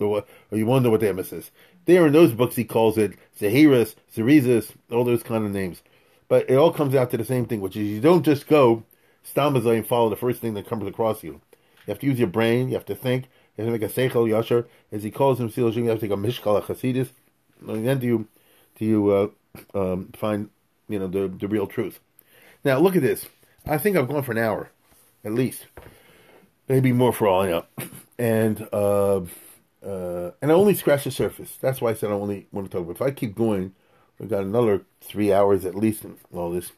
or, 0.00 0.24
or 0.50 0.58
you 0.58 0.64
know 0.64 0.90
what 0.90 1.00
the 1.00 1.06
emes 1.06 1.32
is. 1.32 1.50
There 1.86 2.06
in 2.06 2.12
those 2.12 2.32
books, 2.32 2.56
he 2.56 2.64
calls 2.64 2.98
it 2.98 3.14
Zahiras, 3.40 3.94
Zerizas, 4.14 4.72
all 4.90 5.04
those 5.04 5.22
kind 5.22 5.44
of 5.44 5.52
names. 5.52 5.82
But 6.28 6.50
it 6.50 6.56
all 6.56 6.72
comes 6.72 6.94
out 6.94 7.10
to 7.10 7.16
the 7.16 7.24
same 7.24 7.46
thing, 7.46 7.60
which 7.60 7.76
is 7.76 7.88
you 7.88 8.00
don't 8.00 8.24
just 8.24 8.46
go 8.46 8.82
stamazai 9.34 9.76
and 9.76 9.86
follow 9.86 10.10
the 10.10 10.16
first 10.16 10.40
thing 10.40 10.54
that 10.54 10.68
comes 10.68 10.86
across 10.86 11.22
you. 11.22 11.40
You 11.86 11.92
have 11.92 11.98
to 12.00 12.06
use 12.06 12.18
your 12.18 12.28
brain. 12.28 12.68
You 12.68 12.74
have 12.74 12.84
to 12.86 12.94
think. 12.94 13.24
You 13.56 13.64
have 13.64 13.72
to 13.72 13.78
make 13.78 13.90
a 13.90 13.92
seichel 13.92 14.28
yasher, 14.28 14.66
as 14.92 15.02
he 15.02 15.10
calls 15.10 15.40
him. 15.40 15.50
You 15.54 15.64
have 15.64 16.00
to 16.00 16.00
take 16.00 16.10
a 16.10 16.20
mishkal 16.20 16.62
chasidis. 16.62 17.10
And 17.66 17.86
then 17.86 17.98
do 17.98 18.06
you 18.06 18.28
do 18.78 18.84
you 18.84 19.10
uh, 19.10 19.28
um, 19.74 20.10
find 20.14 20.50
you 20.88 20.98
know 20.98 21.08
the 21.08 21.28
the 21.28 21.48
real 21.48 21.66
truth? 21.66 21.98
Now 22.62 22.78
look 22.78 22.94
at 22.94 23.02
this. 23.02 23.26
I 23.66 23.78
think 23.78 23.96
I've 23.96 24.08
gone 24.08 24.22
for 24.22 24.32
an 24.32 24.38
hour, 24.38 24.70
at 25.24 25.32
least, 25.32 25.66
maybe 26.68 26.92
more 26.92 27.12
for 27.12 27.26
all 27.26 27.42
I 27.42 27.50
know. 27.50 27.64
And 28.20 28.66
uh, 28.72 29.20
uh, 29.86 30.32
and 30.42 30.50
I 30.50 30.54
only 30.54 30.74
scratched 30.74 31.04
the 31.04 31.12
surface. 31.12 31.56
That's 31.60 31.80
why 31.80 31.90
I 31.90 31.94
said 31.94 32.10
I 32.10 32.14
only 32.14 32.48
want 32.50 32.68
to 32.68 32.76
talk 32.76 32.82
about. 32.82 32.96
If 32.96 33.02
I 33.02 33.12
keep 33.12 33.36
going, 33.36 33.76
we've 34.18 34.28
got 34.28 34.42
another 34.42 34.82
three 35.00 35.32
hours 35.32 35.64
at 35.64 35.76
least 35.76 36.04
in 36.04 36.16
all 36.32 36.50
this, 36.50 36.72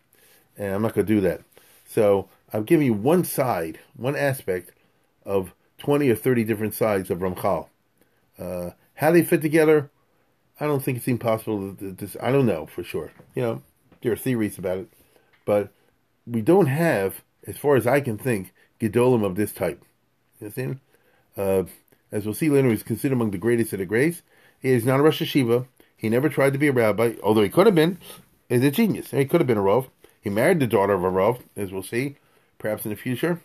and 0.58 0.74
I'm 0.74 0.82
not 0.82 0.92
going 0.92 1.06
to 1.06 1.14
do 1.14 1.22
that. 1.22 1.40
So 1.86 2.28
I'm 2.52 2.64
giving 2.64 2.86
you 2.86 2.92
one 2.92 3.24
side, 3.24 3.80
one 3.96 4.16
aspect 4.16 4.72
of 5.24 5.54
20 5.78 6.10
or 6.10 6.14
30 6.14 6.44
different 6.44 6.74
sides 6.74 7.10
of 7.10 7.18
Ramchal. 7.18 7.68
Uh, 8.38 8.70
how 8.94 9.10
they 9.10 9.22
fit 9.22 9.42
together, 9.42 9.90
I 10.60 10.66
don't 10.66 10.82
think 10.82 10.98
it's 10.98 11.08
impossible. 11.08 11.74
To, 11.74 11.94
to, 11.94 12.24
I 12.24 12.30
don't 12.30 12.46
know 12.46 12.66
for 12.66 12.84
sure. 12.84 13.12
You 13.34 13.42
know, 13.42 13.62
there 14.02 14.12
are 14.12 14.16
theories 14.16 14.58
about 14.58 14.78
it, 14.78 14.88
but 15.44 15.72
we 16.26 16.42
don't 16.42 16.66
have, 16.66 17.22
as 17.46 17.56
far 17.56 17.76
as 17.76 17.86
I 17.86 18.00
can 18.00 18.18
think, 18.18 18.52
Gedolim 18.80 19.24
of 19.24 19.36
this 19.36 19.52
type. 19.52 19.84
You 20.40 20.46
understand? 20.46 20.80
Uh, 21.36 21.64
as 22.12 22.24
we'll 22.24 22.34
see 22.34 22.48
later, 22.48 22.70
he's 22.70 22.82
considered 22.82 23.14
among 23.14 23.30
the 23.30 23.38
greatest 23.38 23.72
of 23.72 23.78
the 23.78 23.86
greats. 23.86 24.22
He 24.60 24.70
is 24.70 24.84
not 24.84 25.00
a 25.00 25.02
Rosh 25.02 25.22
Yeshiva. 25.22 25.66
He 25.96 26.08
never 26.08 26.28
tried 26.28 26.52
to 26.54 26.58
be 26.58 26.68
a 26.68 26.72
rabbi, 26.72 27.14
although 27.22 27.42
he 27.42 27.48
could 27.48 27.66
have 27.66 27.74
been. 27.74 27.98
He's 28.48 28.64
a 28.64 28.70
genius. 28.70 29.10
He 29.10 29.24
could 29.24 29.40
have 29.40 29.46
been 29.46 29.58
a 29.58 29.62
Rav. 29.62 29.88
He 30.20 30.28
married 30.28 30.60
the 30.60 30.66
daughter 30.66 30.92
of 30.92 31.04
a 31.04 31.10
Rav, 31.10 31.42
as 31.56 31.72
we'll 31.72 31.82
see, 31.82 32.16
perhaps 32.58 32.84
in 32.84 32.90
the 32.90 32.96
future. 32.96 33.40